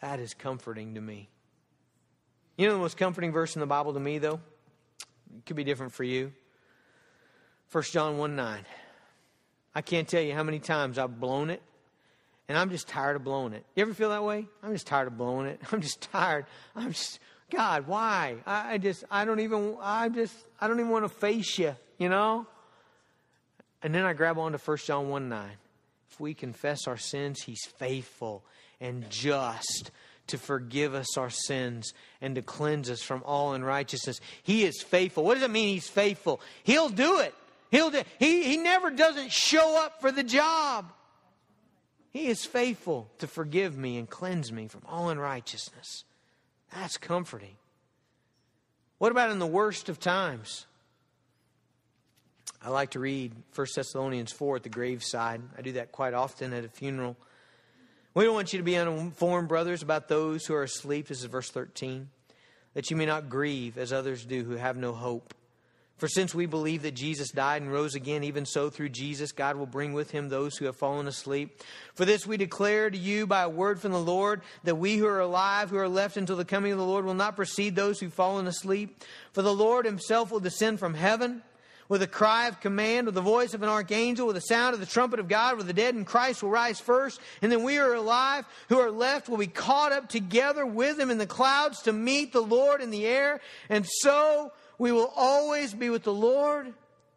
That 0.00 0.20
is 0.20 0.34
comforting 0.34 0.94
to 0.94 1.00
me. 1.00 1.28
You 2.56 2.68
know 2.68 2.74
the 2.74 2.78
most 2.78 2.96
comforting 2.96 3.32
verse 3.32 3.56
in 3.56 3.60
the 3.60 3.66
Bible 3.66 3.92
to 3.94 4.00
me, 4.00 4.18
though? 4.18 4.38
It 5.36 5.44
could 5.44 5.56
be 5.56 5.64
different 5.64 5.92
for 5.92 6.04
you. 6.04 6.32
1 7.72 7.82
John 7.90 8.18
1 8.18 8.36
9. 8.36 8.64
I 9.74 9.82
can't 9.82 10.06
tell 10.06 10.22
you 10.22 10.32
how 10.32 10.44
many 10.44 10.60
times 10.60 10.96
I've 10.96 11.18
blown 11.18 11.50
it, 11.50 11.60
and 12.48 12.56
I'm 12.56 12.70
just 12.70 12.86
tired 12.86 13.16
of 13.16 13.24
blowing 13.24 13.52
it. 13.52 13.66
You 13.74 13.82
ever 13.82 13.94
feel 13.94 14.10
that 14.10 14.22
way? 14.22 14.46
I'm 14.62 14.72
just 14.72 14.86
tired 14.86 15.08
of 15.08 15.18
blowing 15.18 15.48
it. 15.48 15.60
I'm 15.72 15.80
just 15.80 16.00
tired. 16.02 16.46
I'm 16.76 16.92
just 16.92 17.18
God, 17.54 17.86
why? 17.86 18.36
I, 18.46 18.74
I 18.74 18.78
just, 18.78 19.04
I 19.10 19.24
don't 19.24 19.40
even, 19.40 19.76
I 19.80 20.08
just, 20.08 20.34
I 20.60 20.68
don't 20.68 20.78
even 20.78 20.90
want 20.90 21.04
to 21.04 21.08
face 21.08 21.58
you, 21.58 21.76
you 21.98 22.08
know? 22.08 22.46
And 23.82 23.94
then 23.94 24.04
I 24.04 24.12
grab 24.12 24.38
on 24.38 24.52
to 24.52 24.58
1 24.58 24.76
John 24.78 25.08
1 25.08 25.28
9. 25.28 25.50
If 26.10 26.20
we 26.20 26.34
confess 26.34 26.86
our 26.86 26.96
sins, 26.96 27.42
He's 27.42 27.64
faithful 27.78 28.44
and 28.80 29.08
just 29.10 29.90
to 30.28 30.38
forgive 30.38 30.94
us 30.94 31.18
our 31.18 31.30
sins 31.30 31.92
and 32.20 32.34
to 32.36 32.42
cleanse 32.42 32.88
us 32.88 33.02
from 33.02 33.22
all 33.26 33.52
unrighteousness. 33.52 34.20
He 34.42 34.64
is 34.64 34.82
faithful. 34.82 35.24
What 35.24 35.34
does 35.34 35.42
it 35.42 35.50
mean 35.50 35.68
He's 35.68 35.88
faithful? 35.88 36.40
He'll 36.62 36.88
do 36.88 37.20
it. 37.20 37.34
He'll 37.70 37.90
do, 37.90 38.02
he, 38.18 38.44
he 38.44 38.56
never 38.56 38.90
doesn't 38.90 39.32
show 39.32 39.84
up 39.84 40.00
for 40.00 40.12
the 40.12 40.22
job. 40.22 40.92
He 42.10 42.28
is 42.28 42.44
faithful 42.44 43.10
to 43.18 43.26
forgive 43.26 43.76
me 43.76 43.98
and 43.98 44.08
cleanse 44.08 44.52
me 44.52 44.68
from 44.68 44.82
all 44.86 45.10
unrighteousness. 45.10 46.04
That's 46.74 46.96
comforting. 46.96 47.56
What 48.98 49.12
about 49.12 49.30
in 49.30 49.38
the 49.38 49.46
worst 49.46 49.88
of 49.88 50.00
times? 50.00 50.66
I 52.62 52.70
like 52.70 52.90
to 52.92 53.00
read 53.00 53.32
1 53.54 53.66
Thessalonians 53.76 54.32
4 54.32 54.56
at 54.56 54.62
the 54.62 54.68
graveside. 54.68 55.42
I 55.56 55.62
do 55.62 55.72
that 55.72 55.92
quite 55.92 56.14
often 56.14 56.52
at 56.52 56.64
a 56.64 56.68
funeral. 56.68 57.16
We 58.14 58.24
don't 58.24 58.34
want 58.34 58.52
you 58.52 58.58
to 58.58 58.64
be 58.64 58.76
uninformed, 58.76 59.48
brothers, 59.48 59.82
about 59.82 60.08
those 60.08 60.46
who 60.46 60.54
are 60.54 60.62
asleep. 60.62 61.08
This 61.08 61.20
is 61.20 61.24
verse 61.24 61.50
13. 61.50 62.08
That 62.74 62.90
you 62.90 62.96
may 62.96 63.06
not 63.06 63.28
grieve 63.28 63.76
as 63.76 63.92
others 63.92 64.24
do 64.24 64.42
who 64.44 64.56
have 64.56 64.76
no 64.76 64.92
hope. 64.92 65.34
For 65.96 66.08
since 66.08 66.34
we 66.34 66.46
believe 66.46 66.82
that 66.82 66.94
Jesus 66.94 67.30
died 67.30 67.62
and 67.62 67.72
rose 67.72 67.94
again, 67.94 68.24
even 68.24 68.46
so 68.46 68.68
through 68.68 68.88
Jesus, 68.88 69.30
God 69.30 69.56
will 69.56 69.66
bring 69.66 69.92
with 69.92 70.10
him 70.10 70.28
those 70.28 70.56
who 70.56 70.64
have 70.64 70.76
fallen 70.76 71.06
asleep. 71.06 71.62
For 71.94 72.04
this 72.04 72.26
we 72.26 72.36
declare 72.36 72.90
to 72.90 72.98
you 72.98 73.28
by 73.28 73.42
a 73.42 73.48
word 73.48 73.80
from 73.80 73.92
the 73.92 74.00
Lord, 74.00 74.42
that 74.64 74.74
we 74.74 74.96
who 74.96 75.06
are 75.06 75.20
alive, 75.20 75.70
who 75.70 75.76
are 75.76 75.88
left 75.88 76.16
until 76.16 76.36
the 76.36 76.44
coming 76.44 76.72
of 76.72 76.78
the 76.78 76.84
Lord, 76.84 77.04
will 77.04 77.14
not 77.14 77.36
precede 77.36 77.76
those 77.76 78.00
who've 78.00 78.12
fallen 78.12 78.48
asleep. 78.48 79.04
For 79.32 79.42
the 79.42 79.54
Lord 79.54 79.86
himself 79.86 80.32
will 80.32 80.40
descend 80.40 80.80
from 80.80 80.94
heaven 80.94 81.42
with 81.88 82.02
a 82.02 82.06
cry 82.06 82.48
of 82.48 82.60
command, 82.60 83.06
with 83.06 83.14
the 83.14 83.20
voice 83.20 83.54
of 83.54 83.62
an 83.62 83.68
archangel, 83.68 84.26
with 84.26 84.36
the 84.36 84.40
sound 84.40 84.74
of 84.74 84.80
the 84.80 84.86
trumpet 84.86 85.20
of 85.20 85.28
God, 85.28 85.56
with 85.56 85.66
the 85.66 85.72
dead 85.72 85.94
in 85.94 86.04
Christ 86.04 86.42
will 86.42 86.50
rise 86.50 86.80
first, 86.80 87.20
and 87.42 87.52
then 87.52 87.62
we 87.62 87.76
who 87.76 87.82
are 87.82 87.94
alive 87.94 88.46
who 88.68 88.78
are 88.78 88.90
left 88.90 89.28
will 89.28 89.36
be 89.36 89.46
caught 89.46 89.92
up 89.92 90.08
together 90.08 90.64
with 90.66 90.98
him 90.98 91.10
in 91.10 91.18
the 91.18 91.26
clouds 91.26 91.82
to 91.82 91.92
meet 91.92 92.32
the 92.32 92.40
Lord 92.40 92.80
in 92.80 92.90
the 92.90 93.06
air, 93.06 93.40
and 93.68 93.86
so 93.86 94.52
we 94.78 94.92
will 94.92 95.12
always 95.16 95.74
be 95.74 95.90
with 95.90 96.02
the 96.02 96.12
Lord. 96.12 96.72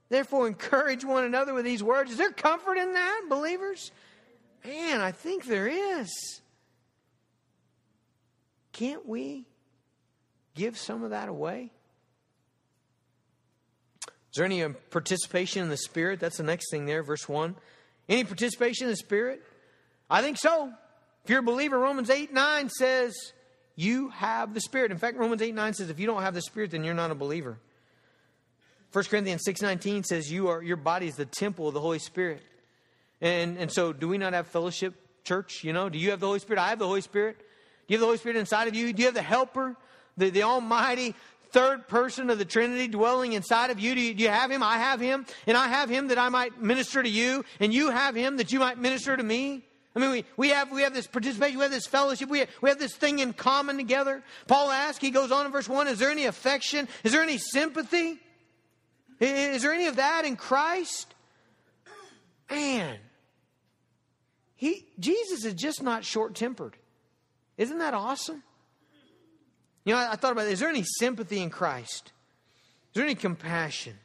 Therefore, 0.10 0.48
encourage 0.48 1.04
one 1.04 1.24
another 1.24 1.54
with 1.54 1.66
these 1.66 1.84
words. 1.84 2.12
Is 2.12 2.18
there 2.18 2.32
comfort 2.32 2.78
in 2.78 2.94
that, 2.94 3.24
believers? 3.30 3.92
Man, 4.66 5.02
I 5.02 5.12
think 5.12 5.46
there 5.46 5.68
is. 5.68 6.42
Can't 8.72 9.06
we 9.06 9.46
give 10.56 10.78
some 10.78 11.04
of 11.04 11.10
that 11.12 11.30
away? 11.30 11.72
Is 14.06 14.36
there 14.36 14.46
any 14.46 14.64
um, 14.64 14.76
participation 14.92 15.64
in 15.64 15.70
the 15.70 15.78
Spirit? 15.78 16.20
That's 16.20 16.38
the 16.38 16.44
next 16.44 16.70
thing 16.70 16.86
there, 16.86 17.02
verse 17.02 17.28
1. 17.28 17.56
Any 18.08 18.24
participation 18.24 18.86
in 18.86 18.92
the 18.92 18.98
Spirit? 18.98 19.42
I 20.10 20.22
think 20.22 20.38
so. 20.38 20.72
If 21.24 21.30
you're 21.30 21.40
a 21.40 21.44
believer, 21.44 21.80
Romans 21.80 22.10
8 22.10 22.32
9 22.32 22.70
says, 22.70 23.14
You 23.78 24.10
have 24.10 24.56
the 24.56 24.60
Spirit. 24.60 24.92
In 24.92 24.98
fact, 24.98 25.18
Romans 25.18 25.42
8 25.42 25.54
9 25.54 25.74
says, 25.76 25.90
If 25.90 26.00
you 26.00 26.08
don't 26.08 26.24
have 26.24 26.34
the 26.34 26.42
Spirit, 26.42 26.72
then 26.72 26.84
you're 26.84 26.96
not 26.96 27.12
a 27.12 27.16
believer. 27.16 27.60
1 28.92 29.06
Corinthians 29.06 29.44
6 29.46 29.62
19 29.62 30.04
says, 30.04 30.32
you 30.32 30.48
are, 30.48 30.62
Your 30.64 30.78
body 30.78 31.08
is 31.08 31.16
the 31.16 31.26
temple 31.26 31.68
of 31.68 31.76
the 31.76 31.80
Holy 31.80 32.00
Spirit. 32.00 32.42
And, 33.22 33.58
and 33.58 33.72
so, 33.72 33.94
do 33.94 34.08
we 34.08 34.18
not 34.18 34.34
have 34.34 34.48
fellowship, 34.48 34.96
church? 35.24 35.64
You 35.64 35.74
know, 35.74 35.90
do 35.90 36.00
you 36.00 36.10
have 36.10 36.20
the 36.20 36.26
Holy 36.26 36.40
Spirit? 36.40 36.60
I 36.60 36.70
have 36.70 36.80
the 36.80 36.88
Holy 36.88 37.02
Spirit. 37.02 37.38
Do 37.38 37.94
you 37.94 37.98
have 37.98 38.02
the 38.02 38.06
Holy 38.08 38.18
Spirit 38.18 38.38
inside 38.38 38.68
of 38.68 38.76
you? 38.76 38.92
Do 38.94 39.02
you 39.02 39.08
have 39.08 39.16
the 39.16 39.22
Helper, 39.22 39.76
the, 40.18 40.32
the 40.32 40.44
Almighty 40.44 41.14
third 41.52 41.88
person 41.88 42.32
of 42.32 42.40
the 42.40 42.46
Trinity 42.46 42.88
dwelling 42.88 43.34
inside 43.34 43.70
of 43.70 43.80
you? 43.80 43.94
Do, 43.94 44.02
you? 44.02 44.14
do 44.16 44.24
you 44.24 44.30
have 44.30 44.50
him? 44.50 44.64
I 44.64 44.78
have 44.78 45.00
him. 45.00 45.26
And 45.46 45.56
I 45.56 45.68
have 45.68 45.90
him 45.90 46.08
that 46.08 46.18
I 46.18 46.30
might 46.30 46.60
minister 46.62 47.04
to 47.04 47.10
you. 47.10 47.46
And 47.60 47.72
you 47.72 47.92
have 47.92 48.16
him 48.16 48.38
that 48.38 48.52
you 48.52 48.60
might 48.60 48.80
minister 48.80 49.16
to 49.16 49.24
me. 49.24 49.64
I 49.98 50.00
mean, 50.00 50.12
we, 50.12 50.26
we, 50.38 50.50
have, 50.50 50.72
we 50.72 50.84
have 50.84 50.94
this 50.94 51.08
participation, 51.08 51.58
we 51.58 51.64
have 51.64 51.72
this 51.72 51.88
fellowship, 51.88 52.30
we 52.30 52.42
have, 52.42 52.50
we 52.62 52.70
have 52.70 52.78
this 52.78 52.96
thing 52.96 53.18
in 53.18 53.34
common 53.34 53.78
together. 53.78 54.22
Paul 54.46 54.70
asks, 54.70 55.00
he 55.00 55.10
goes 55.10 55.32
on 55.32 55.48
in 55.48 55.52
verse 55.52 55.68
1 55.68 55.88
Is 55.88 55.98
there 55.98 56.12
any 56.12 56.26
affection? 56.26 56.88
Is 57.04 57.14
there 57.14 57.24
any 57.24 57.40
sympathy? 57.40 58.20
Is 59.20 59.64
there 59.64 59.74
any 59.74 59.88
of 59.88 59.96
that 59.96 60.24
in 60.24 60.36
Christ? 60.36 61.16
Man, 62.52 63.00
he, 64.56 64.86
Jesus 65.00 65.44
is 65.44 65.56
just 65.56 65.82
not 65.82 66.06
short 66.06 66.36
tempered. 66.36 66.78
Isn't 67.58 67.80
that 67.80 67.96
awesome? 67.96 68.44
You 69.84 69.96
know, 69.96 70.00
I, 70.00 70.12
I 70.12 70.16
thought 70.16 70.32
about 70.32 70.46
it. 70.46 70.52
Is 70.52 70.60
there 70.60 70.70
any 70.70 70.84
sympathy 70.84 71.42
in 71.42 71.50
Christ? 71.50 72.12
Is 72.90 72.94
there 72.94 73.04
any 73.04 73.16
compassion? 73.16 73.96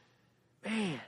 Man, 0.64 0.98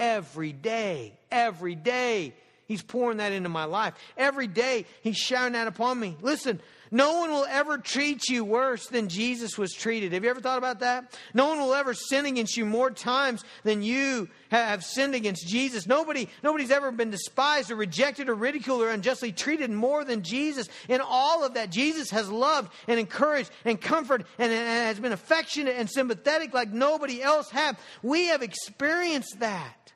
every 0.00 0.52
day, 0.52 1.16
every 1.30 1.76
day, 1.76 2.34
He's 2.66 2.82
pouring 2.82 3.18
that 3.18 3.32
into 3.32 3.48
my 3.48 3.64
life. 3.64 3.94
Every 4.16 4.46
day, 4.46 4.86
He's 5.02 5.16
showering 5.16 5.52
that 5.54 5.68
upon 5.68 5.98
me. 5.98 6.16
Listen, 6.20 6.60
no 6.94 7.20
one 7.20 7.30
will 7.30 7.46
ever 7.48 7.78
treat 7.78 8.28
you 8.28 8.44
worse 8.44 8.86
than 8.86 9.08
Jesus 9.08 9.56
was 9.56 9.72
treated. 9.72 10.12
Have 10.12 10.24
you 10.24 10.30
ever 10.30 10.42
thought 10.42 10.58
about 10.58 10.80
that? 10.80 11.18
No 11.32 11.48
one 11.48 11.58
will 11.58 11.72
ever 11.72 11.94
sin 11.94 12.26
against 12.26 12.54
you 12.54 12.66
more 12.66 12.90
times 12.90 13.42
than 13.64 13.82
you 13.82 14.28
have 14.50 14.84
sinned 14.84 15.14
against 15.14 15.48
Jesus. 15.48 15.86
Nobody, 15.86 16.28
nobody's 16.42 16.70
ever 16.70 16.92
been 16.92 17.10
despised 17.10 17.70
or 17.70 17.76
rejected 17.76 18.28
or 18.28 18.34
ridiculed 18.34 18.82
or 18.82 18.90
unjustly 18.90 19.32
treated 19.32 19.70
more 19.70 20.04
than 20.04 20.22
Jesus. 20.22 20.68
In 20.86 21.00
all 21.00 21.44
of 21.44 21.54
that, 21.54 21.70
Jesus 21.70 22.10
has 22.10 22.30
loved 22.30 22.70
and 22.86 23.00
encouraged 23.00 23.50
and 23.64 23.80
comforted 23.80 24.26
and, 24.38 24.52
and 24.52 24.68
has 24.68 25.00
been 25.00 25.12
affectionate 25.12 25.76
and 25.78 25.88
sympathetic 25.88 26.52
like 26.52 26.70
nobody 26.70 27.22
else 27.22 27.48
have. 27.52 27.80
We 28.02 28.26
have 28.26 28.42
experienced 28.42 29.40
that. 29.40 29.94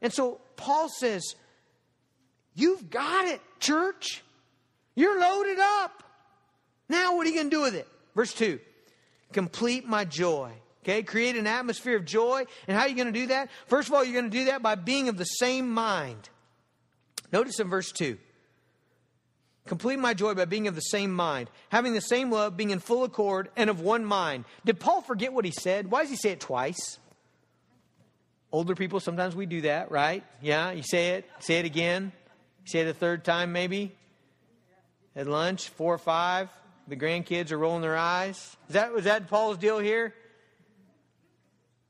And 0.00 0.12
so 0.12 0.40
Paul 0.54 0.88
says, 0.88 1.34
You've 2.56 2.90
got 2.90 3.26
it, 3.26 3.40
church. 3.60 4.22
You're 4.96 5.20
loaded 5.20 5.58
up. 5.60 6.02
Now, 6.88 7.16
what 7.16 7.26
are 7.26 7.30
you 7.30 7.36
going 7.36 7.50
to 7.50 7.56
do 7.56 7.62
with 7.62 7.74
it? 7.74 7.86
Verse 8.16 8.32
2 8.32 8.58
Complete 9.32 9.86
my 9.86 10.04
joy. 10.04 10.52
Okay, 10.82 11.02
create 11.02 11.36
an 11.36 11.46
atmosphere 11.46 11.96
of 11.96 12.04
joy. 12.04 12.44
And 12.66 12.76
how 12.76 12.84
are 12.84 12.88
you 12.88 12.94
going 12.94 13.12
to 13.12 13.12
do 13.12 13.26
that? 13.28 13.50
First 13.66 13.88
of 13.88 13.94
all, 13.94 14.04
you're 14.04 14.18
going 14.18 14.30
to 14.30 14.36
do 14.36 14.46
that 14.46 14.62
by 14.62 14.74
being 14.76 15.08
of 15.08 15.18
the 15.18 15.24
same 15.24 15.70
mind. 15.70 16.28
Notice 17.32 17.60
in 17.60 17.68
verse 17.68 17.92
2 17.92 18.18
Complete 19.66 19.98
my 19.98 20.14
joy 20.14 20.34
by 20.34 20.44
being 20.44 20.68
of 20.68 20.76
the 20.76 20.80
same 20.80 21.12
mind, 21.12 21.50
having 21.70 21.92
the 21.92 22.00
same 22.00 22.30
love, 22.30 22.56
being 22.56 22.70
in 22.70 22.78
full 22.78 23.02
accord, 23.02 23.48
and 23.56 23.68
of 23.68 23.80
one 23.80 24.04
mind. 24.04 24.44
Did 24.64 24.78
Paul 24.78 25.02
forget 25.02 25.32
what 25.32 25.44
he 25.44 25.50
said? 25.50 25.90
Why 25.90 26.02
does 26.02 26.10
he 26.10 26.16
say 26.16 26.30
it 26.30 26.40
twice? 26.40 26.98
Older 28.52 28.76
people, 28.76 29.00
sometimes 29.00 29.34
we 29.34 29.44
do 29.44 29.62
that, 29.62 29.90
right? 29.90 30.24
Yeah, 30.40 30.70
you 30.70 30.84
say 30.84 31.16
it, 31.16 31.28
say 31.40 31.58
it 31.58 31.64
again, 31.64 32.12
say 32.66 32.86
a 32.86 32.92
third 32.92 33.24
time 33.24 33.52
maybe 33.52 33.94
at 35.14 35.26
lunch, 35.26 35.68
four 35.70 35.94
or 35.94 35.98
five. 35.98 36.50
The 36.88 36.96
grandkids 36.96 37.50
are 37.50 37.58
rolling 37.58 37.82
their 37.82 37.96
eyes. 37.96 38.56
Is 38.68 38.74
that, 38.74 38.92
was 38.92 39.04
that 39.04 39.28
Paul's 39.28 39.58
deal 39.58 39.78
here? 39.78 40.14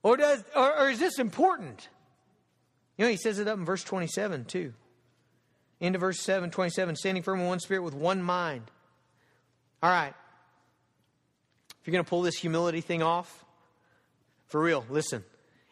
Or, 0.02 0.16
does, 0.16 0.42
or, 0.54 0.82
or 0.82 0.90
is 0.90 0.98
this 0.98 1.18
important? 1.18 1.88
You 2.96 3.04
know, 3.04 3.10
he 3.10 3.16
says 3.16 3.38
it 3.38 3.48
up 3.48 3.58
in 3.58 3.64
verse 3.64 3.84
27 3.84 4.44
too. 4.44 4.72
Into 5.80 5.98
verse 5.98 6.20
7, 6.20 6.50
27, 6.50 6.96
standing 6.96 7.22
firm 7.22 7.40
in 7.40 7.46
one 7.46 7.60
spirit 7.60 7.82
with 7.82 7.92
one 7.92 8.22
mind. 8.22 8.70
All 9.82 9.90
right. 9.90 10.14
If 11.80 11.86
you're 11.86 11.92
going 11.92 12.04
to 12.04 12.08
pull 12.08 12.22
this 12.22 12.36
humility 12.36 12.80
thing 12.80 13.02
off, 13.02 13.44
for 14.46 14.60
real, 14.60 14.86
listen. 14.88 15.24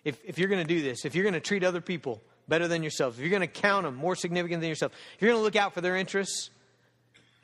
If, 0.05 0.21
if 0.25 0.39
you're 0.39 0.49
going 0.49 0.67
to 0.67 0.75
do 0.75 0.83
this, 0.83 1.07
if 1.07 1.15
you're 1.15 1.25
going 1.25 1.35
to 1.35 1.41
treat 1.41 1.65
other 1.65 1.81
people 1.81 2.21
better 2.49 2.69
than 2.69 2.83
yourself, 2.83 3.15
if 3.15 3.21
you're 3.21 3.31
going 3.31 3.41
to 3.41 3.47
count 3.47 3.85
them 3.85 3.95
more 3.95 4.17
significant 4.17 4.61
than 4.61 4.69
yourself, 4.69 4.93
if 5.15 5.23
you're 5.23 5.31
going 5.31 5.41
to 5.41 5.45
look 5.45 5.57
out 5.57 5.75
for 5.75 5.81
their 5.81 5.97
interests, 5.97 6.51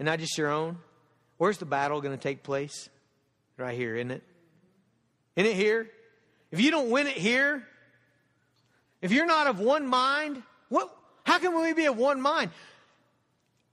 and 0.00 0.06
not 0.06 0.18
just 0.18 0.36
your 0.38 0.48
own? 0.48 0.78
Where's 1.36 1.58
the 1.58 1.66
battle 1.66 2.00
going 2.00 2.16
to 2.16 2.22
take 2.22 2.42
place? 2.42 2.88
Right 3.58 3.76
here, 3.76 3.94
isn't 3.96 4.10
it? 4.10 4.22
Isn't 5.36 5.52
it 5.52 5.56
here? 5.56 5.90
If 6.50 6.58
you 6.58 6.70
don't 6.70 6.90
win 6.90 7.06
it 7.06 7.18
here, 7.18 7.62
if 9.02 9.12
you're 9.12 9.26
not 9.26 9.46
of 9.46 9.60
one 9.60 9.86
mind, 9.86 10.42
what, 10.70 10.90
how 11.24 11.38
can 11.38 11.60
we 11.60 11.74
be 11.74 11.84
of 11.84 11.98
one 11.98 12.20
mind? 12.20 12.50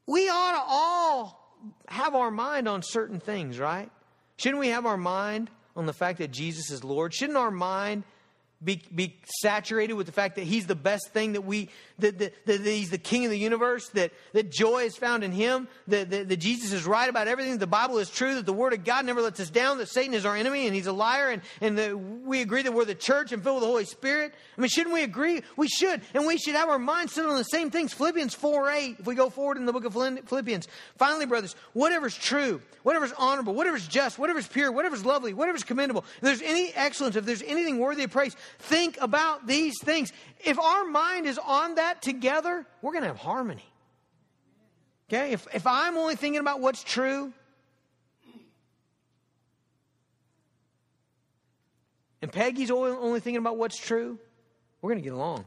We 0.05 0.27
ought 0.27 0.51
to 0.51 0.63
all 0.67 1.57
have 1.87 2.13
our 2.13 2.29
mind 2.29 2.67
on 2.67 2.83
certain 2.83 3.21
things, 3.21 3.57
right? 3.57 3.89
Shouldn't 4.35 4.59
we 4.59 4.67
have 4.67 4.85
our 4.85 4.97
mind 4.97 5.49
on 5.77 5.85
the 5.85 5.93
fact 5.93 6.19
that 6.19 6.31
Jesus 6.31 6.71
is 6.71 6.83
Lord? 6.83 7.13
Shouldn't 7.13 7.37
our 7.37 7.51
mind 7.51 8.03
be, 8.63 8.81
be 8.93 9.19
saturated 9.41 9.93
with 9.93 10.05
the 10.05 10.11
fact 10.11 10.35
that 10.35 10.43
he's 10.43 10.67
the 10.67 10.75
best 10.75 11.09
thing 11.09 11.33
that 11.33 11.41
we 11.41 11.69
that, 11.99 12.19
that, 12.19 12.45
that, 12.45 12.61
he's 12.61 12.89
the 12.89 12.97
king 12.97 13.25
of 13.25 13.31
the 13.31 13.37
universe 13.37 13.89
that, 13.89 14.11
that 14.33 14.51
joy 14.51 14.83
is 14.83 14.95
found 14.95 15.23
in 15.23 15.31
him 15.31 15.67
that, 15.87 16.09
that, 16.09 16.29
that 16.29 16.37
jesus 16.37 16.71
is 16.71 16.85
right 16.85 17.09
about 17.09 17.27
everything 17.27 17.53
that 17.53 17.59
the 17.59 17.67
bible 17.67 17.97
is 17.97 18.09
true 18.09 18.35
that 18.35 18.45
the 18.45 18.53
word 18.53 18.73
of 18.73 18.83
god 18.83 19.05
never 19.05 19.21
lets 19.21 19.39
us 19.39 19.49
down 19.49 19.77
that 19.77 19.87
satan 19.89 20.13
is 20.13 20.25
our 20.25 20.35
enemy 20.35 20.65
and 20.65 20.75
he's 20.75 20.87
a 20.87 20.91
liar 20.91 21.29
and, 21.29 21.41
and 21.61 21.77
that 21.77 21.97
we 21.97 22.41
agree 22.41 22.61
that 22.61 22.73
we're 22.73 22.85
the 22.85 22.95
church 22.95 23.31
and 23.31 23.43
filled 23.43 23.55
with 23.55 23.63
the 23.63 23.67
holy 23.67 23.85
spirit. 23.85 24.33
I 24.57 24.61
mean 24.61 24.69
shouldn't 24.69 24.93
we 24.93 25.03
agree? 25.03 25.41
We 25.55 25.67
should. 25.67 26.01
And 26.13 26.25
we 26.25 26.37
should 26.37 26.55
have 26.55 26.69
our 26.69 26.79
minds 26.79 27.13
set 27.13 27.25
on 27.25 27.35
the 27.37 27.43
same 27.43 27.69
things. 27.69 27.93
Philippians 27.93 28.33
4 28.33 28.69
8 28.69 28.95
if 28.99 29.05
we 29.05 29.15
go 29.15 29.29
forward 29.29 29.57
in 29.57 29.65
the 29.65 29.73
book 29.73 29.85
of 29.85 29.93
philippians. 29.93 30.67
Finally 30.97 31.25
brothers 31.25 31.55
whatever's 31.73 32.15
true 32.15 32.61
whatever's 32.83 33.13
honorable 33.17 33.53
whatever's 33.53 33.87
just 33.87 34.17
whatever's 34.17 34.47
pure 34.47 34.71
whatever's 34.71 35.05
lovely 35.05 35.33
whatever's 35.33 35.63
commendable 35.63 36.05
if 36.15 36.21
there's 36.21 36.41
any 36.41 36.73
excellence 36.73 37.15
if 37.15 37.25
there's 37.25 37.43
anything 37.43 37.79
worthy 37.79 38.03
of 38.03 38.11
praise 38.11 38.35
think 38.59 38.97
about 39.01 39.47
these 39.47 39.75
things. 39.81 40.11
If 40.43 40.59
our 40.59 40.85
mind 40.85 41.25
is 41.25 41.37
on 41.37 41.75
that 41.75 42.01
together, 42.01 42.65
we're 42.81 42.91
going 42.91 43.03
to 43.03 43.09
have 43.09 43.17
harmony. 43.17 43.65
Okay? 45.09 45.31
If, 45.31 45.47
if 45.53 45.65
I'm 45.65 45.97
only 45.97 46.15
thinking 46.15 46.39
about 46.39 46.59
what's 46.59 46.83
true, 46.83 47.33
and 52.21 52.31
Peggy's 52.31 52.71
only 52.71 53.19
thinking 53.19 53.37
about 53.37 53.57
what's 53.57 53.77
true, 53.77 54.19
we're 54.81 54.91
going 54.91 55.01
to 55.01 55.09
get 55.09 55.13
along. 55.13 55.45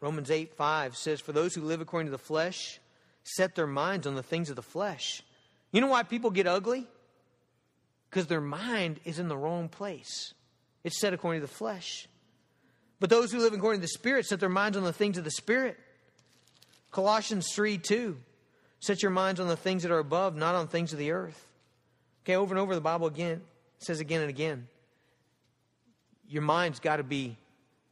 Romans 0.00 0.30
8 0.30 0.54
5 0.54 0.96
says, 0.96 1.20
For 1.20 1.32
those 1.32 1.54
who 1.54 1.62
live 1.62 1.80
according 1.80 2.06
to 2.06 2.10
the 2.10 2.18
flesh 2.18 2.80
set 3.24 3.54
their 3.54 3.66
minds 3.66 4.06
on 4.06 4.14
the 4.14 4.22
things 4.22 4.50
of 4.50 4.56
the 4.56 4.62
flesh. 4.62 5.22
You 5.70 5.80
know 5.80 5.86
why 5.86 6.02
people 6.02 6.30
get 6.30 6.46
ugly? 6.46 6.86
Because 8.12 8.26
their 8.26 8.42
mind 8.42 9.00
is 9.06 9.18
in 9.18 9.28
the 9.28 9.36
wrong 9.38 9.70
place. 9.70 10.34
It's 10.84 11.00
set 11.00 11.14
according 11.14 11.40
to 11.40 11.46
the 11.46 11.52
flesh. 11.52 12.06
But 13.00 13.08
those 13.08 13.32
who 13.32 13.38
live 13.38 13.54
according 13.54 13.80
to 13.80 13.86
the 13.86 13.88
Spirit 13.88 14.26
set 14.26 14.38
their 14.38 14.50
minds 14.50 14.76
on 14.76 14.84
the 14.84 14.92
things 14.92 15.16
of 15.16 15.24
the 15.24 15.30
Spirit. 15.30 15.78
Colossians 16.90 17.48
3 17.54 17.78
2. 17.78 18.18
Set 18.80 19.02
your 19.02 19.12
minds 19.12 19.40
on 19.40 19.48
the 19.48 19.56
things 19.56 19.82
that 19.82 19.90
are 19.90 19.98
above, 19.98 20.36
not 20.36 20.54
on 20.54 20.68
things 20.68 20.92
of 20.92 20.98
the 20.98 21.12
earth. 21.12 21.48
Okay, 22.22 22.36
over 22.36 22.52
and 22.52 22.60
over 22.60 22.74
the 22.74 22.80
Bible 22.82 23.06
again 23.06 23.40
says 23.78 24.00
again 24.00 24.20
and 24.20 24.30
again. 24.30 24.68
Your 26.28 26.42
mind's 26.42 26.80
got 26.80 26.96
to 26.96 27.02
be, 27.02 27.36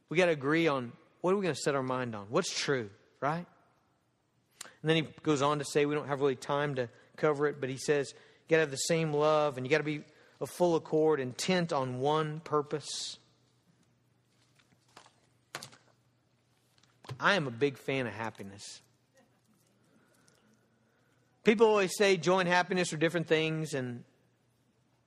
we 0.09 0.17
got 0.17 0.25
to 0.25 0.31
agree 0.31 0.67
on 0.67 0.91
what 1.21 1.33
are 1.33 1.37
we 1.37 1.43
going 1.43 1.55
to 1.55 1.61
set 1.61 1.75
our 1.75 1.83
mind 1.83 2.15
on? 2.15 2.27
What's 2.29 2.57
true, 2.57 2.89
right? 3.19 3.45
And 4.81 4.89
then 4.89 4.95
he 4.95 5.07
goes 5.23 5.41
on 5.41 5.59
to 5.59 5.65
say, 5.65 5.85
we 5.85 5.95
don't 5.95 6.07
have 6.07 6.21
really 6.21 6.35
time 6.35 6.75
to 6.75 6.89
cover 7.17 7.47
it, 7.47 7.59
but 7.59 7.69
he 7.69 7.77
says, 7.77 8.13
you 8.13 8.49
got 8.49 8.57
to 8.57 8.61
have 8.61 8.71
the 8.71 8.77
same 8.77 9.13
love 9.13 9.57
and 9.57 9.65
you 9.65 9.69
got 9.69 9.77
to 9.77 9.83
be 9.83 10.03
a 10.41 10.47
full 10.47 10.75
accord, 10.75 11.19
intent 11.19 11.71
on 11.71 11.99
one 11.99 12.39
purpose. 12.39 13.19
I 17.19 17.35
am 17.35 17.47
a 17.47 17.51
big 17.51 17.77
fan 17.77 18.07
of 18.07 18.13
happiness. 18.13 18.81
People 21.43 21.67
always 21.67 21.95
say 21.95 22.17
joy 22.17 22.39
and 22.39 22.49
happiness 22.49 22.91
are 22.93 22.97
different 22.97 23.27
things, 23.27 23.73
and 23.73 24.03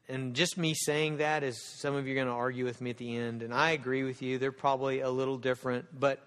and 0.08 0.34
just 0.34 0.58
me 0.58 0.74
saying 0.74 1.18
that 1.18 1.42
is 1.42 1.60
some 1.80 1.94
of 1.94 2.06
you 2.06 2.12
are 2.12 2.16
going 2.16 2.26
to 2.26 2.32
argue 2.32 2.64
with 2.64 2.80
me 2.80 2.90
at 2.90 2.98
the 2.98 3.16
end, 3.16 3.42
and 3.42 3.54
I 3.54 3.70
agree 3.70 4.02
with 4.02 4.22
you. 4.22 4.38
They're 4.38 4.52
probably 4.52 5.00
a 5.00 5.10
little 5.10 5.38
different, 5.38 5.98
but 5.98 6.26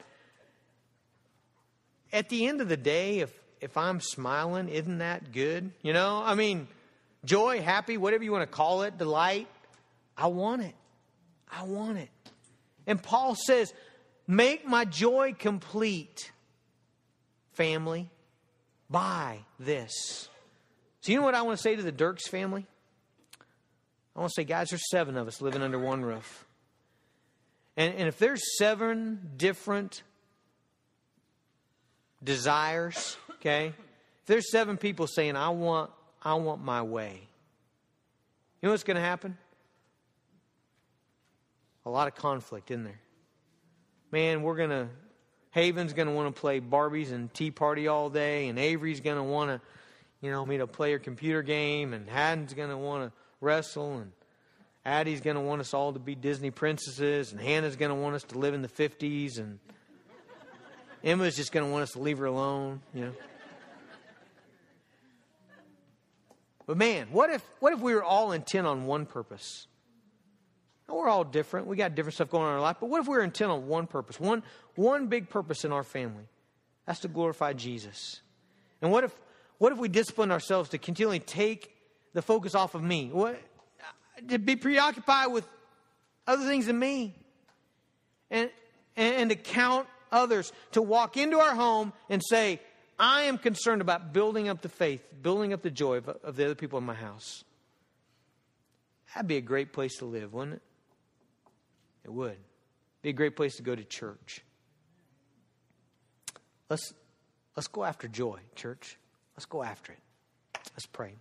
at 2.12 2.30
the 2.30 2.48
end 2.48 2.62
of 2.62 2.70
the 2.70 2.78
day, 2.78 3.20
if 3.20 3.34
if 3.62 3.78
I'm 3.78 4.02
smiling, 4.02 4.70
isn't 4.70 5.00
that 5.00 5.32
good? 5.32 5.72
You 5.82 5.94
know, 5.94 6.22
I 6.24 6.36
mean, 6.36 6.68
joy, 7.28 7.62
happy, 7.62 7.98
whatever 7.98 8.24
you 8.24 8.32
want 8.32 8.42
to 8.42 8.56
call 8.56 8.82
it, 8.82 8.98
delight. 8.98 9.48
I 10.18 10.28
want 10.28 10.64
it. 10.64 10.74
I 11.52 11.64
want 11.64 12.00
it. 12.00 12.10
And 12.88 13.02
Paul 13.02 13.36
says, 13.36 13.72
Make 14.26 14.68
my 14.68 14.84
joy 14.84 15.36
complete, 15.38 16.32
family, 17.54 18.10
by 18.90 19.40
this. 19.60 20.28
So, 21.02 21.12
you 21.12 21.20
know 21.20 21.24
what 21.24 21.36
I 21.36 21.44
want 21.44 21.58
to 21.58 21.62
say 21.62 21.76
to 21.76 21.82
the 21.82 21.94
Dirks 21.94 22.28
family? 22.28 22.66
I 24.16 24.20
want 24.20 24.32
to 24.32 24.42
say, 24.42 24.44
guys, 24.44 24.70
there's 24.70 24.90
seven 24.90 25.16
of 25.16 25.28
us 25.28 25.42
living 25.42 25.62
under 25.62 25.80
one 25.80 26.04
roof. 26.04 26.46
And, 27.78 27.94
and 27.94 28.08
if 28.08 28.18
there's 28.18 28.42
seven 28.58 29.32
different 29.38 30.02
desires, 32.22 33.16
okay, 33.36 33.68
if 33.68 34.26
there's 34.26 34.52
seven 34.52 34.76
people 34.76 35.08
saying, 35.08 35.38
I 35.38 35.50
want, 35.50 35.92
I 36.24 36.36
want 36.36 36.64
my 36.64 36.82
way, 36.82 37.28
you 38.62 38.68
know 38.68 38.72
what's 38.72 38.84
going 38.84 38.96
to 38.96 39.02
happen? 39.02 39.38
A 41.86 41.90
lot 41.90 42.08
of 42.08 42.16
conflict 42.16 42.72
in 42.72 42.84
there 42.84 43.00
man, 44.12 44.42
we're 44.42 44.56
going 44.56 44.70
to, 44.70 44.88
Haven's 45.52 45.94
going 45.94 46.08
to 46.08 46.14
want 46.14 46.34
to 46.34 46.40
play 46.40 46.62
Barbies 46.62 47.12
and 47.12 47.34
Tea 47.34 47.52
Party 47.52 47.88
all 47.88 48.10
day, 48.10 48.48
and 48.48 48.58
Avery's 48.60 49.02
going 49.02 49.18
to 49.18 49.24
want 49.24 49.50
to, 49.50 49.62
you 50.22 50.32
know, 50.32 50.46
me 50.46 50.58
to 50.58 50.68
play 50.68 50.92
her 50.92 51.00
computer 51.00 51.42
game, 51.42 51.94
and 51.94 52.10
Haddon's 52.10 52.54
going 52.54 52.70
to 52.70 52.78
want 52.78 53.10
to 53.10 53.18
wrestle, 53.42 53.98
and 53.98 54.12
Addie's 54.86 55.22
going 55.22 55.36
to 55.36 55.42
want 55.42 55.62
us 55.62 55.74
all 55.74 55.94
to 55.94 56.00
be 56.00 56.16
Disney 56.16 56.52
princesses, 56.52 57.32
and 57.32 57.42
Hannah's 57.42 57.76
going 57.76 57.90
to 57.90 57.96
want 57.96 58.16
us 58.16 58.24
to 58.24 58.38
live 58.38 58.54
in 58.54 58.62
the 58.62 58.68
50s, 58.68 59.40
and 59.40 59.60
Emma's 61.04 61.36
just 61.36 61.52
going 61.52 61.66
to 61.66 61.72
want 61.72 61.84
us 61.84 61.92
to 61.92 62.00
leave 62.00 62.18
her 62.18 62.26
alone, 62.26 62.82
you 62.94 63.06
know. 63.06 63.14
But 66.68 66.78
man, 66.78 67.08
what 67.12 67.32
if 67.32 67.44
what 67.60 67.74
if 67.74 67.80
we 67.80 67.96
were 67.96 68.04
all 68.04 68.32
intent 68.34 68.68
on 68.68 68.86
one 68.86 69.08
purpose? 69.08 69.66
we're 70.96 71.10
all 71.10 71.24
different. 71.24 71.68
We 71.68 71.76
got 71.76 71.96
different 71.96 72.16
stuff 72.16 72.30
going 72.30 72.44
on 72.44 72.50
in 72.50 72.56
our 72.56 72.62
life. 72.62 72.78
But 72.80 72.90
what 72.90 73.02
if 73.02 73.08
we 73.08 73.18
were 73.18 73.24
intent 73.24 73.52
on 73.52 73.68
one 73.68 73.88
purpose, 73.88 74.20
one, 74.20 74.44
one 74.76 75.08
big 75.08 75.30
purpose 75.30 75.66
in 75.66 75.72
our 75.72 75.84
family? 75.84 76.24
That's 76.86 77.00
to 77.02 77.08
glorify 77.08 77.54
Jesus. 77.54 78.22
And 78.82 78.92
what 78.92 79.04
if, 79.04 79.14
what 79.58 79.74
if 79.74 79.80
we 79.80 79.90
discipline 79.90 80.32
ourselves 80.32 80.70
to 80.70 80.78
continually 80.78 81.20
take 81.20 81.76
the 82.14 82.22
focus 82.22 82.56
off 82.56 82.74
of 82.74 82.84
me? 82.84 83.10
What, 83.12 83.38
to 84.30 84.40
be 84.40 84.56
preoccupied 84.56 85.32
with 85.32 85.48
other 86.26 86.46
things 86.46 86.68
than 86.68 86.80
me. 86.80 87.16
And, 88.30 88.50
and, 88.96 89.16
and 89.16 89.30
to 89.30 89.36
count 89.36 89.88
others, 90.12 90.52
to 90.72 90.82
walk 90.82 91.18
into 91.18 91.40
our 91.40 91.56
home 91.56 91.94
and 92.10 92.22
say, 92.24 92.62
I 93.00 93.24
am 93.24 93.38
concerned 93.38 93.82
about 93.82 94.14
building 94.14 94.50
up 94.50 94.62
the 94.62 94.70
faith, 94.70 95.04
building 95.22 95.54
up 95.54 95.62
the 95.62 95.72
joy 95.72 95.98
of, 95.98 96.10
of 96.10 96.36
the 96.36 96.46
other 96.46 96.56
people 96.56 96.80
in 96.80 96.86
my 96.86 96.96
house. 96.96 97.44
That'd 99.14 99.28
be 99.28 99.38
a 99.38 99.42
great 99.42 99.72
place 99.74 99.98
to 99.98 100.06
live, 100.06 100.34
wouldn't 100.34 100.58
it? 100.58 100.62
It 102.06 102.14
would. 102.14 102.38
Be 103.02 103.10
a 103.10 103.14
great 103.14 103.36
place 103.36 103.56
to 103.58 103.64
go 103.64 103.76
to 103.76 103.84
church. 103.84 104.42
Let's 106.70 106.94
let's 107.56 107.68
go 107.68 107.84
after 107.84 108.08
joy, 108.08 108.40
church. 108.56 108.98
Let's 109.36 109.46
go 109.46 109.64
after 109.64 109.94
it. 109.94 110.00
Let's 110.74 110.88
pray. 110.88 111.14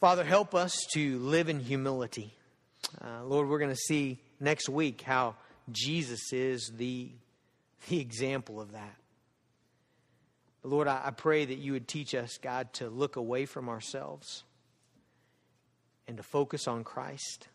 Father, 0.00 0.24
help 0.24 0.54
us 0.54 0.76
to 0.92 1.18
live 1.18 1.48
in 1.48 1.60
humility. 1.60 2.34
Uh, 3.00 3.24
Lord, 3.24 3.48
we're 3.48 3.58
going 3.58 3.70
to 3.70 3.76
see 3.76 4.18
next 4.38 4.68
week 4.68 5.00
how 5.00 5.36
Jesus 5.70 6.32
is 6.32 6.70
the, 6.76 7.10
the 7.88 8.00
example 8.00 8.60
of 8.60 8.72
that. 8.72 8.96
But 10.64 10.70
Lord, 10.70 10.88
I, 10.88 11.02
I 11.04 11.10
pray 11.10 11.44
that 11.44 11.58
you 11.58 11.72
would 11.72 11.86
teach 11.86 12.14
us, 12.14 12.38
God, 12.38 12.72
to 12.74 12.88
look 12.88 13.16
away 13.16 13.44
from 13.44 13.68
ourselves 13.68 14.44
and 16.08 16.16
to 16.16 16.22
focus 16.22 16.66
on 16.66 16.84
Christ. 16.84 17.48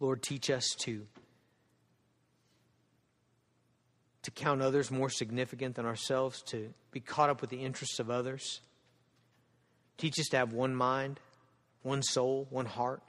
Lord, 0.00 0.20
teach 0.20 0.50
us 0.50 0.74
to, 0.80 1.06
to 4.24 4.30
count 4.32 4.60
others 4.60 4.90
more 4.90 5.08
significant 5.08 5.76
than 5.76 5.86
ourselves, 5.86 6.42
to 6.48 6.74
be 6.90 6.98
caught 6.98 7.30
up 7.30 7.40
with 7.40 7.50
the 7.50 7.62
interests 7.62 8.00
of 8.00 8.10
others. 8.10 8.60
Teach 9.98 10.18
us 10.18 10.26
to 10.30 10.38
have 10.38 10.52
one 10.52 10.74
mind, 10.74 11.20
one 11.82 12.02
soul, 12.02 12.48
one 12.50 12.66
heart, 12.66 13.00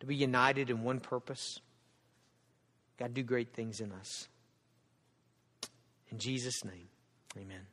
to 0.00 0.06
be 0.06 0.16
united 0.16 0.70
in 0.70 0.82
one 0.84 1.00
purpose. 1.00 1.60
God, 2.98 3.12
do 3.12 3.22
great 3.22 3.52
things 3.52 3.80
in 3.80 3.92
us. 3.92 4.28
In 6.10 6.18
Jesus' 6.18 6.64
name, 6.64 6.88
amen. 7.36 7.66